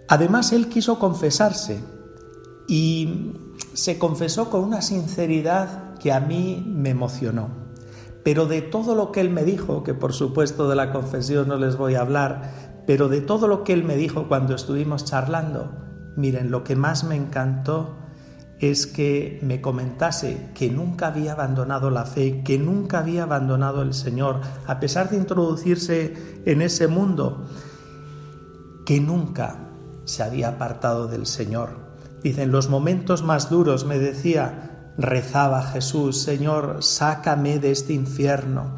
Además, 0.08 0.54
él 0.54 0.70
quiso 0.70 1.00
confesarse 1.00 1.80
y 2.68 3.34
se 3.74 3.98
confesó 3.98 4.52
con 4.52 4.64
una 4.64 4.82
sinceridad 4.82 5.96
que 5.96 6.14
a 6.14 6.20
mí 6.20 6.64
me 6.68 6.92
emocionó. 6.92 7.65
Pero 8.26 8.48
de 8.48 8.64
todo 8.64 8.96
lo 8.96 9.12
que 9.12 9.22
él 9.22 9.30
me 9.30 9.44
dijo, 9.44 9.84
que 9.84 9.94
por 9.94 10.12
supuesto 10.12 10.68
de 10.68 10.76
la 10.76 10.92
confesión 10.92 11.48
no 11.48 11.58
les 11.58 11.78
voy 11.78 11.94
a 11.94 12.02
hablar, 12.02 12.82
pero 12.88 13.08
de 13.08 13.22
todo 13.22 13.48
lo 13.48 13.64
que 13.64 13.72
él 13.72 13.84
me 13.84 13.98
dijo 13.98 14.28
cuando 14.28 14.56
estuvimos 14.56 15.06
charlando, 15.06 15.72
miren, 16.18 16.50
lo 16.50 16.64
que 16.64 16.76
más 16.76 17.04
me 17.04 17.16
encantó 17.16 17.98
es 18.60 18.88
que 18.88 19.40
me 19.44 19.62
comentase 19.62 20.50
que 20.56 20.72
nunca 20.72 21.10
había 21.10 21.34
abandonado 21.34 21.92
la 21.92 22.06
fe, 22.06 22.42
que 22.44 22.58
nunca 22.58 22.98
había 22.98 23.24
abandonado 23.24 23.84
el 23.84 23.94
Señor, 23.94 24.42
a 24.66 24.80
pesar 24.80 25.12
de 25.12 25.18
introducirse 25.18 26.42
en 26.48 26.64
ese 26.64 26.88
mundo, 26.88 27.46
que 28.88 29.00
nunca 29.00 29.70
se 30.06 30.24
había 30.24 30.48
apartado 30.48 31.08
del 31.08 31.28
Señor. 31.28 31.78
Dice, 32.24 32.42
en 32.42 32.52
los 32.52 32.70
momentos 32.72 33.22
más 33.22 33.52
duros 33.52 33.86
me 33.86 34.00
decía, 34.00 34.75
rezaba 34.98 35.64
Jesús, 35.64 36.22
Señor, 36.22 36.78
sácame 36.82 37.60
de 37.60 37.72
este 37.72 37.94
infierno. 37.94 38.76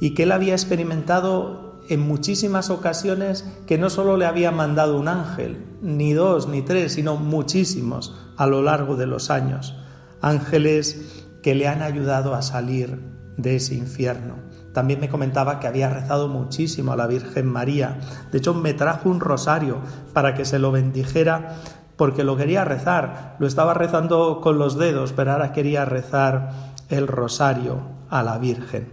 Y 0.00 0.14
que 0.14 0.24
él 0.24 0.32
había 0.32 0.54
experimentado 0.54 1.80
en 1.88 2.00
muchísimas 2.00 2.70
ocasiones 2.70 3.44
que 3.66 3.78
no 3.78 3.90
solo 3.90 4.16
le 4.16 4.26
había 4.26 4.50
mandado 4.50 4.98
un 4.98 5.08
ángel, 5.08 5.64
ni 5.82 6.12
dos, 6.12 6.48
ni 6.48 6.62
tres, 6.62 6.92
sino 6.92 7.16
muchísimos 7.16 8.14
a 8.36 8.46
lo 8.46 8.62
largo 8.62 8.96
de 8.96 9.06
los 9.06 9.30
años. 9.30 9.76
Ángeles 10.20 11.24
que 11.42 11.54
le 11.54 11.68
han 11.68 11.82
ayudado 11.82 12.34
a 12.34 12.42
salir 12.42 13.00
de 13.36 13.56
ese 13.56 13.74
infierno. 13.74 14.36
También 14.72 15.00
me 15.00 15.08
comentaba 15.08 15.60
que 15.60 15.66
había 15.66 15.90
rezado 15.90 16.28
muchísimo 16.28 16.92
a 16.92 16.96
la 16.96 17.06
Virgen 17.06 17.46
María. 17.46 18.00
De 18.30 18.38
hecho, 18.38 18.54
me 18.54 18.72
trajo 18.72 19.10
un 19.10 19.20
rosario 19.20 19.80
para 20.12 20.34
que 20.34 20.44
se 20.44 20.58
lo 20.58 20.72
bendijera 20.72 21.56
porque 21.96 22.24
lo 22.24 22.36
quería 22.36 22.64
rezar, 22.64 23.36
lo 23.38 23.46
estaba 23.46 23.74
rezando 23.74 24.40
con 24.40 24.58
los 24.58 24.78
dedos, 24.78 25.12
pero 25.12 25.32
ahora 25.32 25.52
quería 25.52 25.84
rezar 25.84 26.52
el 26.88 27.06
rosario 27.06 27.80
a 28.10 28.22
la 28.22 28.38
Virgen. 28.38 28.88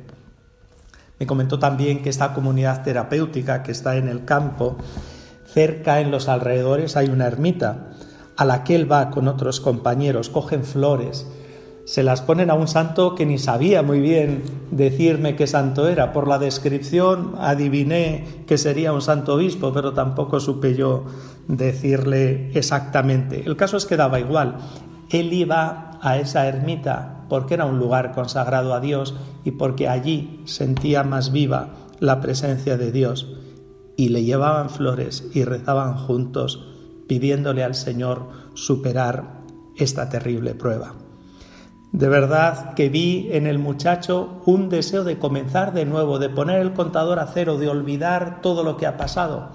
Me 1.20 1.28
comentó 1.28 1.60
también 1.60 2.02
que 2.02 2.10
esta 2.10 2.34
comunidad 2.34 2.84
terapéutica 2.84 3.62
que 3.62 3.72
está 3.72 3.98
en 3.98 4.08
el 4.08 4.26
campo, 4.26 4.78
cerca 5.46 6.00
en 6.00 6.12
los 6.12 6.30
alrededores 6.30 6.96
hay 6.96 7.10
una 7.10 7.28
ermita 7.28 7.90
a 8.38 8.46
la 8.46 8.64
que 8.64 8.76
él 8.76 8.90
va 8.90 9.10
con 9.10 9.28
otros 9.28 9.60
compañeros, 9.60 10.30
cogen 10.30 10.64
flores, 10.64 11.28
se 11.90 12.04
las 12.04 12.22
ponen 12.22 12.52
a 12.52 12.54
un 12.54 12.68
santo 12.68 13.16
que 13.16 13.26
ni 13.26 13.40
sabía 13.40 13.82
muy 13.82 14.00
bien 14.00 14.44
decirme 14.70 15.36
qué 15.36 15.48
santo 15.48 15.88
era. 15.88 16.14
Por 16.14 16.28
la 16.28 16.38
descripción 16.38 17.34
adiviné 17.40 18.44
que 18.46 18.60
sería 18.60 18.94
un 18.94 19.02
santo 19.02 19.34
obispo, 19.34 19.74
pero 19.74 19.92
tampoco 19.92 20.40
supe 20.40 20.76
yo 20.76 21.06
decirle 21.48 22.52
exactamente. 22.54 23.42
El 23.44 23.56
caso 23.56 23.76
es 23.76 23.88
que 23.88 23.98
daba 23.98 24.20
igual. 24.20 24.58
Él 25.10 25.34
iba 25.34 25.98
a 26.00 26.20
esa 26.20 26.48
ermita 26.48 27.26
porque 27.28 27.56
era 27.56 27.66
un 27.66 27.80
lugar 27.80 28.12
consagrado 28.12 28.76
a 28.76 28.82
Dios 28.82 29.16
y 29.44 29.50
porque 29.50 29.88
allí 29.88 30.44
sentía 30.46 31.02
más 31.02 31.32
viva 31.32 31.70
la 32.00 32.22
presencia 32.22 32.78
de 32.78 32.92
Dios. 32.92 33.34
Y 33.98 34.10
le 34.10 34.24
llevaban 34.24 34.70
flores 34.70 35.28
y 35.34 35.44
rezaban 35.44 35.98
juntos 35.98 36.68
pidiéndole 37.08 37.64
al 37.64 37.74
Señor 37.74 38.28
superar 38.54 39.40
esta 39.76 40.08
terrible 40.08 40.54
prueba. 40.54 40.94
De 41.92 42.08
verdad 42.08 42.76
que 42.76 42.90
vi 42.90 43.30
en 43.32 43.48
el 43.48 43.58
muchacho 43.58 44.42
un 44.46 44.70
deseo 44.70 45.04
de 45.04 45.18
comenzar 45.18 45.74
de 45.74 45.86
nuevo, 45.86 46.20
de 46.20 46.30
poner 46.30 46.62
el 46.62 46.74
contador 46.74 47.20
a 47.20 47.28
cero, 47.28 47.58
de 47.58 47.68
olvidar 47.68 48.42
todo 48.42 48.64
lo 48.64 48.78
que 48.78 48.86
ha 48.86 48.96
pasado 48.96 49.50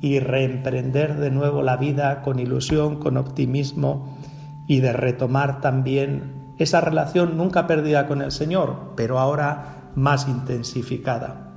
y 0.00 0.18
reemprender 0.18 1.16
de 1.16 1.30
nuevo 1.30 1.62
la 1.62 1.76
vida 1.76 2.22
con 2.22 2.38
ilusión, 2.38 2.96
con 2.96 3.16
optimismo 3.16 4.18
y 4.66 4.80
de 4.80 4.92
retomar 4.94 5.60
también 5.60 6.54
esa 6.58 6.80
relación 6.80 7.36
nunca 7.36 7.66
perdida 7.66 8.06
con 8.06 8.22
el 8.22 8.32
Señor, 8.32 8.92
pero 8.96 9.18
ahora 9.18 9.90
más 9.94 10.26
intensificada. 10.26 11.52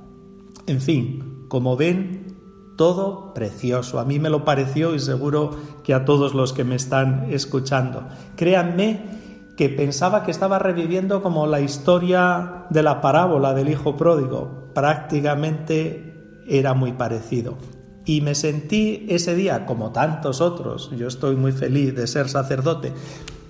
En 0.66 0.80
fin, 0.80 1.46
como 1.48 1.76
ven, 1.76 2.36
todo 2.76 3.32
precioso. 3.32 3.98
A 3.98 4.04
mí 4.04 4.18
me 4.18 4.30
lo 4.30 4.44
pareció 4.44 4.94
y 4.94 4.98
seguro 4.98 5.56
que 5.82 5.94
a 5.94 6.04
todos 6.04 6.34
los 6.34 6.52
que 6.52 6.64
me 6.64 6.74
están 6.74 7.26
escuchando. 7.30 8.06
Créanme 8.36 9.17
que 9.58 9.68
pensaba 9.68 10.22
que 10.22 10.30
estaba 10.30 10.60
reviviendo 10.60 11.20
como 11.20 11.48
la 11.48 11.60
historia 11.60 12.66
de 12.70 12.84
la 12.84 13.00
parábola 13.00 13.54
del 13.54 13.68
hijo 13.68 13.96
pródigo. 13.96 14.70
Prácticamente 14.72 16.14
era 16.46 16.74
muy 16.74 16.92
parecido. 16.92 17.58
Y 18.04 18.20
me 18.20 18.36
sentí 18.36 19.04
ese 19.08 19.34
día, 19.34 19.66
como 19.66 19.90
tantos 19.90 20.40
otros, 20.40 20.92
yo 20.96 21.08
estoy 21.08 21.34
muy 21.34 21.50
feliz 21.50 21.92
de 21.96 22.06
ser 22.06 22.28
sacerdote, 22.28 22.92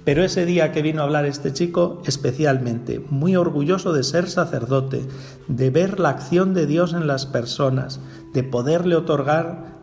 pero 0.04 0.24
ese 0.24 0.46
día 0.46 0.72
que 0.72 0.80
vino 0.80 1.02
a 1.02 1.04
hablar 1.04 1.26
este 1.26 1.52
chico, 1.52 2.00
especialmente, 2.06 3.00
muy 3.10 3.36
orgulloso 3.36 3.92
de 3.92 4.02
ser 4.02 4.30
sacerdote, 4.30 5.02
de 5.46 5.68
ver 5.68 6.00
la 6.00 6.08
acción 6.08 6.54
de 6.54 6.64
Dios 6.64 6.94
en 6.94 7.06
las 7.06 7.26
personas, 7.26 8.00
de 8.32 8.44
poderle 8.44 8.96
otorgar 8.96 9.76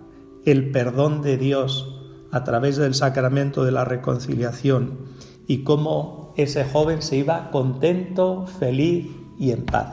el 0.43 0.71
perdón 0.71 1.21
de 1.21 1.37
Dios 1.37 2.01
a 2.31 2.43
través 2.43 2.77
del 2.77 2.95
sacramento 2.95 3.63
de 3.63 3.71
la 3.71 3.85
reconciliación 3.85 5.13
y 5.47 5.63
cómo 5.63 6.33
ese 6.37 6.65
joven 6.65 7.01
se 7.01 7.17
iba 7.17 7.51
contento, 7.51 8.47
feliz 8.47 9.07
y 9.37 9.51
en 9.51 9.65
paz. 9.65 9.87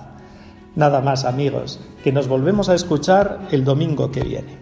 Nada 0.74 1.00
más 1.00 1.24
amigos, 1.24 1.80
que 2.02 2.12
nos 2.12 2.28
volvemos 2.28 2.68
a 2.68 2.74
escuchar 2.74 3.48
el 3.50 3.64
domingo 3.64 4.10
que 4.10 4.22
viene. 4.22 4.61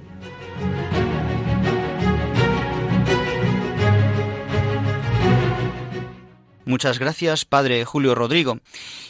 Muchas 6.71 7.01
gracias, 7.01 7.45
Padre 7.45 7.85
Julio 7.85 8.15
Rodrigo. 8.15 8.61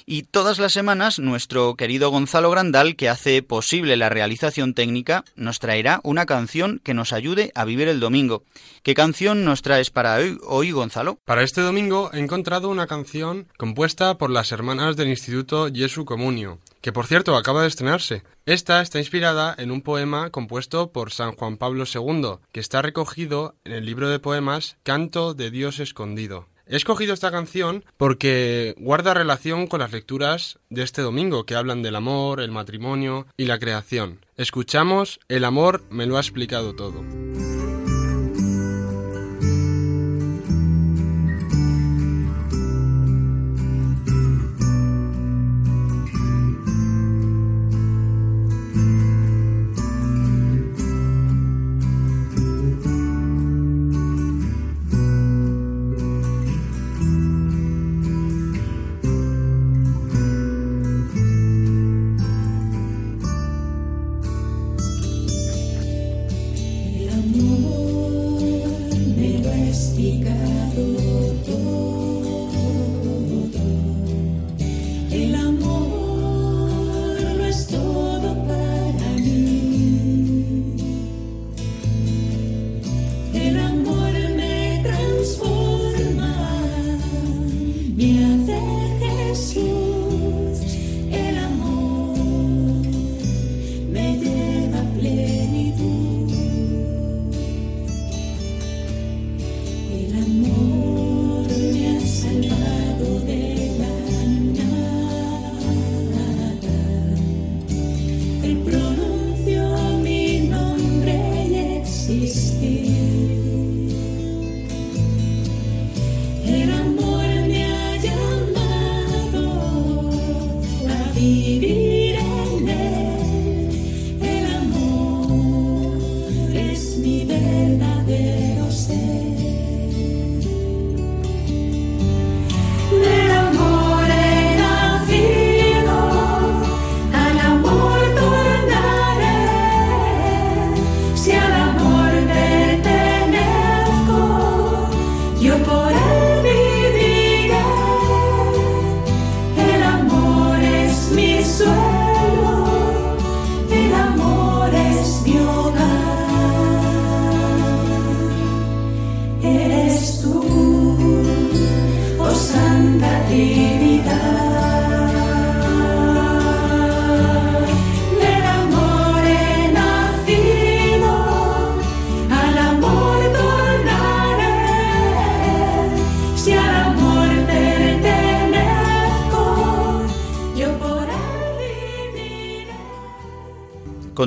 Y 0.06 0.22
todas 0.22 0.58
las 0.58 0.72
semanas 0.72 1.18
nuestro 1.18 1.74
querido 1.74 2.08
Gonzalo 2.08 2.50
Grandal, 2.50 2.96
que 2.96 3.10
hace 3.10 3.42
posible 3.42 3.98
la 3.98 4.08
realización 4.08 4.72
técnica, 4.72 5.26
nos 5.36 5.58
traerá 5.58 6.00
una 6.02 6.24
canción 6.24 6.80
que 6.82 6.94
nos 6.94 7.12
ayude 7.12 7.52
a 7.54 7.66
vivir 7.66 7.88
el 7.88 8.00
domingo. 8.00 8.44
¿Qué 8.82 8.94
canción 8.94 9.44
nos 9.44 9.60
traes 9.60 9.90
para 9.90 10.20
hoy, 10.46 10.70
Gonzalo? 10.70 11.18
Para 11.26 11.42
este 11.42 11.60
domingo 11.60 12.08
he 12.14 12.18
encontrado 12.18 12.70
una 12.70 12.86
canción 12.86 13.46
compuesta 13.58 14.16
por 14.16 14.30
las 14.30 14.52
hermanas 14.52 14.96
del 14.96 15.08
Instituto 15.08 15.68
Jesu 15.70 16.06
Comunio, 16.06 16.60
que 16.80 16.92
por 16.92 17.06
cierto 17.06 17.36
acaba 17.36 17.60
de 17.60 17.68
estrenarse. 17.68 18.22
Esta 18.46 18.80
está 18.80 19.00
inspirada 19.00 19.54
en 19.58 19.70
un 19.70 19.82
poema 19.82 20.30
compuesto 20.30 20.92
por 20.92 21.12
San 21.12 21.32
Juan 21.32 21.58
Pablo 21.58 21.84
II, 21.84 22.38
que 22.52 22.60
está 22.60 22.80
recogido 22.80 23.54
en 23.64 23.72
el 23.72 23.84
libro 23.84 24.08
de 24.08 24.18
poemas 24.18 24.78
Canto 24.82 25.34
de 25.34 25.50
Dios 25.50 25.78
Escondido. 25.78 26.49
He 26.70 26.76
escogido 26.76 27.12
esta 27.12 27.32
canción 27.32 27.84
porque 27.96 28.76
guarda 28.78 29.12
relación 29.12 29.66
con 29.66 29.80
las 29.80 29.90
lecturas 29.90 30.60
de 30.68 30.84
este 30.84 31.02
domingo 31.02 31.44
que 31.44 31.56
hablan 31.56 31.82
del 31.82 31.96
amor, 31.96 32.40
el 32.40 32.52
matrimonio 32.52 33.26
y 33.36 33.46
la 33.46 33.58
creación. 33.58 34.24
Escuchamos 34.36 35.18
El 35.26 35.44
amor 35.44 35.82
me 35.90 36.06
lo 36.06 36.16
ha 36.16 36.20
explicado 36.20 36.76
todo. 36.76 37.02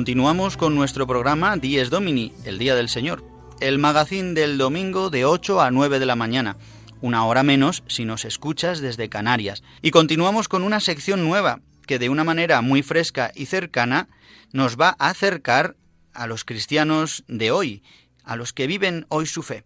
Continuamos 0.04 0.58
con 0.58 0.74
nuestro 0.74 1.06
programa 1.06 1.56
Dies 1.56 1.88
Domini, 1.88 2.30
el 2.44 2.58
Día 2.58 2.74
del 2.74 2.90
Señor, 2.90 3.24
el 3.60 3.78
magazín 3.78 4.34
del 4.34 4.58
domingo 4.58 5.08
de 5.08 5.24
8 5.24 5.62
a 5.62 5.70
9 5.70 5.98
de 5.98 6.04
la 6.04 6.14
mañana, 6.14 6.58
una 7.00 7.24
hora 7.24 7.42
menos 7.42 7.82
si 7.86 8.04
nos 8.04 8.26
escuchas 8.26 8.82
desde 8.82 9.08
Canarias. 9.08 9.62
Y 9.80 9.92
continuamos 9.92 10.46
con 10.46 10.62
una 10.62 10.80
sección 10.80 11.24
nueva 11.24 11.62
que 11.86 11.98
de 11.98 12.10
una 12.10 12.22
manera 12.22 12.60
muy 12.60 12.82
fresca 12.82 13.32
y 13.34 13.46
cercana 13.46 14.10
nos 14.52 14.78
va 14.78 14.94
a 14.98 15.08
acercar 15.08 15.74
a 16.12 16.26
los 16.26 16.44
cristianos 16.44 17.24
de 17.26 17.50
hoy, 17.50 17.82
a 18.24 18.36
los 18.36 18.52
que 18.52 18.66
viven 18.66 19.06
hoy 19.08 19.24
su 19.24 19.42
fe. 19.42 19.64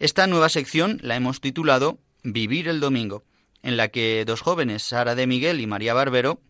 Esta 0.00 0.26
nueva 0.26 0.48
sección 0.48 0.98
la 1.04 1.14
hemos 1.14 1.40
titulado 1.40 2.00
Vivir 2.24 2.66
el 2.66 2.80
Domingo, 2.80 3.22
en 3.62 3.76
la 3.76 3.86
que 3.86 4.24
dos 4.26 4.40
jóvenes, 4.40 4.82
Sara 4.82 5.14
de 5.14 5.28
Miguel 5.28 5.60
y 5.60 5.68
María 5.68 5.94
Barbero, 5.94 6.40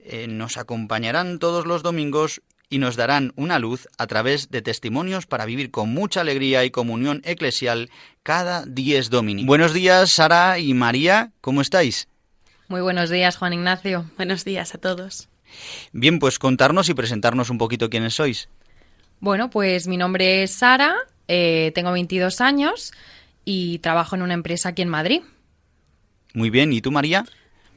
eh, 0.00 0.26
nos 0.26 0.56
acompañarán 0.56 1.38
todos 1.38 1.64
los 1.64 1.84
domingos 1.84 2.42
y 2.68 2.78
nos 2.78 2.96
darán 2.96 3.32
una 3.36 3.58
luz 3.58 3.88
a 3.96 4.06
través 4.06 4.50
de 4.50 4.62
testimonios 4.62 5.26
para 5.26 5.44
vivir 5.44 5.70
con 5.70 5.92
mucha 5.92 6.22
alegría 6.22 6.64
y 6.64 6.70
comunión 6.70 7.22
eclesial 7.24 7.90
cada 8.22 8.64
dies 8.66 9.10
domini. 9.10 9.44
Buenos 9.44 9.72
días, 9.72 10.10
Sara 10.10 10.58
y 10.58 10.74
María, 10.74 11.30
¿cómo 11.40 11.60
estáis? 11.60 12.08
Muy 12.68 12.80
buenos 12.80 13.10
días, 13.10 13.36
Juan 13.36 13.52
Ignacio. 13.52 14.10
Buenos 14.16 14.44
días 14.44 14.74
a 14.74 14.78
todos. 14.78 15.28
Bien, 15.92 16.18
pues 16.18 16.40
contarnos 16.40 16.88
y 16.88 16.94
presentarnos 16.94 17.50
un 17.50 17.58
poquito 17.58 17.88
quiénes 17.88 18.14
sois. 18.14 18.48
Bueno, 19.20 19.48
pues 19.48 19.86
mi 19.86 19.96
nombre 19.96 20.42
es 20.42 20.50
Sara, 20.50 20.96
eh, 21.28 21.70
tengo 21.74 21.92
22 21.92 22.40
años 22.40 22.92
y 23.44 23.78
trabajo 23.78 24.16
en 24.16 24.22
una 24.22 24.34
empresa 24.34 24.70
aquí 24.70 24.82
en 24.82 24.88
Madrid. 24.88 25.22
Muy 26.34 26.50
bien, 26.50 26.72
¿y 26.72 26.80
tú, 26.80 26.90
María? 26.90 27.24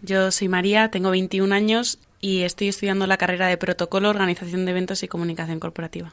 Yo 0.01 0.31
soy 0.31 0.47
María, 0.47 0.89
tengo 0.89 1.11
21 1.11 1.53
años 1.53 1.99
y 2.21 2.41
estoy 2.41 2.67
estudiando 2.67 3.07
la 3.07 3.17
carrera 3.17 3.47
de 3.47 3.57
protocolo, 3.57 4.09
organización 4.09 4.65
de 4.65 4.71
eventos 4.71 5.03
y 5.03 5.07
comunicación 5.07 5.59
corporativa. 5.59 6.11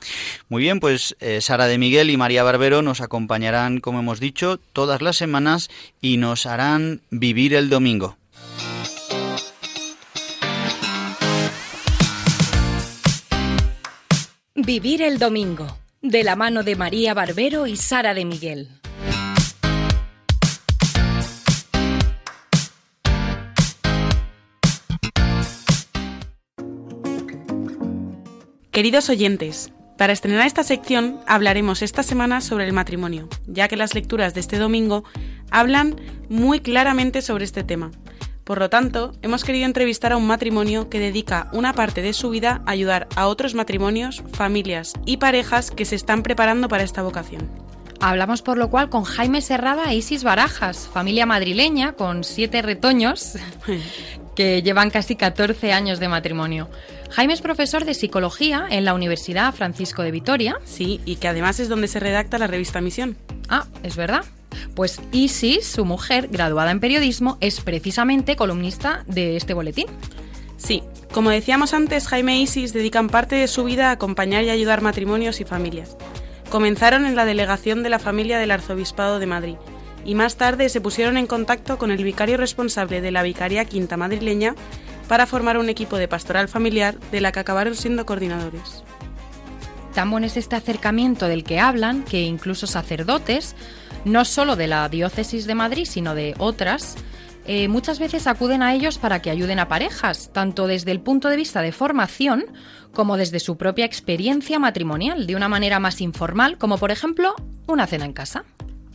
Muy 0.48 0.62
bien, 0.62 0.80
pues 0.80 1.16
eh, 1.20 1.40
Sara 1.40 1.66
de 1.66 1.78
Miguel 1.78 2.10
y 2.10 2.16
María 2.16 2.42
Barbero 2.42 2.82
nos 2.82 3.00
acompañarán, 3.00 3.80
como 3.80 4.00
hemos 4.00 4.20
dicho, 4.20 4.58
todas 4.72 5.02
las 5.02 5.16
semanas 5.16 5.68
y 6.00 6.16
nos 6.16 6.46
harán 6.46 7.00
vivir 7.10 7.54
el 7.54 7.68
domingo. 7.68 8.16
Vivir 14.54 15.02
el 15.02 15.18
domingo, 15.18 15.76
de 16.00 16.24
la 16.24 16.34
mano 16.34 16.62
de 16.62 16.76
María 16.76 17.12
Barbero 17.12 17.66
y 17.66 17.76
Sara 17.76 18.14
de 18.14 18.24
Miguel. 18.24 18.68
Queridos 28.76 29.08
oyentes, 29.08 29.72
para 29.96 30.12
estrenar 30.12 30.46
esta 30.46 30.62
sección 30.62 31.18
hablaremos 31.26 31.80
esta 31.80 32.02
semana 32.02 32.42
sobre 32.42 32.66
el 32.66 32.74
matrimonio, 32.74 33.26
ya 33.46 33.68
que 33.68 33.76
las 33.78 33.94
lecturas 33.94 34.34
de 34.34 34.40
este 34.40 34.58
domingo 34.58 35.02
hablan 35.50 35.98
muy 36.28 36.60
claramente 36.60 37.22
sobre 37.22 37.46
este 37.46 37.64
tema. 37.64 37.90
Por 38.44 38.58
lo 38.58 38.68
tanto, 38.68 39.12
hemos 39.22 39.44
querido 39.44 39.64
entrevistar 39.64 40.12
a 40.12 40.18
un 40.18 40.26
matrimonio 40.26 40.90
que 40.90 41.00
dedica 41.00 41.48
una 41.54 41.72
parte 41.72 42.02
de 42.02 42.12
su 42.12 42.28
vida 42.28 42.60
a 42.66 42.72
ayudar 42.72 43.08
a 43.16 43.28
otros 43.28 43.54
matrimonios, 43.54 44.22
familias 44.34 44.92
y 45.06 45.16
parejas 45.16 45.70
que 45.70 45.86
se 45.86 45.96
están 45.96 46.22
preparando 46.22 46.68
para 46.68 46.84
esta 46.84 47.00
vocación. 47.00 47.50
Hablamos 47.98 48.42
por 48.42 48.58
lo 48.58 48.68
cual 48.68 48.90
con 48.90 49.04
Jaime 49.04 49.40
Serrada 49.40 49.90
e 49.90 49.96
Isis 49.96 50.22
Barajas, 50.22 50.86
familia 50.92 51.24
madrileña 51.24 51.92
con 51.92 52.24
siete 52.24 52.60
retoños 52.60 53.36
que 54.36 54.60
llevan 54.60 54.90
casi 54.90 55.16
14 55.16 55.72
años 55.72 55.98
de 55.98 56.08
matrimonio. 56.08 56.68
Jaime 57.10 57.34
es 57.34 57.40
profesor 57.40 57.84
de 57.84 57.94
psicología 57.94 58.66
en 58.68 58.84
la 58.84 58.94
Universidad 58.94 59.54
Francisco 59.54 60.02
de 60.02 60.10
Vitoria. 60.10 60.58
Sí, 60.64 61.00
y 61.04 61.16
que 61.16 61.28
además 61.28 61.60
es 61.60 61.68
donde 61.68 61.88
se 61.88 62.00
redacta 62.00 62.38
la 62.38 62.46
revista 62.46 62.80
Misión. 62.80 63.16
Ah, 63.48 63.66
es 63.82 63.96
verdad. 63.96 64.24
Pues 64.74 65.00
Isis, 65.12 65.66
su 65.66 65.84
mujer, 65.84 66.28
graduada 66.28 66.70
en 66.70 66.80
periodismo, 66.80 67.38
es 67.40 67.60
precisamente 67.60 68.36
columnista 68.36 69.04
de 69.06 69.36
este 69.36 69.54
boletín. 69.54 69.86
Sí, 70.56 70.82
como 71.12 71.30
decíamos 71.30 71.74
antes, 71.74 72.08
Jaime 72.08 72.34
e 72.34 72.40
Isis 72.40 72.72
dedican 72.72 73.08
parte 73.08 73.36
de 73.36 73.48
su 73.48 73.64
vida 73.64 73.88
a 73.88 73.92
acompañar 73.92 74.44
y 74.44 74.50
ayudar 74.50 74.80
matrimonios 74.80 75.40
y 75.40 75.44
familias. 75.44 75.96
Comenzaron 76.50 77.06
en 77.06 77.16
la 77.16 77.24
delegación 77.24 77.82
de 77.82 77.90
la 77.90 77.98
familia 77.98 78.38
del 78.38 78.50
Arzobispado 78.50 79.18
de 79.18 79.26
Madrid 79.26 79.56
y 80.04 80.14
más 80.14 80.36
tarde 80.36 80.68
se 80.68 80.80
pusieron 80.80 81.16
en 81.16 81.26
contacto 81.26 81.78
con 81.78 81.90
el 81.90 82.02
vicario 82.02 82.36
responsable 82.36 83.00
de 83.00 83.10
la 83.10 83.22
Vicaría 83.22 83.64
Quinta 83.64 83.96
madrileña 83.96 84.54
para 85.08 85.26
formar 85.26 85.58
un 85.58 85.68
equipo 85.68 85.96
de 85.96 86.08
pastoral 86.08 86.48
familiar 86.48 86.98
de 87.10 87.20
la 87.20 87.32
que 87.32 87.40
acabaron 87.40 87.74
siendo 87.74 88.06
coordinadores. 88.06 88.82
Tan 89.94 90.10
bueno 90.10 90.26
es 90.26 90.36
este 90.36 90.56
acercamiento 90.56 91.26
del 91.26 91.44
que 91.44 91.58
hablan 91.58 92.02
que 92.02 92.22
incluso 92.22 92.66
sacerdotes, 92.66 93.56
no 94.04 94.24
solo 94.24 94.54
de 94.56 94.66
la 94.66 94.88
diócesis 94.88 95.46
de 95.46 95.54
Madrid, 95.54 95.86
sino 95.88 96.14
de 96.14 96.34
otras, 96.38 96.96
eh, 97.46 97.68
muchas 97.68 97.98
veces 97.98 98.26
acuden 98.26 98.62
a 98.62 98.74
ellos 98.74 98.98
para 98.98 99.22
que 99.22 99.30
ayuden 99.30 99.60
a 99.60 99.68
parejas, 99.68 100.30
tanto 100.32 100.66
desde 100.66 100.90
el 100.90 101.00
punto 101.00 101.28
de 101.28 101.36
vista 101.36 101.62
de 101.62 101.72
formación 101.72 102.44
como 102.92 103.16
desde 103.16 103.40
su 103.40 103.56
propia 103.56 103.84
experiencia 103.84 104.58
matrimonial, 104.58 105.26
de 105.26 105.36
una 105.36 105.48
manera 105.48 105.78
más 105.78 106.00
informal, 106.00 106.58
como 106.58 106.76
por 106.78 106.90
ejemplo 106.90 107.34
una 107.66 107.86
cena 107.86 108.04
en 108.04 108.12
casa. 108.12 108.44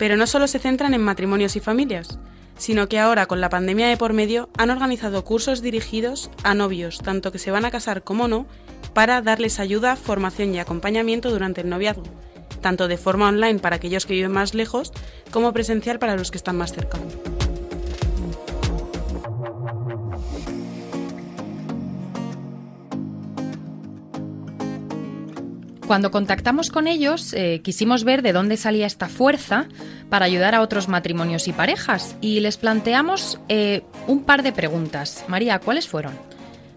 Pero 0.02 0.18
no 0.18 0.26
solo 0.26 0.48
se 0.48 0.58
centran 0.58 0.96
en 0.96 1.04
matrimonios 1.04 1.56
y 1.56 1.60
familias, 1.60 2.18
sino 2.58 2.90
que 2.90 2.98
ahora 2.98 3.28
con 3.28 3.40
la 3.40 3.50
pandemia 3.50 3.88
de 3.88 3.98
por 3.98 4.14
medio 4.14 4.50
han 4.58 4.72
organizado 4.72 5.24
cursos 5.24 5.62
dirigidos 5.62 6.32
a 6.42 6.56
novios, 6.56 6.98
tanto 6.98 7.32
que 7.32 7.38
se 7.38 7.52
van 7.52 7.66
a 7.66 7.70
casar 7.70 8.02
como 8.02 8.28
no, 8.28 8.48
para 8.96 9.22
darles 9.22 9.60
ayuda, 9.60 9.96
formación 9.96 10.56
y 10.56 10.60
acompañamiento 10.60 11.30
durante 11.30 11.62
el 11.62 11.70
noviazgo, 11.70 12.02
tanto 12.62 12.88
de 12.88 12.98
forma 12.98 13.28
online 13.28 13.60
para 13.60 13.76
aquellos 13.76 14.08
que 14.08 14.16
viven 14.16 14.32
más 14.32 14.56
lejos 14.56 14.92
como 15.30 15.54
presencial 15.54 16.00
para 16.00 16.16
los 16.16 16.32
que 16.32 16.38
están 16.38 16.58
más 16.58 16.74
cerca. 16.74 16.98
Cuando 25.92 26.10
contactamos 26.10 26.70
con 26.70 26.88
ellos, 26.88 27.34
eh, 27.34 27.60
quisimos 27.62 28.06
ver 28.06 28.22
de 28.22 28.32
dónde 28.32 28.56
salía 28.56 28.86
esta 28.88 29.10
fuerza 29.10 29.68
para 30.10 30.24
ayudar 30.24 30.56
a 30.56 30.62
otros 30.62 30.88
matrimonios 30.88 31.50
y 31.50 31.52
parejas 31.52 32.16
y 32.22 32.40
les 32.40 32.56
planteamos 32.56 33.42
eh, 33.50 33.82
un 34.08 34.24
par 34.24 34.42
de 34.42 34.54
preguntas. 34.54 35.26
María, 35.28 35.60
¿cuáles 35.60 35.90
fueron? 35.90 36.14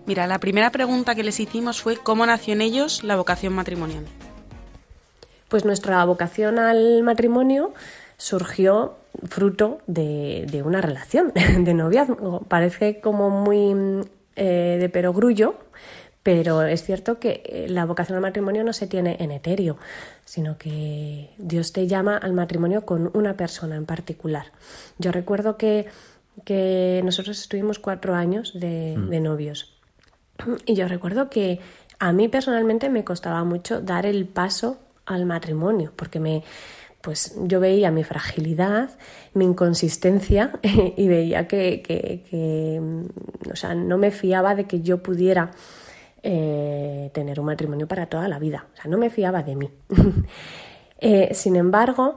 Mira, 0.05 0.27
la 0.27 0.41
primera 0.41 0.73
pregunta 0.73 1.15
que 1.15 1.23
les 1.23 1.39
hicimos 1.39 1.81
fue 1.81 1.97
cómo 1.97 2.27
nació 2.27 2.55
en 2.55 2.61
ellos 2.61 3.05
la 3.05 3.15
vocación 3.15 3.53
matrimonial. 3.53 4.05
Pues 5.47 5.65
nuestra 5.65 6.05
vocación 6.05 6.59
al 6.59 7.05
matrimonio 7.05 7.73
surgió 8.17 8.97
fruto 9.29 9.79
de, 9.87 10.61
una 10.65 10.81
relación 10.81 11.33
de 11.61 11.73
noviazgo. 11.73 12.41
Parece 12.49 12.99
como 12.99 13.31
muy 13.31 14.05
eh, 14.35 14.79
de 14.81 14.89
perogrullo, 14.89 15.55
pero 16.25 16.63
es 16.63 16.83
cierto 16.83 17.21
que 17.21 17.43
eh, 17.45 17.67
la 17.69 17.85
vocación 17.85 18.17
al 18.17 18.23
matrimonio 18.23 18.65
no 18.65 18.73
se 18.73 18.87
tiene 18.87 19.19
en 19.21 19.31
etéreo, 19.31 19.77
sino 20.25 20.57
que 20.57 21.31
Dios 21.37 21.73
te 21.73 21.87
llama 21.87 22.17
al 22.17 22.33
matrimonio 22.33 22.87
con 22.87 23.11
una 23.13 23.37
persona 23.37 23.77
en 23.77 23.85
particular. 23.85 24.47
Yo 24.99 25.13
recuerdo 25.13 25.57
que, 25.57 25.87
nosotros 27.05 27.39
estuvimos 27.39 27.79
cuatro 27.79 28.15
años 28.15 28.59
de, 28.59 28.97
mm. 28.97 29.11
de 29.11 29.21
novios. 29.21 29.75
Y 30.65 30.75
yo 30.75 30.89
recuerdo 30.89 31.29
que 31.29 31.61
a 32.01 32.13
mí 32.13 32.29
personalmente 32.29 32.89
me 32.89 33.05
costaba 33.05 33.45
mucho 33.45 33.81
dar 33.81 34.07
el 34.07 34.27
paso 34.27 34.79
al 35.05 35.27
matrimonio, 35.27 35.93
porque 35.95 36.21
me, 36.21 36.43
pues 37.03 37.37
yo 37.43 37.61
veía 37.61 37.91
mi 37.91 38.03
fragilidad, 38.03 38.89
mi 39.35 39.45
inconsistencia 39.45 40.59
y 40.97 41.07
veía 41.07 41.47
que, 41.47 41.83
que, 41.83 42.23
que, 42.31 42.81
o 43.53 43.57
sea, 43.57 43.75
no 43.75 43.99
me 43.99 44.11
fiaba 44.11 44.55
de 44.55 44.65
que 44.65 44.81
yo 44.81 45.03
pudiera 45.03 45.51
eh, 46.27 47.11
tener 47.13 47.39
un 47.39 47.45
matrimonio 47.45 47.87
para 47.87 48.07
toda 48.07 48.29
la 48.29 48.39
vida. 48.39 48.65
O 48.73 48.77
sea, 48.77 48.91
no 48.91 48.97
me 48.97 49.11
fiaba 49.11 49.43
de 49.43 49.57
mí. 49.57 49.71
Eh, 51.01 51.35
sin 51.35 51.57
embargo, 51.57 52.17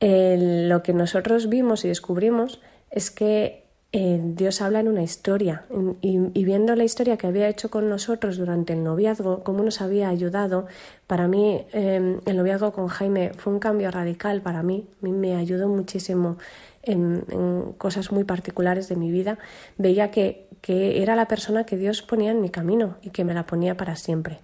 lo 0.00 0.82
que 0.82 0.94
nosotros 0.94 1.50
vimos 1.50 1.84
y 1.84 1.88
descubrimos 1.88 2.62
es 2.90 3.10
que 3.10 3.64
eh, 3.92 4.18
Dios 4.22 4.62
habla 4.62 4.80
en 4.80 4.88
una 4.88 5.02
historia 5.02 5.64
y, 6.00 6.44
viendo 6.44 6.74
la 6.74 6.84
historia 6.84 7.18
que 7.18 7.26
había 7.26 7.48
hecho 7.48 7.70
con 7.70 7.90
nosotros 7.90 8.38
durante 8.38 8.72
el 8.72 8.82
noviazgo, 8.82 9.42
cómo 9.42 9.62
nos 9.62 9.82
había 9.82 10.08
ayudado, 10.08 10.66
para 11.06 11.28
mí 11.28 11.66
el 11.72 12.36
noviazgo 12.36 12.72
con 12.72 12.86
Jaime 12.86 13.32
fue 13.36 13.52
un 13.52 13.58
cambio 13.58 13.90
radical 13.90 14.40
para 14.40 14.62
mí, 14.62 14.86
me 15.02 15.36
ayudó 15.36 15.68
muchísimo 15.68 16.38
en, 16.84 17.74
cosas 17.78 18.12
muy 18.12 18.24
particulares 18.24 18.88
de 18.88 18.96
mi 18.96 19.10
vida, 19.10 19.38
veía 19.78 20.10
que, 20.10 20.48
que 20.60 21.02
era 21.02 21.16
la 21.16 21.28
persona 21.28 21.64
que 21.64 21.76
Dios 21.76 22.02
ponía 22.02 22.30
en 22.30 22.40
mi 22.40 22.50
camino 22.50 22.96
y 23.02 23.10
que 23.10 23.24
me 23.24 23.34
la 23.34 23.46
ponía 23.46 23.76
para 23.76 23.96
siempre. 23.96 24.40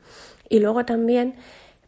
Y 0.48 0.60
luego 0.60 0.84
también, 0.84 1.34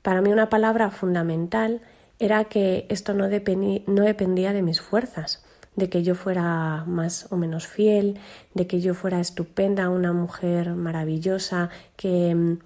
para 0.02 0.20
mí 0.20 0.30
una 0.30 0.48
palabra 0.48 0.90
fundamental 0.90 1.80
era 2.18 2.44
que 2.44 2.86
esto 2.88 3.14
no, 3.14 3.28
no 3.28 4.02
dependía 4.02 4.52
de 4.52 4.62
mis 4.62 4.80
fuerzas, 4.80 5.44
de 5.74 5.88
que 5.88 6.02
yo 6.02 6.14
fuera 6.14 6.84
más 6.86 7.26
o 7.30 7.36
menos 7.36 7.66
fiel, 7.66 8.18
de 8.54 8.66
que 8.66 8.80
yo 8.80 8.94
fuera 8.94 9.20
estupenda, 9.20 9.88
una 9.88 10.12
mujer 10.12 10.74
maravillosa, 10.74 11.70
que 11.96 12.58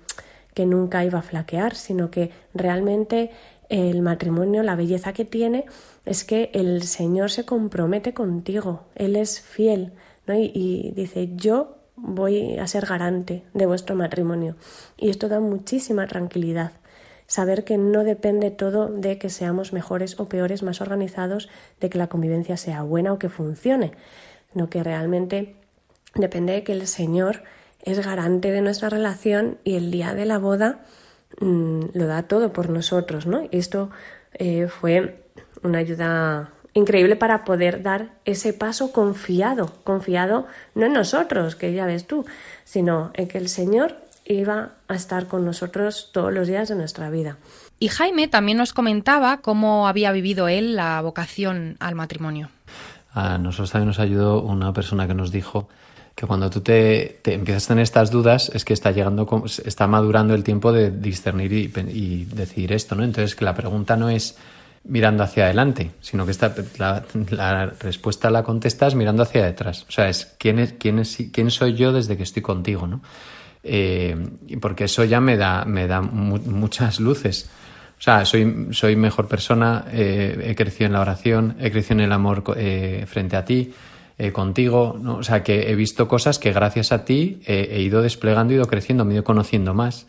que 0.56 0.64
nunca 0.64 1.04
iba 1.04 1.18
a 1.18 1.22
flaquear, 1.22 1.74
sino 1.74 2.10
que 2.10 2.30
realmente 2.54 3.30
el 3.68 4.02
matrimonio, 4.02 4.62
la 4.62 4.76
belleza 4.76 5.12
que 5.12 5.24
tiene 5.24 5.66
es 6.04 6.24
que 6.24 6.50
el 6.54 6.82
Señor 6.82 7.30
se 7.30 7.44
compromete 7.44 8.14
contigo, 8.14 8.84
Él 8.94 9.16
es 9.16 9.40
fiel, 9.40 9.92
¿no? 10.26 10.34
y, 10.34 10.50
y 10.54 10.92
dice, 10.92 11.30
yo 11.34 11.78
voy 11.96 12.58
a 12.58 12.66
ser 12.66 12.86
garante 12.86 13.42
de 13.54 13.66
vuestro 13.66 13.96
matrimonio. 13.96 14.56
Y 14.96 15.10
esto 15.10 15.28
da 15.28 15.40
muchísima 15.40 16.06
tranquilidad 16.06 16.72
saber 17.26 17.64
que 17.64 17.76
no 17.78 18.04
depende 18.04 18.50
todo 18.50 18.88
de 18.88 19.18
que 19.18 19.30
seamos 19.30 19.72
mejores 19.72 20.18
o 20.20 20.28
peores, 20.28 20.62
más 20.62 20.80
organizados, 20.80 21.48
de 21.80 21.90
que 21.90 21.98
la 21.98 22.06
convivencia 22.06 22.56
sea 22.56 22.82
buena 22.82 23.12
o 23.12 23.18
que 23.18 23.28
funcione, 23.28 23.92
sino 24.52 24.70
que 24.70 24.82
realmente 24.82 25.56
depende 26.14 26.52
de 26.52 26.62
que 26.62 26.72
el 26.72 26.86
Señor 26.86 27.42
es 27.82 28.04
garante 28.04 28.50
de 28.50 28.62
nuestra 28.62 28.88
relación 28.88 29.58
y 29.64 29.74
el 29.74 29.90
día 29.90 30.14
de 30.14 30.26
la 30.26 30.38
boda 30.38 30.84
mm, 31.40 31.80
lo 31.94 32.06
da 32.06 32.24
todo 32.24 32.52
por 32.52 32.70
nosotros, 32.70 33.26
¿no? 33.26 33.42
Y 33.50 33.58
esto 33.58 33.90
eh, 34.34 34.68
fue 34.68 35.24
una 35.62 35.78
ayuda 35.78 36.50
increíble 36.74 37.16
para 37.16 37.44
poder 37.44 37.82
dar 37.82 38.10
ese 38.24 38.52
paso 38.52 38.92
confiado, 38.92 39.72
confiado 39.82 40.46
no 40.74 40.86
en 40.86 40.92
nosotros, 40.92 41.56
que 41.56 41.72
ya 41.72 41.86
ves 41.86 42.06
tú, 42.06 42.26
sino 42.64 43.10
en 43.14 43.28
que 43.28 43.38
el 43.38 43.48
Señor 43.48 43.96
iba 44.26 44.72
a 44.88 44.94
estar 44.94 45.26
con 45.26 45.44
nosotros 45.44 46.10
todos 46.12 46.32
los 46.32 46.48
días 46.48 46.68
de 46.68 46.74
nuestra 46.74 47.08
vida. 47.10 47.38
Y 47.78 47.88
Jaime 47.88 48.28
también 48.28 48.58
nos 48.58 48.72
comentaba 48.72 49.38
cómo 49.38 49.88
había 49.88 50.12
vivido 50.12 50.48
él 50.48 50.76
la 50.76 51.00
vocación 51.00 51.76
al 51.80 51.94
matrimonio. 51.94 52.50
A 53.12 53.38
nosotros 53.38 53.70
también 53.70 53.88
nos 53.88 53.98
ayudó 53.98 54.42
una 54.42 54.72
persona 54.72 55.06
que 55.06 55.14
nos 55.14 55.30
dijo 55.30 55.68
que 56.16 56.26
cuando 56.26 56.48
tú 56.48 56.62
te, 56.62 57.20
empiezas 57.24 57.66
a 57.66 57.68
tener 57.68 57.82
estas 57.82 58.10
dudas 58.10 58.50
es 58.54 58.64
que 58.64 58.72
está 58.72 58.90
llegando, 58.90 59.44
está 59.64 59.86
madurando 59.86 60.34
el 60.34 60.42
tiempo 60.42 60.72
de 60.72 60.90
discernir 60.90 61.52
y, 61.52 62.24
decidir 62.24 62.72
esto, 62.72 62.94
¿no? 62.94 63.04
Entonces 63.04 63.36
que 63.36 63.44
la 63.44 63.54
pregunta 63.54 63.98
no 63.98 64.08
es 64.08 64.38
mirando 64.84 65.22
hacia 65.22 65.44
adelante, 65.44 65.90
sino 66.00 66.24
que 66.24 66.30
esta, 66.30 66.54
la, 66.78 67.04
la, 67.28 67.66
respuesta 67.66 68.30
la 68.30 68.42
contestas 68.42 68.94
mirando 68.94 69.24
hacia 69.24 69.44
detrás. 69.44 69.84
O 69.90 69.92
sea, 69.92 70.08
es 70.08 70.34
quién, 70.38 70.58
es 70.58 70.72
quién, 70.78 71.00
es 71.00 71.18
quién 71.32 71.50
soy 71.50 71.74
yo 71.74 71.92
desde 71.92 72.16
que 72.16 72.22
estoy 72.22 72.42
contigo, 72.42 72.86
¿no? 72.86 73.02
Eh, 73.62 74.16
porque 74.58 74.84
eso 74.84 75.04
ya 75.04 75.20
me 75.20 75.36
da, 75.36 75.66
me 75.66 75.86
da 75.86 76.00
muchas 76.00 76.98
luces. 76.98 77.50
O 77.98 78.02
sea, 78.02 78.24
soy, 78.24 78.68
soy 78.70 78.96
mejor 78.96 79.28
persona, 79.28 79.84
eh, 79.92 80.46
he 80.46 80.54
crecido 80.54 80.86
en 80.86 80.92
la 80.94 81.00
oración, 81.00 81.56
he 81.60 81.70
crecido 81.70 81.96
en 81.96 82.04
el 82.06 82.12
amor 82.12 82.42
eh, 82.56 83.04
frente 83.06 83.36
a 83.36 83.44
ti, 83.44 83.74
contigo. 84.32 84.96
¿no? 85.00 85.16
O 85.16 85.22
sea, 85.22 85.42
que 85.42 85.70
he 85.70 85.74
visto 85.74 86.08
cosas 86.08 86.38
que 86.38 86.52
gracias 86.52 86.92
a 86.92 87.04
ti 87.04 87.40
he 87.46 87.80
ido 87.80 88.02
desplegando, 88.02 88.52
he 88.52 88.56
ido 88.56 88.66
creciendo, 88.66 89.04
me 89.04 89.12
he 89.12 89.14
ido 89.14 89.24
conociendo 89.24 89.74
más. 89.74 90.06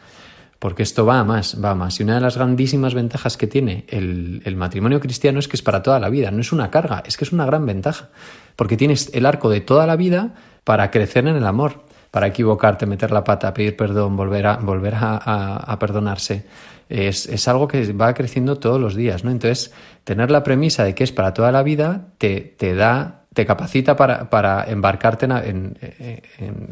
Porque 0.59 0.81
esto 0.81 1.05
va 1.05 1.19
a 1.19 1.23
más, 1.23 1.63
va 1.63 1.71
a 1.71 1.75
más. 1.75 1.99
Y 1.99 2.03
una 2.03 2.15
de 2.15 2.21
las 2.21 2.35
grandísimas 2.35 2.95
ventajas 2.95 3.37
que 3.37 3.45
tiene 3.45 3.85
el, 3.89 4.55
matrimonio 4.55 4.99
cristiano 4.99 5.37
es 5.37 5.47
que 5.47 5.55
es 5.55 5.61
para 5.61 5.83
toda 5.83 5.99
la 5.99 6.09
vida, 6.09 6.31
no 6.31 6.41
es 6.41 6.51
una 6.51 6.71
carga, 6.71 7.03
es 7.05 7.15
que 7.15 7.25
es 7.25 7.31
una 7.31 7.45
gran 7.45 7.65
ventaja. 7.65 8.09
Porque 8.55 8.75
tienes 8.75 9.11
el 9.13 9.27
arco 9.27 9.49
de 9.49 9.61
toda 9.61 9.85
la 9.85 9.95
vida 9.95 10.33
para 10.63 10.89
crecer 10.89 11.27
en 11.27 11.35
el 11.35 11.45
amor 11.45 11.85
para 12.11 12.27
equivocarte, 12.27 12.85
meter 12.85 13.11
la 13.11 13.23
pata, 13.23 13.53
pedir 13.53 13.75
perdón, 13.75 14.15
volver 14.15 14.47
a, 14.47 14.57
volver 14.57 14.95
a, 14.97 15.77
perdonarse. 15.79 16.45
Es, 16.89 17.47
algo 17.47 17.67
que 17.67 17.93
va 17.93 18.13
creciendo 18.13 18.57
todos 18.57 18.79
los 18.79 18.95
días, 18.95 19.23
¿no? 19.23 19.29
Entonces, 19.29 19.71
tener 20.03 20.31
la 20.31 20.41
premisa 20.41 20.83
de 20.83 20.95
que 20.95 21.03
es 21.03 21.11
para 21.11 21.33
toda 21.33 21.51
la 21.51 21.61
vida 21.61 22.07
te, 22.17 22.55
te 22.57 22.73
da, 22.73 23.25
te 23.37 23.45
capacita 23.45 23.95
para, 23.95 24.31
para 24.31 24.63
embarcarte 24.67 25.27
en, 25.27 25.77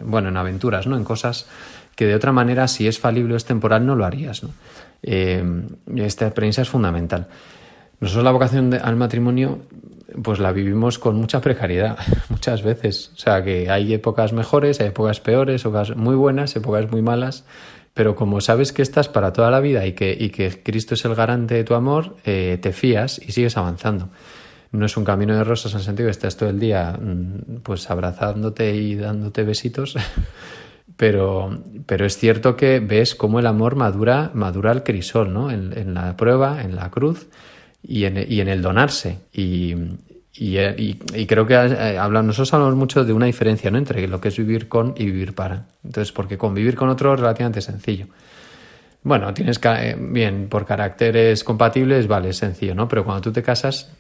bueno, 0.04 0.30
en 0.30 0.36
aventuras, 0.36 0.88
¿no? 0.88 0.98
En 0.98 1.04
cosas 1.04 1.46
que 1.96 2.08
de 2.08 2.16
otra 2.16 2.32
manera, 2.32 2.68
si 2.68 2.88
es 2.88 2.98
falible 2.98 3.36
o 3.36 3.38
es 3.38 3.46
temporal, 3.46 3.86
no 3.86 3.96
lo 3.96 4.04
harías, 4.04 4.42
¿no? 4.42 4.50
Eh, 5.04 5.44
esta 5.98 6.34
premisa 6.34 6.64
es 6.64 6.70
fundamental. 6.70 7.28
Nosotros 8.00 8.24
la 8.24 8.32
vocación 8.32 8.74
al 8.74 8.96
matrimonio 8.96 9.60
pues 10.24 10.40
la 10.40 10.52
vivimos 10.52 10.98
con 10.98 11.18
mucha 11.18 11.40
precariedad 11.40 12.00
muchas 12.30 12.64
veces. 12.64 13.12
O 13.14 13.20
sea 13.20 13.44
que 13.44 13.70
hay 13.70 13.94
épocas 13.94 14.34
mejores, 14.34 14.82
hay 14.82 14.88
épocas 14.88 15.20
peores, 15.20 15.64
épocas 15.66 15.96
muy 15.96 16.16
buenas, 16.16 16.56
épocas 16.56 16.90
muy 16.90 17.04
malas, 17.04 17.46
pero 17.94 18.16
como 18.16 18.42
sabes 18.42 18.74
que 18.74 18.82
estás 18.82 19.08
para 19.08 19.34
toda 19.34 19.52
la 19.52 19.60
vida 19.60 19.86
y 19.86 19.94
que, 19.94 20.18
y 20.20 20.32
que 20.32 20.64
Cristo 20.64 20.96
es 20.96 21.06
el 21.06 21.14
garante 21.14 21.54
de 21.54 21.64
tu 21.64 21.76
amor, 21.76 22.16
eh, 22.26 22.58
te 22.60 22.74
fías 22.74 23.22
y 23.24 23.34
sigues 23.34 23.56
avanzando. 23.56 24.10
No 24.78 24.86
es 24.86 24.98
un 24.98 25.04
camino 25.04 25.36
de 25.36 25.44
rosas 25.44 25.74
en 25.74 25.80
el 25.80 25.86
sentido 25.86 26.08
que 26.08 26.12
estás 26.12 26.38
todo 26.38 26.50
el 26.50 26.60
día 26.60 26.98
mm, 27.00 27.62
pues 27.64 27.90
abrazándote 27.90 28.76
y 28.76 28.96
dándote 28.96 29.44
besitos, 29.44 29.96
pero, 30.98 31.58
pero 31.86 32.06
es 32.06 32.18
cierto 32.18 32.56
que 32.56 32.80
ves 32.80 33.16
cómo 33.16 33.40
el 33.40 33.48
amor 33.48 33.76
madura, 33.76 34.32
madura 34.34 34.72
el 34.72 34.84
crisol, 34.84 35.34
¿no? 35.34 35.52
En, 35.52 35.78
en 35.78 35.94
la 35.94 36.16
prueba, 36.18 36.62
en 36.62 36.76
la 36.76 36.90
cruz 36.92 37.28
y 37.82 38.06
en, 38.06 38.26
y 38.28 38.42
en 38.42 38.48
el 38.48 38.62
donarse. 38.62 39.20
Y, 39.34 39.76
y, 40.38 40.58
y, 40.58 41.26
creo 41.28 41.48
que 41.48 41.54
eh, 41.54 41.98
nosotros 41.98 42.54
hablamos 42.54 42.76
mucho 42.76 43.06
de 43.06 43.14
una 43.14 43.26
diferencia 43.26 43.72
¿no? 43.72 43.78
entre 43.78 44.06
lo 44.08 44.20
que 44.20 44.28
es 44.28 44.38
vivir 44.38 44.68
con 44.68 44.94
y 44.98 45.06
vivir 45.06 45.34
para. 45.34 45.68
Entonces, 45.84 46.12
porque 46.12 46.38
convivir 46.38 46.76
con 46.76 46.90
otro 46.90 47.14
es 47.14 47.20
relativamente 47.22 47.62
sencillo. 47.62 48.08
Bueno, 49.04 49.34
tienes 49.34 49.62
eh, 49.64 49.96
bien, 49.98 50.48
por 50.50 50.66
caracteres 50.66 51.44
compatibles, 51.44 52.08
vale, 52.08 52.30
es 52.30 52.38
sencillo, 52.38 52.76
¿no? 52.76 52.88
Pero 52.88 53.06
cuando 53.06 53.22
tú 53.22 53.32
te 53.32 53.44
casas, 53.44 53.92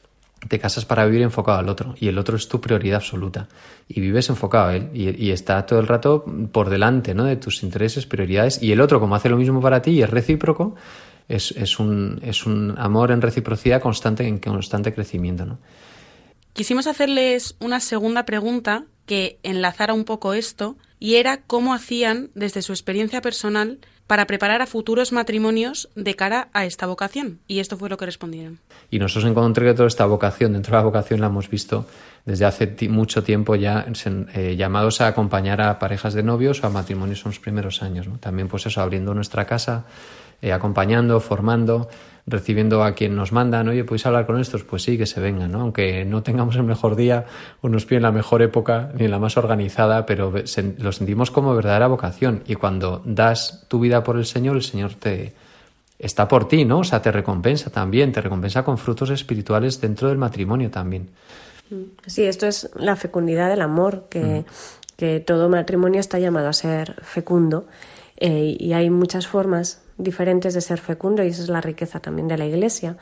te 0.47 0.59
casas 0.59 0.85
para 0.85 1.05
vivir 1.05 1.21
enfocado 1.21 1.59
al 1.59 1.69
otro 1.69 1.95
y 1.99 2.07
el 2.07 2.17
otro 2.17 2.37
es 2.37 2.47
tu 2.47 2.61
prioridad 2.61 2.97
absoluta 2.97 3.47
y 3.87 3.99
vives 4.01 4.29
enfocado 4.29 4.67
a 4.69 4.75
él 4.75 4.89
y, 4.93 5.31
está 5.31 5.65
todo 5.65 5.79
el 5.79 5.87
rato 5.87 6.25
por 6.51 6.69
delante 6.69 7.13
¿no? 7.13 7.25
de 7.25 7.35
tus 7.35 7.63
intereses, 7.63 8.05
prioridades 8.05 8.61
y 8.61 8.71
el 8.71 8.81
otro 8.81 8.99
como 8.99 9.15
hace 9.15 9.29
lo 9.29 9.37
mismo 9.37 9.61
para 9.61 9.81
ti 9.81 9.91
y 9.91 10.01
es 10.03 10.09
recíproco, 10.09 10.75
es, 11.27 11.51
es, 11.51 11.79
un, 11.79 12.19
es 12.23 12.45
un 12.45 12.75
amor 12.77 13.11
en 13.11 13.21
reciprocidad 13.21 13.81
constante, 13.81 14.27
en 14.27 14.39
constante 14.39 14.93
crecimiento. 14.93 15.45
¿no? 15.45 15.57
Quisimos 16.53 16.87
hacerles 16.87 17.55
una 17.59 17.79
segunda 17.79 18.25
pregunta 18.25 18.85
que 19.05 19.39
enlazara 19.43 19.93
un 19.93 20.05
poco 20.05 20.33
esto 20.33 20.77
y 20.99 21.15
era 21.15 21.41
cómo 21.41 21.73
hacían 21.73 22.29
desde 22.33 22.61
su 22.61 22.71
experiencia 22.71 23.21
personal 23.21 23.79
para 24.08 24.28
preparar 24.28 24.62
a 24.62 24.68
futuros 24.68 25.12
matrimonios 25.12 25.89
de 25.95 26.16
cara 26.16 26.49
a 26.53 26.66
esta 26.66 26.86
vocación. 26.86 27.39
Y 27.47 27.60
esto 27.60 27.78
fue 27.78 27.89
lo 27.89 27.97
que 27.97 28.06
respondieron. 28.06 28.60
Y 28.91 28.99
nosotros 28.99 29.30
encontré 29.30 29.66
que 29.66 29.74
toda 29.74 29.88
esta 29.88 30.06
vocación, 30.06 30.53
dentro 30.53 30.72
de 30.72 30.78
la 30.78 30.84
vocación 30.84 31.22
la 31.22 31.28
hemos 31.28 31.49
visto 31.49 31.86
desde 32.26 32.45
hace 32.45 32.76
mucho 32.89 33.24
tiempo 33.24 33.56
ya 33.56 33.86
eh, 34.34 34.56
llamados 34.58 35.01
a 35.01 35.08
acompañar 35.08 35.62
a 35.62 35.78
parejas 35.78 36.14
de 36.14 36.24
novios 36.24 36.64
o 36.64 36.68
a 36.68 36.70
matrimonios 36.70 37.24
en 37.26 37.32
los 37.32 37.39
primeros 37.39 37.84
años. 37.84 38.08
También 38.20 38.47
pues 38.47 38.66
eso, 38.66 38.82
abriendo 38.82 39.14
nuestra 39.14 39.45
casa, 39.45 39.86
eh, 40.45 40.53
acompañando, 40.53 41.19
formando, 41.19 41.89
recibiendo 42.27 42.83
a 42.83 42.93
quien 42.93 43.15
nos 43.15 43.31
mandan, 43.31 43.67
oye, 43.67 43.83
¿podéis 43.83 44.05
hablar 44.05 44.27
con 44.27 44.39
estos? 44.39 44.63
Pues 44.63 44.83
sí, 44.83 44.95
que 44.95 45.07
se 45.07 45.19
vengan, 45.19 45.51
¿no? 45.51 45.61
Aunque 45.61 46.05
no 46.05 46.21
tengamos 46.21 46.55
el 46.55 46.61
mejor 46.61 46.95
día 46.95 47.25
o 47.61 47.67
nos 47.69 47.87
piden 47.87 48.03
la 48.03 48.11
mejor 48.11 48.43
época 48.43 48.91
ni 48.95 49.07
la 49.07 49.17
más 49.17 49.37
organizada, 49.37 50.05
pero 50.05 50.31
lo 50.77 50.91
sentimos 50.91 51.31
como 51.31 51.55
verdadera 51.55 51.87
vocación. 51.87 52.43
Y 52.45 52.53
cuando 52.53 53.01
das 53.05 53.65
tu 53.69 53.79
vida 53.79 54.03
por 54.03 54.17
el 54.17 54.25
Señor, 54.27 54.55
el 54.55 54.61
Señor 54.61 54.93
te 54.93 55.33
está 55.97 56.27
por 56.27 56.47
ti, 56.47 56.63
¿no? 56.63 56.81
O 56.81 56.83
sea, 56.83 57.01
te 57.01 57.11
recompensa 57.11 57.71
también, 57.71 58.11
te 58.11 58.21
recompensa 58.21 58.63
con 58.63 58.77
frutos 58.77 59.09
espirituales 59.09 59.81
dentro 59.81 60.09
del 60.09 60.19
matrimonio 60.19 60.69
también. 60.69 61.09
Sí, 62.05 62.23
esto 62.23 62.45
es 62.45 62.69
la 62.75 62.95
fecundidad 62.95 63.49
del 63.49 63.61
amor, 63.61 64.05
que, 64.11 64.19
mm. 64.19 64.45
que 64.95 65.19
todo 65.21 65.49
matrimonio 65.49 65.99
está 65.99 66.19
llamado 66.19 66.49
a 66.49 66.53
ser 66.53 66.93
fecundo. 67.01 67.65
Eh, 68.17 68.55
y 68.59 68.73
hay 68.73 68.89
muchas 68.89 69.27
formas 69.27 69.81
diferentes 69.97 70.53
de 70.53 70.61
ser 70.61 70.79
fecundo 70.79 71.23
y 71.23 71.27
esa 71.27 71.43
es 71.43 71.49
la 71.49 71.61
riqueza 71.61 71.99
también 71.99 72.27
de 72.27 72.37
la 72.37 72.45
Iglesia. 72.45 72.97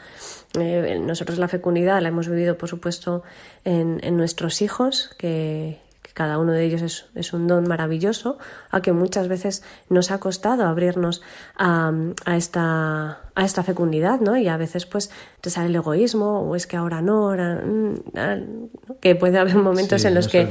Eh, 0.60 1.00
nosotros 1.02 1.40
la 1.40 1.48
fecundidad 1.48 2.02
la 2.02 2.10
hemos 2.10 2.28
vivido, 2.28 2.58
por 2.58 2.70
supuesto, 2.70 3.24
en, 3.64 4.00
en 4.04 4.18
nuestros 4.18 4.62
hijos, 4.62 5.12
que, 5.18 5.82
cada 6.14 6.38
uno 6.38 6.52
de 6.52 6.64
ellos 6.64 6.84
es, 6.84 7.06
es, 7.16 7.34
un 7.34 7.48
don 7.48 7.68
maravilloso, 7.68 8.38
a 8.70 8.82
que 8.82 8.92
muchas 8.92 9.28
veces 9.28 9.64
nos 9.90 10.12
ha 10.12 10.20
costado 10.20 10.66
abrirnos 10.66 11.24
a, 11.58 11.92
a, 12.26 12.38
esta, 12.38 13.22
a 13.34 13.46
esta 13.46 13.64
fecundidad, 13.64 14.20
¿no? 14.20 14.38
Y 14.38 14.48
a 14.48 14.58
veces 14.58 14.86
pues 14.86 15.10
te 15.42 15.50
sale 15.50 15.70
el 15.70 15.76
egoísmo, 15.76 16.42
o 16.42 16.56
es 16.56 16.68
que 16.68 16.78
ahora 16.78 17.02
no, 17.02 17.30
ahora, 17.30 17.64
mm, 17.66 19.00
que 19.02 19.16
puede 19.16 19.40
haber 19.40 19.56
momentos 19.56 20.06
en 20.06 20.14
los 20.14 20.28
que 20.28 20.48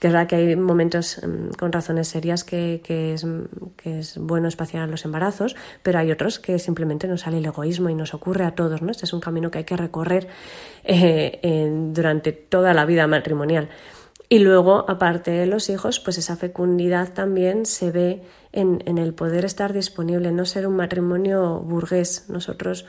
que 0.00 0.06
es 0.06 0.12
verdad 0.14 0.26
que 0.26 0.36
hay 0.36 0.56
momentos 0.56 1.20
mm, 1.22 1.50
con 1.58 1.72
razones 1.72 2.08
serias 2.08 2.42
que, 2.42 2.80
que, 2.82 3.14
es, 3.14 3.26
que 3.76 4.00
es 4.00 4.16
bueno 4.16 4.48
espaciar 4.48 4.88
los 4.88 5.04
embarazos, 5.04 5.54
pero 5.82 5.98
hay 5.98 6.10
otros 6.10 6.40
que 6.40 6.58
simplemente 6.58 7.06
nos 7.06 7.20
sale 7.20 7.38
el 7.38 7.46
egoísmo 7.46 7.90
y 7.90 7.94
nos 7.94 8.14
ocurre 8.14 8.44
a 8.44 8.54
todos, 8.54 8.80
¿no? 8.80 8.90
Este 8.90 9.04
es 9.04 9.12
un 9.12 9.20
camino 9.20 9.50
que 9.50 9.58
hay 9.58 9.64
que 9.64 9.76
recorrer 9.76 10.26
eh, 10.84 11.70
durante 11.92 12.32
toda 12.32 12.72
la 12.72 12.86
vida 12.86 13.06
matrimonial. 13.06 13.68
Y 14.30 14.38
luego, 14.38 14.88
aparte 14.88 15.32
de 15.32 15.46
los 15.46 15.68
hijos, 15.68 16.00
pues 16.00 16.16
esa 16.16 16.36
fecundidad 16.36 17.12
también 17.12 17.66
se 17.66 17.90
ve 17.90 18.22
en, 18.52 18.82
en 18.86 18.96
el 18.96 19.12
poder 19.12 19.44
estar 19.44 19.72
disponible, 19.74 20.32
no 20.32 20.46
ser 20.46 20.66
un 20.66 20.76
matrimonio 20.76 21.58
burgués. 21.60 22.26
Nosotros 22.28 22.86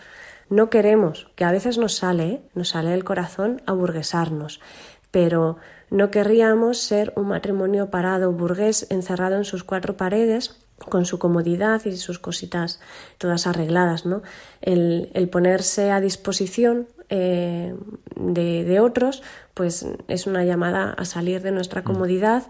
no 0.50 0.70
queremos, 0.70 1.30
que 1.36 1.44
a 1.44 1.52
veces 1.52 1.78
nos 1.78 1.96
sale, 1.96 2.42
nos 2.54 2.70
sale 2.70 2.94
el 2.94 3.04
corazón 3.04 3.62
a 3.66 3.74
burguesarnos, 3.74 4.62
pero 5.10 5.58
no 5.92 6.10
querríamos 6.10 6.80
ser 6.80 7.14
un 7.16 7.28
matrimonio 7.28 7.92
parado 7.92 8.32
burgués 8.32 8.88
encerrado 8.90 9.36
en 9.36 9.46
sus 9.46 9.64
cuatro 9.64 9.98
paredes 9.98 10.58
con 10.90 11.06
su 11.06 11.20
comodidad 11.20 11.86
y 11.86 11.96
sus 11.98 12.18
cositas 12.18 12.80
todas 13.20 13.46
arregladas, 13.46 14.06
¿no? 14.06 14.24
El, 14.62 15.12
el 15.14 15.30
ponerse 15.30 15.92
a 15.92 16.02
disposición 16.02 16.88
eh, 17.10 17.76
de, 18.16 18.64
de, 18.64 18.80
otros, 18.80 19.22
pues 19.54 19.86
es 20.08 20.28
una 20.28 20.46
llamada 20.46 20.94
a 20.94 21.04
salir 21.04 21.42
de 21.42 21.52
nuestra 21.52 21.82
mm. 21.82 21.84
comodidad, 21.84 22.44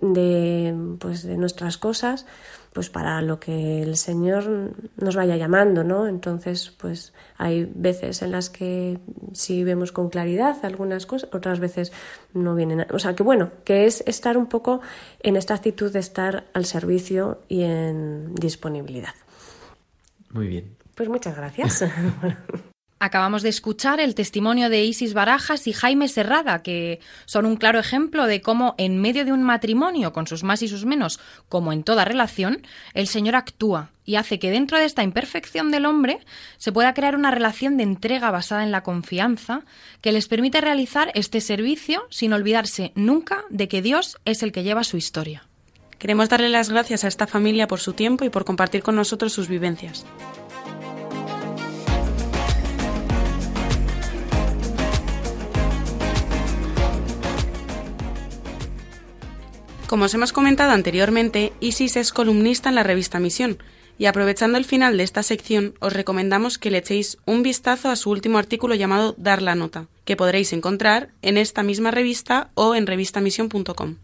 de, 0.00 0.74
pues, 0.98 1.22
de 1.22 1.36
nuestras 1.36 1.78
cosas, 1.78 2.26
pues 2.72 2.88
para 2.88 3.20
lo 3.20 3.38
que 3.38 3.82
el 3.82 3.96
Señor 3.96 4.72
nos 4.96 5.14
vaya 5.14 5.36
llamando, 5.36 5.84
¿no? 5.84 6.06
Entonces, 6.06 6.70
pues 6.70 7.12
hay 7.36 7.70
veces 7.74 8.22
en 8.22 8.32
las 8.32 8.48
que 8.48 8.98
sí 9.32 9.62
vemos 9.62 9.92
con 9.92 10.08
claridad 10.08 10.56
algunas 10.64 11.04
cosas, 11.04 11.28
otras 11.32 11.60
veces 11.60 11.92
no 12.32 12.54
vienen. 12.54 12.86
O 12.92 12.98
sea, 12.98 13.14
que 13.14 13.22
bueno, 13.22 13.50
que 13.64 13.84
es 13.84 14.02
estar 14.06 14.38
un 14.38 14.46
poco 14.46 14.80
en 15.20 15.36
esta 15.36 15.54
actitud 15.54 15.92
de 15.92 15.98
estar 15.98 16.44
al 16.54 16.64
servicio 16.64 17.42
y 17.48 17.62
en 17.62 18.34
disponibilidad. 18.34 19.14
Muy 20.30 20.46
bien. 20.46 20.76
Pues 20.94 21.08
muchas 21.08 21.36
gracias. 21.36 21.84
Acabamos 23.04 23.42
de 23.42 23.48
escuchar 23.48 23.98
el 23.98 24.14
testimonio 24.14 24.70
de 24.70 24.84
Isis 24.84 25.12
Barajas 25.12 25.66
y 25.66 25.72
Jaime 25.72 26.06
Serrada, 26.06 26.62
que 26.62 27.00
son 27.24 27.46
un 27.46 27.56
claro 27.56 27.80
ejemplo 27.80 28.26
de 28.26 28.40
cómo 28.40 28.76
en 28.78 29.00
medio 29.00 29.24
de 29.24 29.32
un 29.32 29.42
matrimonio, 29.42 30.12
con 30.12 30.28
sus 30.28 30.44
más 30.44 30.62
y 30.62 30.68
sus 30.68 30.84
menos, 30.84 31.18
como 31.48 31.72
en 31.72 31.82
toda 31.82 32.04
relación, 32.04 32.64
el 32.94 33.08
Señor 33.08 33.34
actúa 33.34 33.90
y 34.04 34.14
hace 34.14 34.38
que 34.38 34.52
dentro 34.52 34.78
de 34.78 34.84
esta 34.84 35.02
imperfección 35.02 35.72
del 35.72 35.86
hombre 35.86 36.20
se 36.58 36.70
pueda 36.70 36.94
crear 36.94 37.16
una 37.16 37.32
relación 37.32 37.76
de 37.76 37.82
entrega 37.82 38.30
basada 38.30 38.62
en 38.62 38.70
la 38.70 38.84
confianza 38.84 39.62
que 40.00 40.12
les 40.12 40.28
permite 40.28 40.60
realizar 40.60 41.10
este 41.16 41.40
servicio 41.40 42.06
sin 42.08 42.32
olvidarse 42.32 42.92
nunca 42.94 43.42
de 43.50 43.66
que 43.66 43.82
Dios 43.82 44.20
es 44.24 44.44
el 44.44 44.52
que 44.52 44.62
lleva 44.62 44.84
su 44.84 44.96
historia. 44.96 45.48
Queremos 45.98 46.28
darle 46.28 46.50
las 46.50 46.70
gracias 46.70 47.02
a 47.02 47.08
esta 47.08 47.26
familia 47.26 47.66
por 47.66 47.80
su 47.80 47.94
tiempo 47.94 48.24
y 48.24 48.30
por 48.30 48.44
compartir 48.44 48.84
con 48.84 48.94
nosotros 48.94 49.32
sus 49.32 49.48
vivencias. 49.48 50.06
Como 59.92 60.06
os 60.06 60.14
hemos 60.14 60.32
comentado 60.32 60.72
anteriormente, 60.72 61.52
Isis 61.60 61.96
es 61.96 62.14
columnista 62.14 62.70
en 62.70 62.76
la 62.76 62.82
revista 62.82 63.20
Misión, 63.20 63.58
y 63.98 64.06
aprovechando 64.06 64.56
el 64.56 64.64
final 64.64 64.96
de 64.96 65.02
esta 65.02 65.22
sección, 65.22 65.74
os 65.80 65.92
recomendamos 65.92 66.56
que 66.56 66.70
le 66.70 66.78
echéis 66.78 67.18
un 67.26 67.42
vistazo 67.42 67.90
a 67.90 67.96
su 67.96 68.08
último 68.08 68.38
artículo 68.38 68.74
llamado 68.74 69.14
Dar 69.18 69.42
la 69.42 69.54
nota, 69.54 69.88
que 70.06 70.16
podréis 70.16 70.54
encontrar 70.54 71.10
en 71.20 71.36
esta 71.36 71.62
misma 71.62 71.90
revista 71.90 72.48
o 72.54 72.74
en 72.74 72.86
revistamisión.com. 72.86 73.96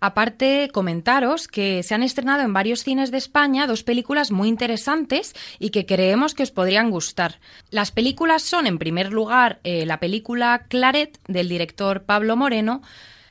Aparte, 0.00 0.68
comentaros 0.70 1.48
que 1.48 1.82
se 1.82 1.94
han 1.94 2.02
estrenado 2.02 2.42
en 2.42 2.52
varios 2.52 2.82
cines 2.82 3.10
de 3.10 3.16
España 3.16 3.66
dos 3.66 3.84
películas 3.84 4.32
muy 4.32 4.48
interesantes 4.48 5.32
y 5.58 5.70
que 5.70 5.86
creemos 5.86 6.34
que 6.34 6.42
os 6.42 6.50
podrían 6.50 6.90
gustar. 6.90 7.38
Las 7.70 7.90
películas 7.90 8.42
son, 8.42 8.66
en 8.66 8.78
primer 8.78 9.12
lugar, 9.12 9.60
eh, 9.64 9.86
la 9.86 9.98
película 9.98 10.66
Claret 10.68 11.18
del 11.26 11.48
director 11.48 12.02
Pablo 12.02 12.36
Moreno, 12.36 12.82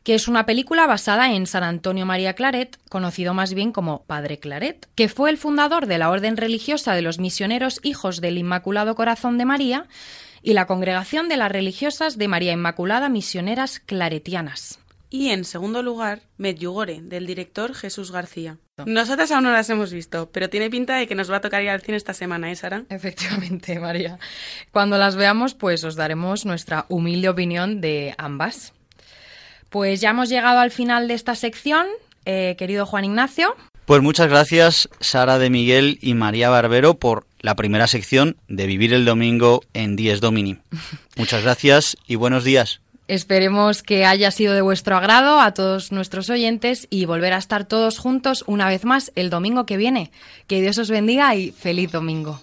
que 0.03 0.15
es 0.15 0.27
una 0.27 0.45
película 0.45 0.87
basada 0.87 1.33
en 1.33 1.47
San 1.47 1.63
Antonio 1.63 2.05
María 2.05 2.33
Claret, 2.33 2.79
conocido 2.89 3.33
más 3.33 3.53
bien 3.53 3.71
como 3.71 4.03
Padre 4.03 4.39
Claret, 4.39 4.87
que 4.95 5.09
fue 5.09 5.29
el 5.29 5.37
fundador 5.37 5.85
de 5.85 5.97
la 5.97 6.09
orden 6.09 6.37
religiosa 6.37 6.93
de 6.93 7.01
los 7.01 7.19
misioneros 7.19 7.79
hijos 7.83 8.21
del 8.21 8.37
Inmaculado 8.37 8.95
Corazón 8.95 9.37
de 9.37 9.45
María 9.45 9.87
y 10.41 10.53
la 10.53 10.65
congregación 10.65 11.29
de 11.29 11.37
las 11.37 11.51
religiosas 11.51 12.17
de 12.17 12.27
María 12.27 12.53
Inmaculada 12.53 13.09
Misioneras 13.09 13.79
Claretianas. 13.79 14.79
Y 15.13 15.29
en 15.31 15.43
segundo 15.43 15.83
lugar, 15.83 16.21
Medjugorje, 16.37 17.01
del 17.01 17.27
director 17.27 17.75
Jesús 17.75 18.13
García. 18.13 18.57
Nosotras 18.85 19.29
aún 19.31 19.43
no 19.43 19.51
las 19.51 19.69
hemos 19.69 19.91
visto, 19.91 20.31
pero 20.31 20.49
tiene 20.49 20.69
pinta 20.69 20.95
de 20.95 21.05
que 21.05 21.15
nos 21.15 21.29
va 21.29 21.35
a 21.35 21.41
tocar 21.41 21.61
ir 21.61 21.69
al 21.69 21.81
cine 21.81 21.97
esta 21.97 22.13
semana, 22.13 22.49
¿eh, 22.49 22.55
Sara? 22.55 22.85
Efectivamente, 22.89 23.77
María. 23.77 24.17
Cuando 24.71 24.97
las 24.97 25.17
veamos, 25.17 25.53
pues 25.53 25.83
os 25.83 25.97
daremos 25.97 26.45
nuestra 26.45 26.85
humilde 26.87 27.27
opinión 27.27 27.81
de 27.81 28.15
ambas. 28.17 28.73
Pues 29.71 30.01
ya 30.01 30.09
hemos 30.09 30.27
llegado 30.27 30.59
al 30.59 30.69
final 30.69 31.07
de 31.07 31.13
esta 31.13 31.33
sección, 31.33 31.87
eh, 32.25 32.55
querido 32.59 32.85
Juan 32.85 33.05
Ignacio. 33.05 33.55
Pues 33.85 34.01
muchas 34.01 34.27
gracias, 34.27 34.89
Sara 34.99 35.39
de 35.39 35.49
Miguel 35.49 35.97
y 36.01 36.13
María 36.13 36.49
Barbero, 36.49 36.95
por 36.95 37.25
la 37.39 37.55
primera 37.55 37.87
sección 37.87 38.35
de 38.49 38.67
Vivir 38.67 38.93
el 38.93 39.05
Domingo 39.05 39.63
en 39.73 39.95
Dies 39.95 40.19
Domini. 40.19 40.57
Muchas 41.15 41.43
gracias 41.43 41.95
y 42.05 42.15
buenos 42.15 42.43
días. 42.43 42.81
Esperemos 43.07 43.81
que 43.81 44.05
haya 44.05 44.29
sido 44.31 44.53
de 44.53 44.61
vuestro 44.61 44.97
agrado 44.97 45.39
a 45.39 45.53
todos 45.53 45.93
nuestros 45.93 46.29
oyentes 46.29 46.87
y 46.89 47.05
volver 47.05 47.31
a 47.31 47.37
estar 47.37 47.63
todos 47.63 47.97
juntos 47.97 48.43
una 48.47 48.67
vez 48.67 48.83
más 48.83 49.13
el 49.15 49.29
domingo 49.29 49.65
que 49.65 49.77
viene. 49.77 50.11
Que 50.47 50.61
Dios 50.61 50.77
os 50.79 50.89
bendiga 50.89 51.33
y 51.35 51.51
feliz 51.51 51.93
domingo. 51.93 52.41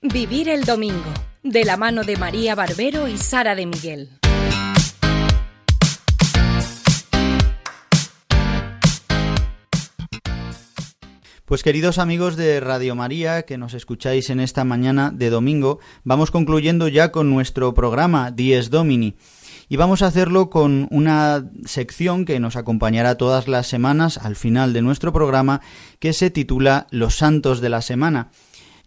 Vivir 0.00 0.48
el 0.48 0.64
domingo 0.64 1.27
de 1.42 1.64
la 1.64 1.76
mano 1.76 2.04
de 2.04 2.16
María 2.16 2.54
Barbero 2.54 3.08
y 3.08 3.16
Sara 3.16 3.54
de 3.54 3.66
Miguel. 3.66 4.08
Pues 11.44 11.62
queridos 11.62 11.96
amigos 11.96 12.36
de 12.36 12.60
Radio 12.60 12.94
María 12.94 13.44
que 13.44 13.56
nos 13.56 13.72
escucháis 13.72 14.28
en 14.28 14.38
esta 14.38 14.64
mañana 14.64 15.10
de 15.10 15.30
domingo, 15.30 15.78
vamos 16.04 16.30
concluyendo 16.30 16.88
ya 16.88 17.10
con 17.10 17.30
nuestro 17.30 17.72
programa 17.72 18.30
Dies 18.30 18.68
Domini. 18.68 19.16
Y 19.70 19.76
vamos 19.76 20.02
a 20.02 20.06
hacerlo 20.08 20.50
con 20.50 20.88
una 20.90 21.48
sección 21.64 22.26
que 22.26 22.38
nos 22.38 22.56
acompañará 22.56 23.16
todas 23.16 23.48
las 23.48 23.66
semanas 23.66 24.18
al 24.18 24.36
final 24.36 24.74
de 24.74 24.82
nuestro 24.82 25.12
programa 25.12 25.62
que 26.00 26.12
se 26.12 26.30
titula 26.30 26.86
Los 26.90 27.16
Santos 27.16 27.60
de 27.62 27.68
la 27.70 27.80
Semana 27.80 28.30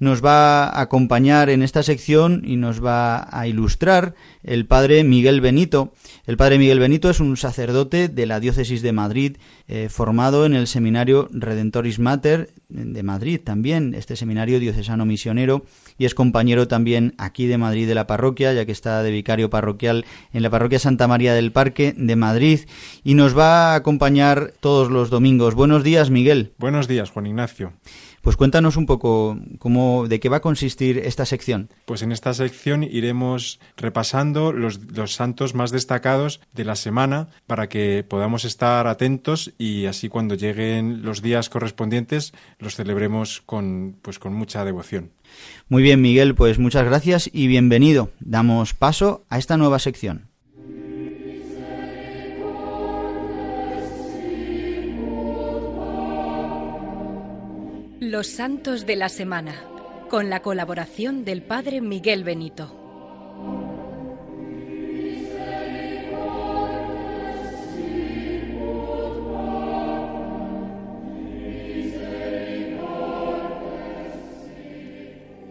nos 0.01 0.25
va 0.25 0.63
a 0.63 0.81
acompañar 0.81 1.51
en 1.51 1.61
esta 1.61 1.83
sección 1.83 2.41
y 2.43 2.55
nos 2.55 2.83
va 2.83 3.27
a 3.31 3.47
ilustrar 3.47 4.15
el 4.43 4.65
padre 4.65 5.03
Miguel 5.03 5.41
Benito. 5.41 5.93
El 6.25 6.37
padre 6.37 6.57
Miguel 6.57 6.79
Benito 6.79 7.11
es 7.11 7.19
un 7.19 7.37
sacerdote 7.37 8.07
de 8.07 8.25
la 8.25 8.39
diócesis 8.39 8.81
de 8.81 8.93
Madrid, 8.93 9.37
eh, 9.67 9.89
formado 9.89 10.47
en 10.47 10.55
el 10.55 10.65
seminario 10.65 11.29
Redentoris 11.31 11.99
Mater 11.99 12.49
de 12.67 13.03
Madrid 13.03 13.41
también, 13.43 13.93
este 13.93 14.15
seminario 14.15 14.59
diocesano 14.59 15.05
misionero, 15.05 15.65
y 15.99 16.05
es 16.05 16.15
compañero 16.15 16.67
también 16.67 17.13
aquí 17.19 17.45
de 17.45 17.59
Madrid 17.59 17.87
de 17.87 17.93
la 17.93 18.07
parroquia, 18.07 18.53
ya 18.53 18.65
que 18.65 18.71
está 18.71 19.03
de 19.03 19.11
vicario 19.11 19.51
parroquial 19.51 20.05
en 20.33 20.41
la 20.41 20.49
parroquia 20.49 20.79
Santa 20.79 21.07
María 21.07 21.35
del 21.35 21.51
Parque 21.51 21.93
de 21.95 22.15
Madrid, 22.15 22.61
y 23.03 23.13
nos 23.13 23.37
va 23.37 23.73
a 23.73 23.75
acompañar 23.75 24.51
todos 24.61 24.89
los 24.89 25.11
domingos. 25.11 25.53
Buenos 25.53 25.83
días, 25.83 26.09
Miguel. 26.09 26.53
Buenos 26.57 26.87
días, 26.87 27.11
Juan 27.11 27.27
Ignacio. 27.27 27.73
Pues 28.21 28.37
cuéntanos 28.37 28.77
un 28.77 28.85
poco 28.85 29.37
cómo, 29.57 30.07
de 30.07 30.19
qué 30.19 30.29
va 30.29 30.37
a 30.37 30.41
consistir 30.41 30.99
esta 30.99 31.25
sección. 31.25 31.69
Pues 31.85 32.03
en 32.03 32.11
esta 32.11 32.33
sección 32.33 32.83
iremos 32.83 33.59
repasando 33.77 34.53
los, 34.53 34.79
los 34.93 35.13
santos 35.13 35.55
más 35.55 35.71
destacados 35.71 36.39
de 36.53 36.65
la 36.65 36.75
semana 36.75 37.29
para 37.47 37.67
que 37.67 38.05
podamos 38.07 38.45
estar 38.45 38.87
atentos 38.87 39.53
y 39.57 39.85
así 39.85 40.07
cuando 40.07 40.35
lleguen 40.35 41.03
los 41.03 41.21
días 41.21 41.49
correspondientes 41.49 42.33
los 42.59 42.75
celebremos 42.75 43.41
con, 43.45 43.97
pues 44.01 44.19
con 44.19 44.33
mucha 44.33 44.63
devoción. 44.65 45.11
Muy 45.67 45.81
bien, 45.81 46.01
Miguel, 46.01 46.35
pues 46.35 46.59
muchas 46.59 46.85
gracias 46.85 47.29
y 47.31 47.47
bienvenido. 47.47 48.11
Damos 48.19 48.73
paso 48.73 49.25
a 49.29 49.37
esta 49.37 49.57
nueva 49.57 49.79
sección. 49.79 50.30
Los 58.11 58.27
Santos 58.27 58.85
de 58.85 58.97
la 58.97 59.07
Semana, 59.07 59.55
con 60.09 60.29
la 60.29 60.41
colaboración 60.41 61.23
del 61.23 61.43
Padre 61.43 61.79
Miguel 61.79 62.25
Benito. 62.25 62.65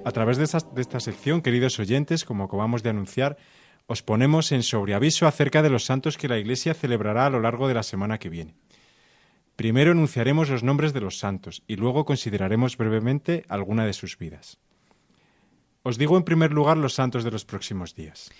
A 0.04 0.12
través 0.12 0.36
de 0.36 0.44
esta, 0.44 1.00
sección, 1.00 1.40
queridos 1.40 1.78
oyentes, 1.78 2.26
como 2.26 2.44
acabamos 2.44 2.82
de 2.82 2.90
anunciar, 2.90 3.38
os 3.86 4.02
ponemos 4.02 4.52
en 4.52 4.62
sobreaviso 4.62 5.26
acerca 5.26 5.62
de 5.62 5.70
los 5.70 5.86
santos 5.86 6.18
que 6.18 6.28
la 6.28 6.36
Iglesia 6.36 6.74
celebrará 6.74 7.24
a 7.24 7.30
lo 7.30 7.40
largo 7.40 7.68
de 7.68 7.74
la 7.74 7.82
semana 7.82 8.18
que 8.18 8.28
viene. 8.28 8.54
Primero 9.60 9.92
enunciaremos 9.92 10.48
los 10.48 10.62
nombres 10.62 10.94
de 10.94 11.02
los 11.02 11.18
santos 11.18 11.62
y 11.66 11.76
luego 11.76 12.06
consideraremos 12.06 12.78
brevemente 12.78 13.44
alguna 13.50 13.84
de 13.84 13.92
sus 13.92 14.16
vidas. 14.16 14.58
Os 15.82 15.98
digo 15.98 16.16
en 16.16 16.22
primer 16.22 16.50
lugar 16.50 16.78
los 16.78 16.94
santos 16.94 17.24
de 17.24 17.30
los 17.30 17.44
próximos 17.44 17.94
días. 17.94 18.30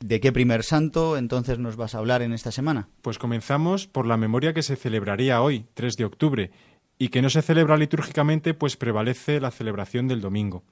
¿De 0.00 0.18
qué 0.18 0.32
primer 0.32 0.64
santo 0.64 1.16
entonces 1.16 1.60
nos 1.60 1.76
vas 1.76 1.94
a 1.94 1.98
hablar 1.98 2.20
en 2.20 2.32
esta 2.32 2.50
semana? 2.50 2.88
Pues 3.00 3.16
comenzamos 3.16 3.86
por 3.86 4.06
la 4.06 4.16
memoria 4.16 4.54
que 4.54 4.64
se 4.64 4.74
celebraría 4.74 5.40
hoy, 5.40 5.66
3 5.74 5.96
de 5.98 6.04
octubre, 6.04 6.50
y 6.98 7.10
que 7.10 7.22
no 7.22 7.30
se 7.30 7.42
celebra 7.42 7.76
litúrgicamente 7.76 8.52
pues 8.52 8.76
prevalece 8.76 9.40
la 9.40 9.52
celebración 9.52 10.08
del 10.08 10.20
domingo. 10.20 10.64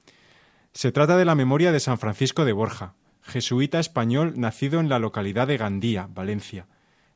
Se 0.73 0.91
trata 0.91 1.15
de 1.15 1.23
la 1.23 1.35
memoria 1.35 1.71
de 1.71 1.79
San 1.79 1.99
Francisco 1.99 2.43
de 2.43 2.51
Borja, 2.51 2.95
jesuita 3.21 3.79
español 3.79 4.33
nacido 4.35 4.81
en 4.81 4.89
la 4.89 4.99
localidad 4.99 5.47
de 5.47 5.55
Gandía, 5.55 6.09
Valencia, 6.13 6.67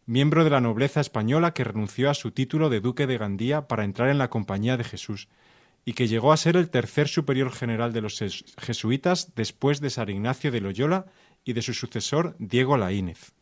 miembro 0.09 0.43
de 0.43 0.49
la 0.49 0.59
nobleza 0.59 1.01
española 1.01 1.53
que 1.53 1.63
renunció 1.63 2.09
a 2.09 2.15
su 2.15 2.31
título 2.31 2.69
de 2.69 2.81
duque 2.81 3.05
de 3.05 3.19
Gandía 3.19 3.67
para 3.67 3.83
entrar 3.83 4.09
en 4.09 4.17
la 4.17 4.31
compañía 4.31 4.75
de 4.75 4.83
Jesús, 4.83 5.27
y 5.85 5.93
que 5.93 6.07
llegó 6.07 6.33
a 6.33 6.37
ser 6.37 6.57
el 6.57 6.71
tercer 6.71 7.07
superior 7.07 7.51
general 7.51 7.93
de 7.93 8.01
los 8.01 8.19
jesuitas 8.57 9.35
después 9.35 9.81
de 9.81 9.91
San 9.91 10.09
Ignacio 10.09 10.51
de 10.51 10.61
Loyola 10.61 11.05
y 11.45 11.53
de 11.53 11.61
su 11.61 11.75
sucesor 11.75 12.35
Diego 12.39 12.75
Laínez. 12.75 13.33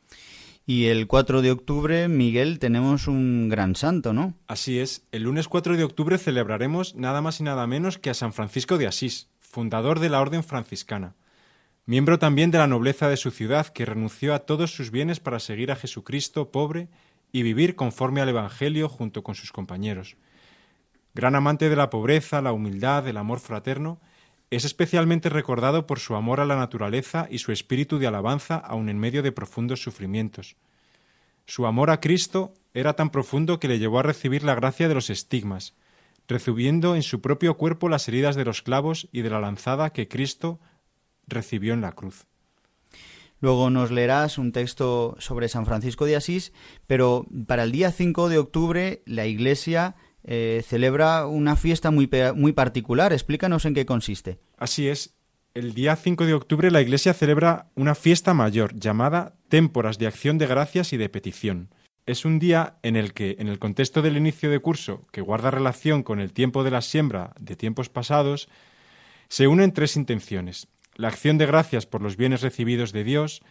Y 0.66 0.88
el 0.88 1.08
4 1.08 1.42
de 1.42 1.52
octubre, 1.52 2.10
Miguel, 2.10 2.60
tenemos 2.60 3.08
un 3.08 3.48
gran 3.48 3.78
santo, 3.78 4.12
¿no? 4.12 4.34
Así 4.48 4.80
es. 4.80 5.04
El 5.14 5.24
lunes 5.24 5.48
4 5.48 5.78
de 5.78 5.86
octubre 5.86 6.18
celebraremos 6.18 6.96
nada 6.96 7.22
más 7.22 7.40
y 7.40 7.44
nada 7.44 7.66
menos 7.66 7.98
que 7.98 8.10
a 8.10 8.14
San 8.14 8.34
Francisco 8.34 8.78
de 8.78 8.88
Asís, 8.88 9.30
fundador 9.40 10.02
de 10.02 10.10
la 10.10 10.20
Orden 10.20 10.44
franciscana. 10.44 11.16
Miembro 11.90 12.20
también 12.20 12.52
de 12.52 12.58
la 12.58 12.68
nobleza 12.68 13.08
de 13.08 13.16
su 13.16 13.32
ciudad, 13.32 13.68
que 13.68 13.86
renunció 13.86 14.34
a 14.34 14.40
todos 14.40 14.76
sus 14.76 14.92
bienes 14.92 15.22
para 15.22 15.40
seguir 15.40 15.72
a 15.72 15.78
Jesucristo 15.78 16.52
pobre 16.52 16.90
y 17.32 17.44
vivir 17.44 17.78
conforme 17.78 18.20
al 18.20 18.28
Evangelio 18.28 18.90
junto 18.90 19.24
con 19.24 19.36
sus 19.36 19.54
compañeros. 19.54 20.18
Gran 21.14 21.34
amante 21.34 21.70
de 21.70 21.78
la 21.78 21.90
pobreza, 21.90 22.42
la 22.42 22.52
humildad, 22.52 23.08
el 23.08 23.16
amor 23.16 23.40
fraterno, 23.40 24.02
es 24.52 24.66
especialmente 24.66 25.30
recordado 25.30 25.88
por 25.88 26.00
su 26.00 26.16
amor 26.16 26.42
a 26.42 26.46
la 26.46 26.58
naturaleza 26.58 27.26
y 27.32 27.38
su 27.38 27.54
espíritu 27.54 28.00
de 28.00 28.08
alabanza 28.08 28.58
aun 28.58 28.90
en 28.90 29.00
medio 29.00 29.24
de 29.24 29.32
profundos 29.32 29.82
sufrimientos. 29.82 30.58
Su 31.46 31.68
amor 31.68 31.90
a 31.90 32.02
Cristo 32.02 32.54
era 32.74 32.98
tan 32.98 33.12
profundo 33.12 33.62
que 33.62 33.70
le 33.70 33.80
llevó 33.80 34.00
a 34.00 34.04
recibir 34.04 34.44
la 34.44 34.56
gracia 34.56 34.90
de 34.90 34.94
los 34.94 35.10
estigmas, 35.10 35.74
recibiendo 36.28 36.98
en 36.98 37.04
su 37.04 37.22
propio 37.22 37.56
cuerpo 37.56 37.88
las 37.88 38.10
heridas 38.10 38.36
de 38.36 38.44
los 38.44 38.62
clavos 38.62 39.08
y 39.14 39.22
de 39.22 39.30
la 39.30 39.40
lanzada 39.40 39.92
que 39.92 40.10
Cristo 40.10 40.60
recibió 41.28 41.74
en 41.74 41.82
la 41.82 41.92
cruz. 41.92 42.26
Luego 43.40 43.70
nos 43.70 43.92
leerás 43.92 44.38
un 44.38 44.52
texto 44.52 45.16
sobre 45.20 45.48
San 45.48 45.66
Francisco 45.66 46.06
de 46.06 46.16
Asís, 46.16 46.54
pero 46.88 47.26
para 47.46 47.64
el 47.64 47.72
día 47.72 47.92
5 47.92 48.30
de 48.30 48.40
octubre 48.40 49.04
la 49.06 49.28
Iglesia 49.28 49.96
eh, 50.24 50.64
celebra 50.68 51.28
una 51.28 51.56
fiesta 51.56 51.92
muy, 51.92 52.10
muy 52.36 52.54
particular. 52.54 53.14
Explícanos 53.14 53.66
en 53.66 53.76
qué 53.76 53.86
consiste. 53.86 54.40
Así 54.58 54.88
es. 54.88 55.14
El 55.54 55.74
día 55.74 55.96
5 55.96 56.26
de 56.26 56.34
octubre 56.34 56.72
la 56.72 56.82
Iglesia 56.82 57.14
celebra 57.14 57.70
una 57.76 57.96
fiesta 57.96 58.34
mayor 58.34 58.76
llamada 58.76 59.36
Témporas 59.50 59.98
de 59.98 60.08
Acción 60.08 60.38
de 60.38 60.48
Gracias 60.48 60.94
y 60.94 60.98
de 60.98 61.10
Petición. 61.10 61.70
Es 62.06 62.26
un 62.26 62.40
día 62.40 62.78
en 62.84 62.96
el 62.96 63.14
que, 63.14 63.36
en 63.40 63.48
el 63.48 63.60
contexto 63.60 64.02
del 64.02 64.18
inicio 64.18 64.50
de 64.50 64.60
curso, 64.60 65.06
que 65.12 65.22
guarda 65.22 65.52
relación 65.52 66.04
con 66.04 66.20
el 66.20 66.32
tiempo 66.32 66.64
de 66.64 66.72
la 66.72 66.82
siembra 66.82 67.34
de 67.40 67.56
tiempos 67.56 67.90
pasados, 67.90 68.50
se 69.30 69.48
unen 69.48 69.74
tres 69.74 69.96
intenciones. 69.96 70.68
La 70.98 71.10
acción 71.10 71.38
de 71.38 71.46
gracias 71.46 71.86
por 71.86 72.02
los 72.02 72.18
bienes 72.18 72.42
recibidos 72.42 72.92
de 72.92 73.04
Dios, 73.04 73.44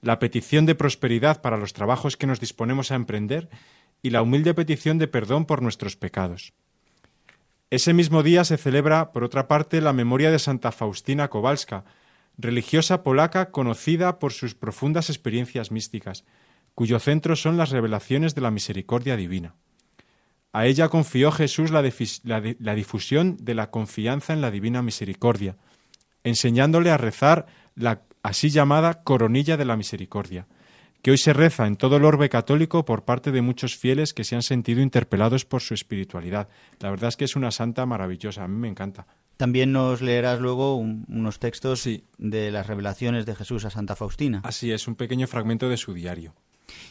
la 0.00 0.18
petición 0.18 0.64
de 0.64 0.74
prosperidad 0.74 1.42
para 1.42 1.58
los 1.58 1.74
trabajos 1.74 2.16
que 2.16 2.26
nos 2.26 2.40
disponemos 2.40 2.90
a 2.90 2.94
emprender 2.94 3.50
y 4.00 4.08
la 4.08 4.22
humilde 4.22 4.54
petición 4.54 4.96
de 4.98 5.06
perdón 5.06 5.44
por 5.44 5.60
nuestros 5.60 5.96
pecados. 5.96 6.54
Ese 7.68 7.92
mismo 7.92 8.22
día 8.22 8.44
se 8.44 8.56
celebra, 8.56 9.12
por 9.12 9.22
otra 9.22 9.48
parte, 9.48 9.82
la 9.82 9.92
memoria 9.92 10.30
de 10.30 10.38
Santa 10.38 10.72
Faustina 10.72 11.28
Kowalska, 11.28 11.84
religiosa 12.38 13.02
polaca 13.02 13.50
conocida 13.50 14.18
por 14.18 14.32
sus 14.32 14.54
profundas 14.54 15.10
experiencias 15.10 15.70
místicas, 15.70 16.24
cuyo 16.74 16.98
centro 17.00 17.36
son 17.36 17.58
las 17.58 17.68
revelaciones 17.68 18.34
de 18.34 18.40
la 18.40 18.50
misericordia 18.50 19.16
divina. 19.16 19.56
A 20.54 20.66
ella 20.66 20.88
confió 20.88 21.32
Jesús 21.32 21.70
la, 21.70 21.82
la, 21.82 22.74
difusión 22.74 23.36
de 23.40 23.54
la 23.54 23.70
confianza 23.70 24.32
en 24.32 24.40
la 24.40 24.50
divina 24.50 24.80
misericordia, 24.80 25.56
enseñándole 26.24 26.90
a 26.90 26.96
rezar 26.96 27.46
la 27.76 28.02
así 28.22 28.50
llamada 28.50 29.02
coronilla 29.02 29.56
de 29.56 29.66
la 29.66 29.76
misericordia, 29.76 30.46
que 31.02 31.10
hoy 31.10 31.18
se 31.18 31.34
reza 31.34 31.66
en 31.66 31.76
todo 31.76 31.98
el 31.98 32.04
orbe 32.04 32.30
católico 32.30 32.86
por 32.86 33.04
parte 33.04 33.30
de 33.30 33.42
muchos 33.42 33.76
fieles 33.76 34.14
que 34.14 34.24
se 34.24 34.34
han 34.34 34.42
sentido 34.42 34.80
interpelados 34.80 35.44
por 35.44 35.60
su 35.60 35.74
espiritualidad. 35.74 36.48
La 36.80 36.90
verdad 36.90 37.08
es 37.08 37.16
que 37.16 37.26
es 37.26 37.36
una 37.36 37.50
santa 37.50 37.84
maravillosa, 37.84 38.44
a 38.44 38.48
mí 38.48 38.56
me 38.56 38.68
encanta. 38.68 39.06
También 39.36 39.72
nos 39.72 40.00
leerás 40.00 40.40
luego 40.40 40.76
unos 40.76 41.38
textos 41.38 41.88
de 42.18 42.50
las 42.50 42.66
revelaciones 42.66 43.26
de 43.26 43.34
Jesús 43.34 43.64
a 43.66 43.70
Santa 43.70 43.96
Faustina. 43.96 44.40
Así 44.44 44.72
es, 44.72 44.88
un 44.88 44.94
pequeño 44.94 45.26
fragmento 45.26 45.68
de 45.68 45.76
su 45.76 45.92
diario. 45.92 46.34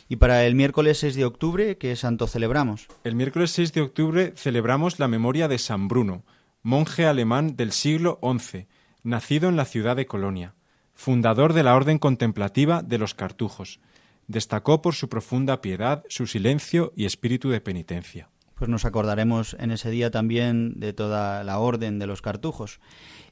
Y 0.07 0.17
para 0.17 0.45
el 0.45 0.53
miércoles 0.53 0.99
6 0.99 1.15
de 1.15 1.25
octubre, 1.25 1.77
¿qué 1.77 1.95
santo 1.95 2.27
celebramos? 2.27 2.87
El 3.03 3.15
miércoles 3.15 3.51
6 3.51 3.73
de 3.73 3.81
octubre 3.81 4.33
celebramos 4.35 4.99
la 4.99 5.07
memoria 5.07 5.47
de 5.47 5.57
San 5.57 5.87
Bruno, 5.87 6.23
monje 6.61 7.05
alemán 7.07 7.55
del 7.55 7.71
siglo 7.71 8.19
XI, 8.21 8.67
nacido 9.03 9.49
en 9.49 9.55
la 9.55 9.65
ciudad 9.65 9.95
de 9.95 10.05
Colonia, 10.05 10.55
fundador 10.93 11.53
de 11.53 11.63
la 11.63 11.75
orden 11.75 11.99
contemplativa 11.99 12.81
de 12.81 12.97
los 12.97 13.13
cartujos 13.13 13.79
destacó 14.27 14.81
por 14.81 14.95
su 14.95 15.09
profunda 15.09 15.61
piedad, 15.61 16.03
su 16.07 16.27
silencio 16.27 16.93
y 16.95 17.05
espíritu 17.05 17.49
de 17.49 17.61
penitencia. 17.61 18.29
Pues 18.55 18.69
nos 18.69 18.85
acordaremos 18.85 19.55
en 19.59 19.71
ese 19.71 19.89
día 19.89 20.11
también 20.11 20.79
de 20.79 20.93
toda 20.93 21.43
la 21.43 21.59
orden 21.59 21.99
de 21.99 22.07
los 22.07 22.21
cartujos. 22.21 22.79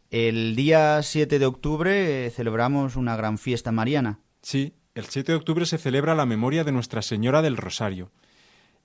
El 0.10 0.56
día 0.56 1.02
7 1.02 1.40
de 1.40 1.46
octubre 1.46 2.26
eh, 2.26 2.30
celebramos 2.32 2.96
una 2.96 3.16
gran 3.16 3.38
fiesta 3.38 3.72
mariana. 3.72 4.20
Sí, 4.42 4.74
el 4.94 5.06
7 5.06 5.32
de 5.32 5.38
octubre 5.38 5.66
se 5.66 5.78
celebra 5.78 6.16
la 6.16 6.26
memoria 6.26 6.64
de 6.64 6.74
Nuestra 6.74 7.02
Señora 7.02 7.42
del 7.42 7.56
Rosario. 7.56 8.12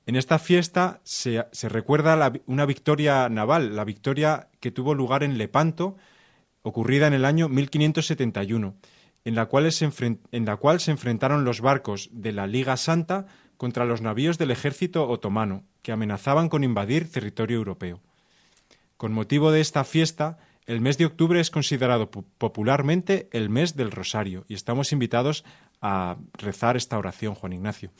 En 0.05 0.15
esta 0.15 0.39
fiesta 0.39 1.01
se, 1.03 1.43
recuerda 1.69 2.33
una 2.47 2.65
victoria 2.65 3.29
naval, 3.29 3.75
la 3.75 3.85
victoria 3.85 4.51
que 4.61 4.71
tuvo 4.71 4.95
lugar 4.95 5.25
en 5.25 5.37
Lepanto, 5.37 5.97
ocurrida 6.67 7.07
en 7.07 7.15
el 7.15 7.25
año 7.25 7.49
1571 7.49 8.75
en 9.25 9.35
la, 9.37 9.47
cual 9.47 9.71
se 9.71 9.89
en 10.33 10.45
la 10.45 10.57
cual 10.57 10.81
se 10.81 10.91
enfrentaron 10.91 11.45
los 11.45 11.61
barcos 11.61 12.09
de 12.13 12.33
la 12.33 12.49
Liga 12.49 12.77
Santa 12.77 13.27
contra 13.57 13.85
los 13.85 14.01
navíos 14.01 14.37
del 14.37 14.51
ejército 14.51 15.09
otomano, 15.09 15.65
que 15.83 15.93
amenazaban 15.93 16.49
con 16.49 16.65
invadir 16.65 17.11
territorio 17.11 17.57
europeo. 17.57 18.01
Con 18.97 19.13
motivo 19.13 19.53
de 19.53 19.61
esta 19.61 19.85
fiesta, 19.85 20.39
el 20.67 20.81
mes 20.81 20.99
de 20.99 21.07
octubre 21.07 21.39
es 21.41 21.51
considerado 21.51 22.11
popularmente 22.11 23.29
el 23.33 23.49
mes 23.49 23.77
del 23.77 23.93
Rosario 23.93 24.45
y 24.49 24.55
estamos 24.55 24.93
invitados 24.93 25.45
a 25.81 26.17
rezar 26.35 26.77
esta 26.77 26.99
oración, 26.99 27.35
Juan 27.35 27.53
Ignacio. 27.53 27.93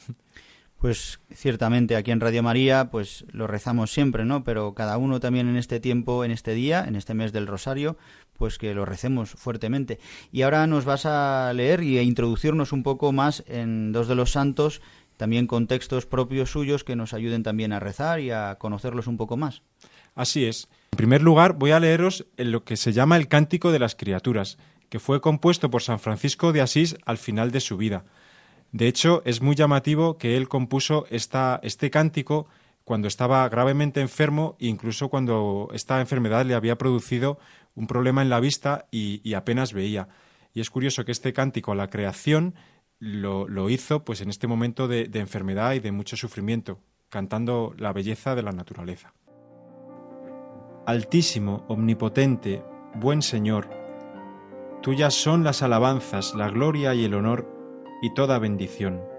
Pues 0.77 1.19
ciertamente 1.33 1.95
aquí 1.95 2.11
en 2.11 2.19
Radio 2.19 2.43
María 2.43 2.91
pues 2.91 3.25
lo 3.31 3.47
rezamos 3.47 3.91
siempre, 3.91 4.25
¿no? 4.25 4.43
Pero 4.43 4.75
cada 4.75 4.99
uno 4.99 5.19
también 5.19 5.47
en 5.47 5.57
este 5.57 5.79
tiempo, 5.79 6.23
en 6.23 6.29
este 6.29 6.53
día, 6.53 6.85
en 6.87 6.95
este 6.95 7.15
mes 7.15 7.33
del 7.33 7.47
Rosario, 7.47 7.97
pues 8.37 8.57
que 8.57 8.73
lo 8.73 8.85
recemos 8.85 9.31
fuertemente. 9.31 9.99
Y 10.31 10.43
ahora 10.43 10.67
nos 10.67 10.85
vas 10.85 11.05
a 11.05 11.51
leer 11.53 11.83
y 11.83 11.97
a 11.97 12.03
introducirnos 12.03 12.71
un 12.71 12.83
poco 12.83 13.11
más 13.11 13.43
en 13.47 13.91
dos 13.91 14.07
de 14.07 14.15
los 14.15 14.31
santos, 14.31 14.81
también 15.17 15.47
con 15.47 15.67
textos 15.67 16.05
propios 16.05 16.51
suyos 16.51 16.83
que 16.83 16.95
nos 16.95 17.13
ayuden 17.13 17.43
también 17.43 17.73
a 17.73 17.79
rezar 17.79 18.19
y 18.19 18.31
a 18.31 18.55
conocerlos 18.59 19.07
un 19.07 19.17
poco 19.17 19.35
más. 19.35 19.63
Así 20.15 20.45
es. 20.45 20.69
En 20.93 20.97
primer 20.97 21.21
lugar, 21.21 21.53
voy 21.53 21.71
a 21.71 21.79
leeros 21.79 22.25
en 22.37 22.51
lo 22.51 22.63
que 22.63 22.77
se 22.77 22.93
llama 22.93 23.17
el 23.17 23.27
Cántico 23.27 23.71
de 23.71 23.79
las 23.79 23.95
Criaturas, 23.95 24.57
que 24.89 24.99
fue 24.99 25.21
compuesto 25.21 25.69
por 25.69 25.81
San 25.81 25.99
Francisco 25.99 26.53
de 26.53 26.61
Asís 26.61 26.97
al 27.05 27.17
final 27.17 27.51
de 27.51 27.59
su 27.59 27.77
vida. 27.77 28.05
De 28.71 28.87
hecho, 28.87 29.21
es 29.25 29.41
muy 29.41 29.55
llamativo 29.55 30.17
que 30.17 30.37
él 30.37 30.47
compuso 30.47 31.05
esta, 31.09 31.59
este 31.63 31.89
cántico 31.89 32.47
cuando 32.87 33.09
estaba 33.09 33.49
gravemente 33.49 33.99
enfermo 33.99 34.55
incluso 34.59 35.09
cuando 35.09 35.67
esta 35.73 35.99
enfermedad 35.99 36.45
le 36.45 36.55
había 36.55 36.77
producido 36.77 37.37
un 37.75 37.85
problema 37.85 38.21
en 38.21 38.29
la 38.29 38.39
vista 38.39 38.87
y, 38.91 39.33
apenas 39.33 39.73
veía. 39.73 40.07
Y 40.53 40.61
es 40.61 40.69
curioso 40.69 41.03
que 41.03 41.11
este 41.11 41.33
cántico 41.33 41.73
a 41.73 41.75
la 41.75 41.89
creación 41.89 42.55
lo, 42.99 43.69
hizo 43.69 44.05
pues 44.05 44.21
en 44.21 44.29
este 44.29 44.47
momento 44.47 44.87
de 44.87 45.09
enfermedad 45.19 45.73
y 45.73 45.81
de 45.81 45.91
mucho 45.91 46.15
sufrimiento, 46.15 46.79
cantando 47.09 47.75
la 47.77 47.91
belleza 47.91 48.35
de 48.35 48.43
la 48.43 48.53
naturaleza. 48.53 49.13
Altísimo, 50.85 51.65
omnipotente, 51.67 52.63
buen 52.95 53.21
Señor, 53.21 53.69
tuyas 54.81 55.13
son 55.13 55.43
las 55.43 55.61
alabanzas, 55.61 56.33
la 56.35 56.49
gloria 56.49 56.95
y 56.95 57.03
el 57.03 57.15
honor 57.15 57.53
y 58.01 58.13
toda 58.13 58.39
bendición. 58.39 59.16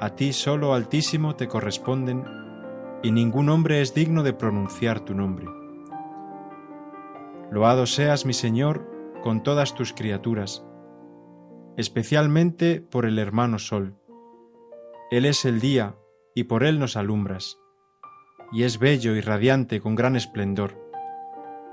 A 0.00 0.16
ti 0.16 0.32
solo, 0.32 0.72
Altísimo, 0.72 1.36
te 1.36 1.46
corresponden, 1.46 2.24
y 3.02 3.12
ningún 3.12 3.50
hombre 3.50 3.82
es 3.82 3.92
digno 3.92 4.22
de 4.22 4.32
pronunciar 4.32 5.00
tu 5.00 5.14
nombre. 5.14 5.46
Loado 7.50 7.84
seas, 7.84 8.24
mi 8.24 8.32
Señor, 8.32 8.90
con 9.22 9.42
todas 9.42 9.74
tus 9.74 9.92
criaturas, 9.92 10.64
especialmente 11.76 12.80
por 12.80 13.04
el 13.04 13.18
hermano 13.18 13.58
Sol. 13.58 13.94
Él 15.10 15.26
es 15.26 15.44
el 15.44 15.60
día, 15.60 15.96
y 16.34 16.44
por 16.44 16.64
él 16.64 16.78
nos 16.78 16.96
alumbras, 16.96 17.58
y 18.52 18.62
es 18.62 18.78
bello 18.78 19.14
y 19.14 19.20
radiante 19.20 19.80
con 19.80 19.96
gran 19.96 20.16
esplendor. 20.16 20.80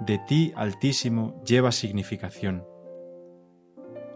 De 0.01 0.19
ti, 0.27 0.51
Altísimo, 0.57 1.41
lleva 1.45 1.71
significación. 1.71 2.65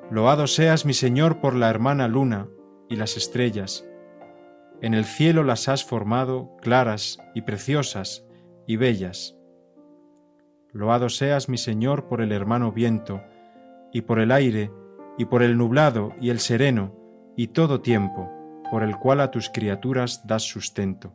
Loado 0.10 0.48
seas, 0.48 0.86
mi 0.86 0.94
Señor, 0.94 1.40
por 1.40 1.56
la 1.56 1.70
hermana 1.70 2.10
luna 2.10 2.50
y 2.90 2.98
las 2.98 3.16
estrellas. 3.16 3.88
En 4.82 4.96
el 4.96 5.06
cielo 5.06 5.44
las 5.44 5.70
has 5.70 5.86
formado 5.86 6.58
claras 6.60 7.20
y 7.36 7.44
preciosas 7.44 8.26
y 8.66 8.78
bellas. 8.78 9.38
Loado 10.72 11.10
seas, 11.10 11.50
mi 11.50 11.58
Señor, 11.58 12.08
por 12.08 12.20
el 12.20 12.32
hermano 12.32 12.72
viento, 12.72 13.22
y 13.94 14.02
por 14.02 14.20
el 14.20 14.32
aire, 14.32 14.72
y 15.20 15.26
por 15.26 15.44
el 15.44 15.56
nublado 15.56 16.14
y 16.20 16.32
el 16.32 16.40
sereno, 16.40 16.96
y 17.36 17.50
todo 17.50 17.82
tiempo, 17.82 18.32
por 18.72 18.82
el 18.82 18.98
cual 18.98 19.22
a 19.22 19.30
tus 19.30 19.50
criaturas 19.50 20.26
das 20.26 20.44
sustento. 20.44 21.14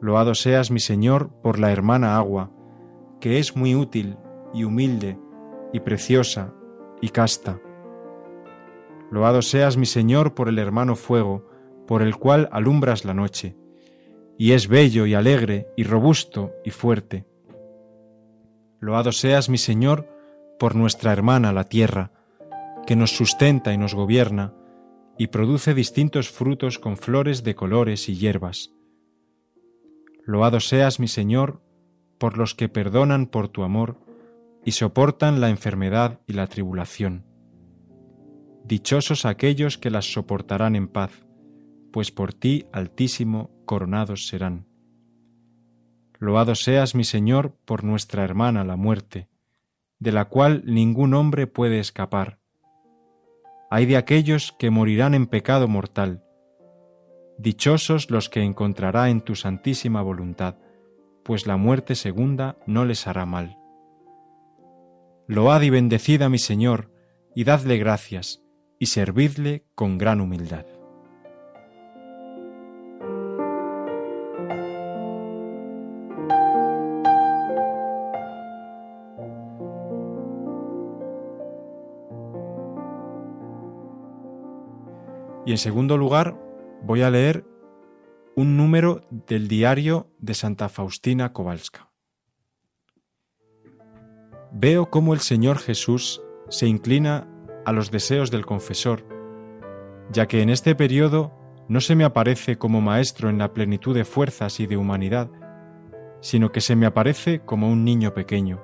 Loado 0.00 0.36
seas, 0.36 0.70
mi 0.70 0.78
Señor, 0.78 1.30
por 1.42 1.58
la 1.58 1.72
hermana 1.72 2.16
agua, 2.16 2.52
que 3.18 3.40
es 3.40 3.56
muy 3.56 3.74
útil 3.74 4.16
y 4.54 4.62
humilde 4.62 5.18
y 5.72 5.80
preciosa 5.80 6.54
y 7.00 7.08
casta. 7.08 7.58
Loado 9.10 9.42
seas, 9.42 9.76
mi 9.76 9.86
Señor, 9.86 10.34
por 10.34 10.48
el 10.48 10.60
hermano 10.60 10.94
fuego, 10.94 11.47
por 11.88 12.02
el 12.02 12.16
cual 12.16 12.50
alumbras 12.52 13.06
la 13.06 13.14
noche, 13.14 13.56
y 14.36 14.52
es 14.52 14.68
bello 14.68 15.06
y 15.06 15.14
alegre 15.14 15.68
y 15.74 15.84
robusto 15.84 16.52
y 16.62 16.70
fuerte. 16.70 17.24
Loado 18.78 19.10
seas, 19.10 19.48
mi 19.48 19.56
Señor, 19.56 20.06
por 20.58 20.76
nuestra 20.76 21.14
hermana 21.14 21.50
la 21.54 21.64
tierra, 21.64 22.12
que 22.86 22.94
nos 22.94 23.16
sustenta 23.16 23.72
y 23.72 23.78
nos 23.78 23.94
gobierna, 23.94 24.52
y 25.16 25.28
produce 25.28 25.72
distintos 25.72 26.28
frutos 26.28 26.78
con 26.78 26.98
flores 26.98 27.42
de 27.42 27.54
colores 27.54 28.10
y 28.10 28.16
hierbas. 28.16 28.70
Loado 30.26 30.60
seas, 30.60 31.00
mi 31.00 31.08
Señor, 31.08 31.62
por 32.18 32.36
los 32.36 32.54
que 32.54 32.68
perdonan 32.68 33.26
por 33.26 33.48
tu 33.48 33.62
amor 33.62 33.96
y 34.62 34.72
soportan 34.72 35.40
la 35.40 35.48
enfermedad 35.48 36.20
y 36.26 36.34
la 36.34 36.48
tribulación. 36.48 37.24
Dichosos 38.64 39.24
aquellos 39.24 39.78
que 39.78 39.90
las 39.90 40.12
soportarán 40.12 40.76
en 40.76 40.88
paz, 40.88 41.24
pues 41.92 42.10
por 42.10 42.32
ti, 42.34 42.66
Altísimo, 42.72 43.50
coronados 43.64 44.26
serán. 44.26 44.66
Loado 46.18 46.54
seas, 46.54 46.94
mi 46.94 47.04
Señor, 47.04 47.54
por 47.64 47.84
nuestra 47.84 48.24
hermana 48.24 48.64
la 48.64 48.76
muerte, 48.76 49.28
de 49.98 50.12
la 50.12 50.26
cual 50.26 50.62
ningún 50.66 51.14
hombre 51.14 51.46
puede 51.46 51.78
escapar. 51.78 52.40
Hay 53.70 53.86
de 53.86 53.96
aquellos 53.96 54.52
que 54.58 54.70
morirán 54.70 55.14
en 55.14 55.26
pecado 55.26 55.68
mortal. 55.68 56.24
Dichosos 57.38 58.10
los 58.10 58.28
que 58.28 58.42
encontrará 58.42 59.10
en 59.10 59.20
tu 59.20 59.36
santísima 59.36 60.02
voluntad, 60.02 60.56
pues 61.22 61.46
la 61.46 61.56
muerte 61.56 61.94
segunda 61.94 62.58
no 62.66 62.84
les 62.84 63.06
hará 63.06 63.26
mal. 63.26 63.58
Load 65.28 65.62
y 65.62 65.70
bendecid 65.70 66.22
mi 66.22 66.38
Señor, 66.38 66.90
y 67.34 67.44
dadle 67.44 67.76
gracias, 67.76 68.42
y 68.78 68.86
servidle 68.86 69.66
con 69.74 69.98
gran 69.98 70.20
humildad. 70.20 70.64
Y 85.48 85.52
en 85.52 85.56
segundo 85.56 85.96
lugar, 85.96 86.36
voy 86.82 87.00
a 87.00 87.10
leer 87.10 87.42
un 88.36 88.58
número 88.58 89.00
del 89.26 89.48
diario 89.48 90.08
de 90.18 90.34
Santa 90.34 90.68
Faustina 90.68 91.32
Kowalska. 91.32 91.88
Veo 94.52 94.90
cómo 94.90 95.14
el 95.14 95.20
Señor 95.20 95.56
Jesús 95.56 96.20
se 96.50 96.66
inclina 96.66 97.26
a 97.64 97.72
los 97.72 97.90
deseos 97.90 98.30
del 98.30 98.44
confesor, 98.44 99.06
ya 100.12 100.28
que 100.28 100.42
en 100.42 100.50
este 100.50 100.74
periodo 100.74 101.32
no 101.66 101.80
se 101.80 101.94
me 101.94 102.04
aparece 102.04 102.58
como 102.58 102.82
maestro 102.82 103.30
en 103.30 103.38
la 103.38 103.54
plenitud 103.54 103.94
de 103.94 104.04
fuerzas 104.04 104.60
y 104.60 104.66
de 104.66 104.76
humanidad, 104.76 105.30
sino 106.20 106.52
que 106.52 106.60
se 106.60 106.76
me 106.76 106.84
aparece 106.84 107.40
como 107.40 107.70
un 107.72 107.86
niño 107.86 108.12
pequeño. 108.12 108.62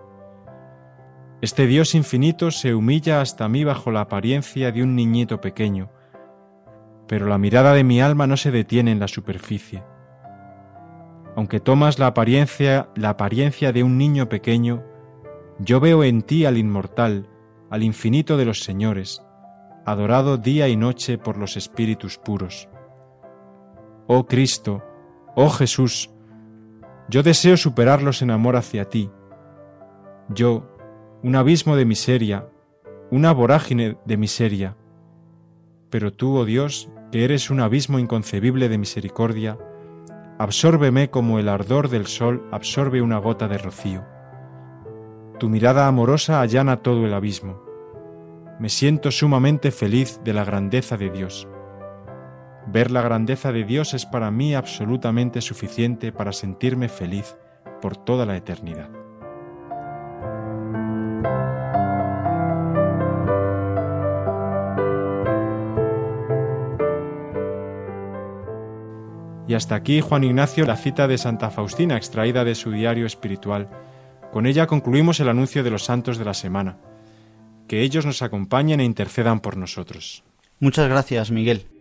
Este 1.41 1.67
Dios 1.67 1.95
infinito 1.95 2.51
se 2.51 2.75
humilla 2.75 3.23
hasta 3.23 3.49
mí 3.49 3.65
bajo 3.65 3.91
la 3.91 4.03
apariencia 4.03 4.71
de 4.71 4.83
un 4.83 4.95
niñito 4.95 5.41
pequeño, 5.41 5.94
pero 7.07 7.27
la 7.27 7.39
mirada 7.39 7.75
de 7.75 7.85
mi 7.85 8.01
alma 8.01 8.27
no 8.27 8.37
se 8.37 8.51
detiene 8.51 8.93
en 8.93 9.01
la 9.01 9.09
superficie. 9.09 9.83
Aunque 11.37 11.61
tomas 11.61 11.99
la 11.99 12.07
apariencia, 12.07 12.89
la 12.95 13.11
apariencia 13.11 13.73
de 13.73 13.83
un 13.83 13.99
niño 13.99 14.29
pequeño, 14.29 14.85
yo 15.59 15.81
veo 15.81 16.05
en 16.05 16.23
ti 16.23 16.45
al 16.45 16.59
inmortal, 16.59 17.29
al 17.71 17.83
infinito 17.83 18.37
de 18.37 18.45
los 18.45 18.61
señores, 18.61 19.23
adorado 19.85 20.39
día 20.39 20.69
y 20.69 20.77
noche 20.77 21.19
por 21.19 21.37
los 21.37 21.57
espíritus 21.57 22.19
puros. 22.19 22.69
Oh 24.07 24.27
Cristo, 24.27 24.83
oh 25.35 25.51
Jesús, 25.51 26.11
yo 27.09 27.23
deseo 27.23 27.57
superarlos 27.57 28.23
en 28.23 28.31
amor 28.31 28.57
hacia 28.57 28.89
ti. 28.89 29.11
Yo, 30.29 30.77
un 31.23 31.37
abismo 31.37 31.77
de 31.77 31.85
miseria, 31.85 32.49
una 33.11 33.33
vorágine 33.33 33.99
de 34.05 34.17
miseria, 34.17 34.77
pero 35.91 36.13
tú, 36.13 36.37
oh 36.37 36.45
Dios, 36.45 36.89
que 37.15 37.23
eres 37.23 37.49
un 37.49 37.61
abismo 37.61 38.01
inconcebible 38.01 38.69
de 38.69 38.77
misericordia, 38.77 39.57
absórbeme 40.37 41.11
como 41.11 41.39
el 41.39 41.49
ardor 41.49 41.89
del 41.89 42.09
sol 42.09 42.45
absorbe 42.51 43.03
una 43.03 43.19
gota 43.19 43.47
de 43.47 43.57
rocío. 43.57 44.05
Tu 45.39 45.49
mirada 45.49 45.87
amorosa 45.87 46.41
allana 46.41 46.83
todo 46.83 47.07
el 47.07 47.15
abismo. 47.15 47.63
Me 48.59 48.69
siento 48.69 49.13
sumamente 49.13 49.71
feliz 49.71 50.21
de 50.25 50.33
la 50.33 50.45
grandeza 50.45 50.97
de 50.97 51.11
Dios. 51.11 51.47
Ver 52.67 52.91
la 52.91 53.03
grandeza 53.03 53.53
de 53.53 53.63
Dios 53.63 53.95
es 53.95 54.07
para 54.07 54.33
mí 54.33 54.57
absolutamente 54.57 55.41
suficiente 55.41 56.11
para 56.11 56.33
sentirme 56.33 56.89
feliz 56.89 57.37
por 57.81 57.97
toda 57.97 58.27
la 58.27 58.37
eternidad. 58.37 59.04
Y 69.47 69.55
hasta 69.55 69.75
aquí, 69.75 70.01
Juan 70.01 70.25
Ignacio, 70.25 70.65
la 70.65 70.77
cita 70.77 71.07
de 71.07 71.19
Santa 71.19 71.51
Faustina 71.51 71.97
extraída 71.97 72.45
de 72.45 72.55
su 72.55 72.71
diario 72.71 73.07
espiritual. 73.07 73.69
Con 74.33 74.47
ella 74.47 74.67
concluimos 74.67 75.21
el 75.21 75.29
anuncio 75.29 75.63
de 75.63 75.71
los 75.71 75.85
santos 75.85 76.19
de 76.19 76.25
la 76.25 76.35
semana. 76.35 76.79
Que 77.69 77.83
ellos 77.83 78.07
nos 78.07 78.23
acompañen 78.23 78.81
e 78.81 78.85
intercedan 78.85 79.41
por 79.41 79.57
nosotros. 79.57 80.25
Muchas 80.61 80.89
gracias, 80.89 81.31
Miguel. 81.31 81.74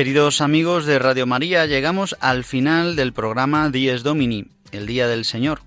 Queridos 0.00 0.40
amigos 0.40 0.86
de 0.86 0.98
Radio 0.98 1.26
María, 1.26 1.66
llegamos 1.66 2.16
al 2.20 2.44
final 2.44 2.96
del 2.96 3.12
programa 3.12 3.68
Dies 3.68 4.02
Domini, 4.02 4.46
el 4.72 4.86
Día 4.86 5.06
del 5.06 5.26
Señor. 5.26 5.60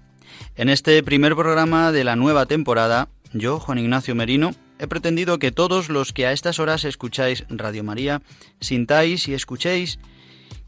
En 0.55 0.69
este 0.69 1.03
primer 1.03 1.35
programa 1.35 1.91
de 1.91 2.03
la 2.03 2.15
nueva 2.15 2.47
temporada, 2.47 3.09
yo, 3.31 3.59
Juan 3.59 3.77
Ignacio 3.77 4.15
Merino, 4.15 4.55
he 4.79 4.87
pretendido 4.87 5.37
que 5.37 5.51
todos 5.51 5.89
los 5.89 6.13
que 6.13 6.25
a 6.25 6.31
estas 6.31 6.57
horas 6.57 6.83
escucháis 6.83 7.45
Radio 7.47 7.83
María, 7.83 8.23
sintáis 8.59 9.27
y 9.27 9.35
escuchéis 9.35 9.99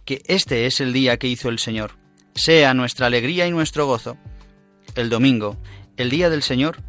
que 0.06 0.22
este 0.28 0.68
es 0.68 0.80
el 0.80 0.94
día 0.94 1.18
que 1.18 1.28
hizo 1.28 1.50
el 1.50 1.58
Señor, 1.58 1.94
sea 2.36 2.76
nuestra 2.76 3.08
alegría 3.08 3.48
y 3.48 3.52
nuestro 3.52 3.88
gozo. 3.88 4.16
El 4.94 5.10
domingo, 5.10 5.58
el 5.98 6.12
día 6.12 6.30
del 6.30 6.44
Señor, 6.44 6.84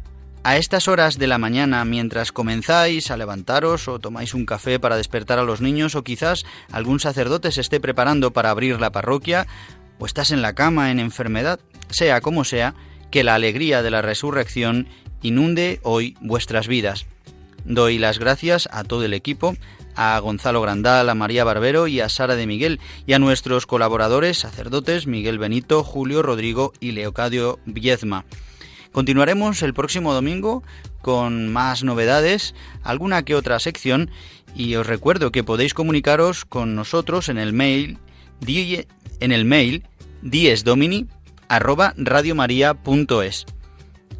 a 0.47 0.55
estas 0.55 0.87
horas 0.87 1.19
de 1.19 1.27
la 1.27 1.37
mañana, 1.37 1.83
mientras 1.83 2.31
comenzáis 2.31 3.11
a 3.11 3.17
levantaros 3.17 3.89
o 3.89 3.99
tomáis 3.99 4.33
un 4.33 4.45
café 4.45 4.79
para 4.79 4.95
despertar 4.95 5.39
a 5.39 5.43
los 5.43 5.59
niños 5.59 5.93
o 5.95 6.05
quizás 6.05 6.45
algún 6.71 7.01
sacerdote 7.01 7.51
se 7.51 7.59
esté 7.59 7.81
preparando 7.81 8.31
para 8.31 8.49
abrir 8.49 8.79
la 8.79 8.93
parroquia 8.93 9.45
o 9.99 10.05
estás 10.05 10.31
en 10.31 10.41
la 10.41 10.55
cama 10.55 10.89
en 10.89 11.01
enfermedad, 11.01 11.59
sea 11.89 12.21
como 12.21 12.45
sea, 12.45 12.75
que 13.11 13.25
la 13.25 13.35
alegría 13.35 13.81
de 13.81 13.91
la 13.91 14.01
resurrección 14.01 14.87
inunde 15.21 15.81
hoy 15.83 16.15
vuestras 16.21 16.69
vidas. 16.69 17.07
Doy 17.65 17.97
las 17.97 18.17
gracias 18.17 18.69
a 18.71 18.85
todo 18.85 19.03
el 19.03 19.13
equipo, 19.13 19.57
a 19.97 20.17
Gonzalo 20.19 20.61
Grandal, 20.61 21.09
a 21.09 21.15
María 21.15 21.43
Barbero 21.43 21.87
y 21.87 21.99
a 21.99 22.07
Sara 22.07 22.37
de 22.37 22.47
Miguel, 22.47 22.79
y 23.05 23.11
a 23.11 23.19
nuestros 23.19 23.65
colaboradores 23.65 24.37
sacerdotes 24.37 25.07
Miguel 25.07 25.39
Benito, 25.39 25.83
Julio 25.83 26.21
Rodrigo 26.21 26.71
y 26.79 26.93
Leocadio 26.93 27.59
Viezma. 27.65 28.23
Continuaremos 28.97 29.61
el 29.61 29.75
próximo 29.75 30.11
domingo 30.11 30.63
con 31.03 31.53
más 31.53 31.83
novedades, 31.83 32.55
alguna 32.81 33.21
que 33.21 33.35
otra 33.35 33.59
sección 33.59 34.09
y 34.55 34.73
os 34.73 34.87
recuerdo 34.87 35.31
que 35.31 35.43
podéis 35.43 35.75
comunicaros 35.75 36.45
con 36.45 36.73
nosotros 36.73 37.29
en 37.29 37.37
el 37.37 37.53
mail 37.53 37.99
en 39.19 39.31
el 39.31 39.45
mail. 39.45 39.83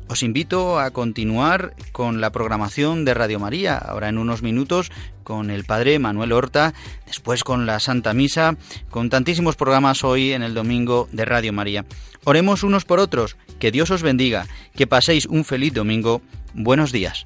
Os 0.09 0.23
invito 0.23 0.79
a 0.79 0.91
continuar 0.91 1.75
con 1.91 2.21
la 2.21 2.31
programación 2.31 3.03
de 3.03 3.13
Radio 3.13 3.39
María, 3.39 3.77
ahora 3.77 4.07
en 4.07 4.17
unos 4.17 4.41
minutos 4.41 4.89
con 5.23 5.51
el 5.51 5.65
Padre 5.65 5.99
Manuel 5.99 6.31
Horta, 6.31 6.73
después 7.05 7.43
con 7.43 7.65
la 7.65 7.81
Santa 7.81 8.13
Misa, 8.13 8.55
con 8.89 9.09
tantísimos 9.09 9.57
programas 9.57 10.05
hoy 10.05 10.31
en 10.31 10.43
el 10.43 10.53
domingo 10.53 11.09
de 11.11 11.25
Radio 11.25 11.51
María. 11.51 11.85
Oremos 12.23 12.63
unos 12.63 12.85
por 12.85 12.99
otros, 12.99 13.35
que 13.59 13.71
Dios 13.71 13.91
os 13.91 14.01
bendiga, 14.01 14.47
que 14.75 14.87
paséis 14.87 15.25
un 15.25 15.43
feliz 15.43 15.73
domingo. 15.73 16.21
Buenos 16.53 16.93
días. 16.93 17.25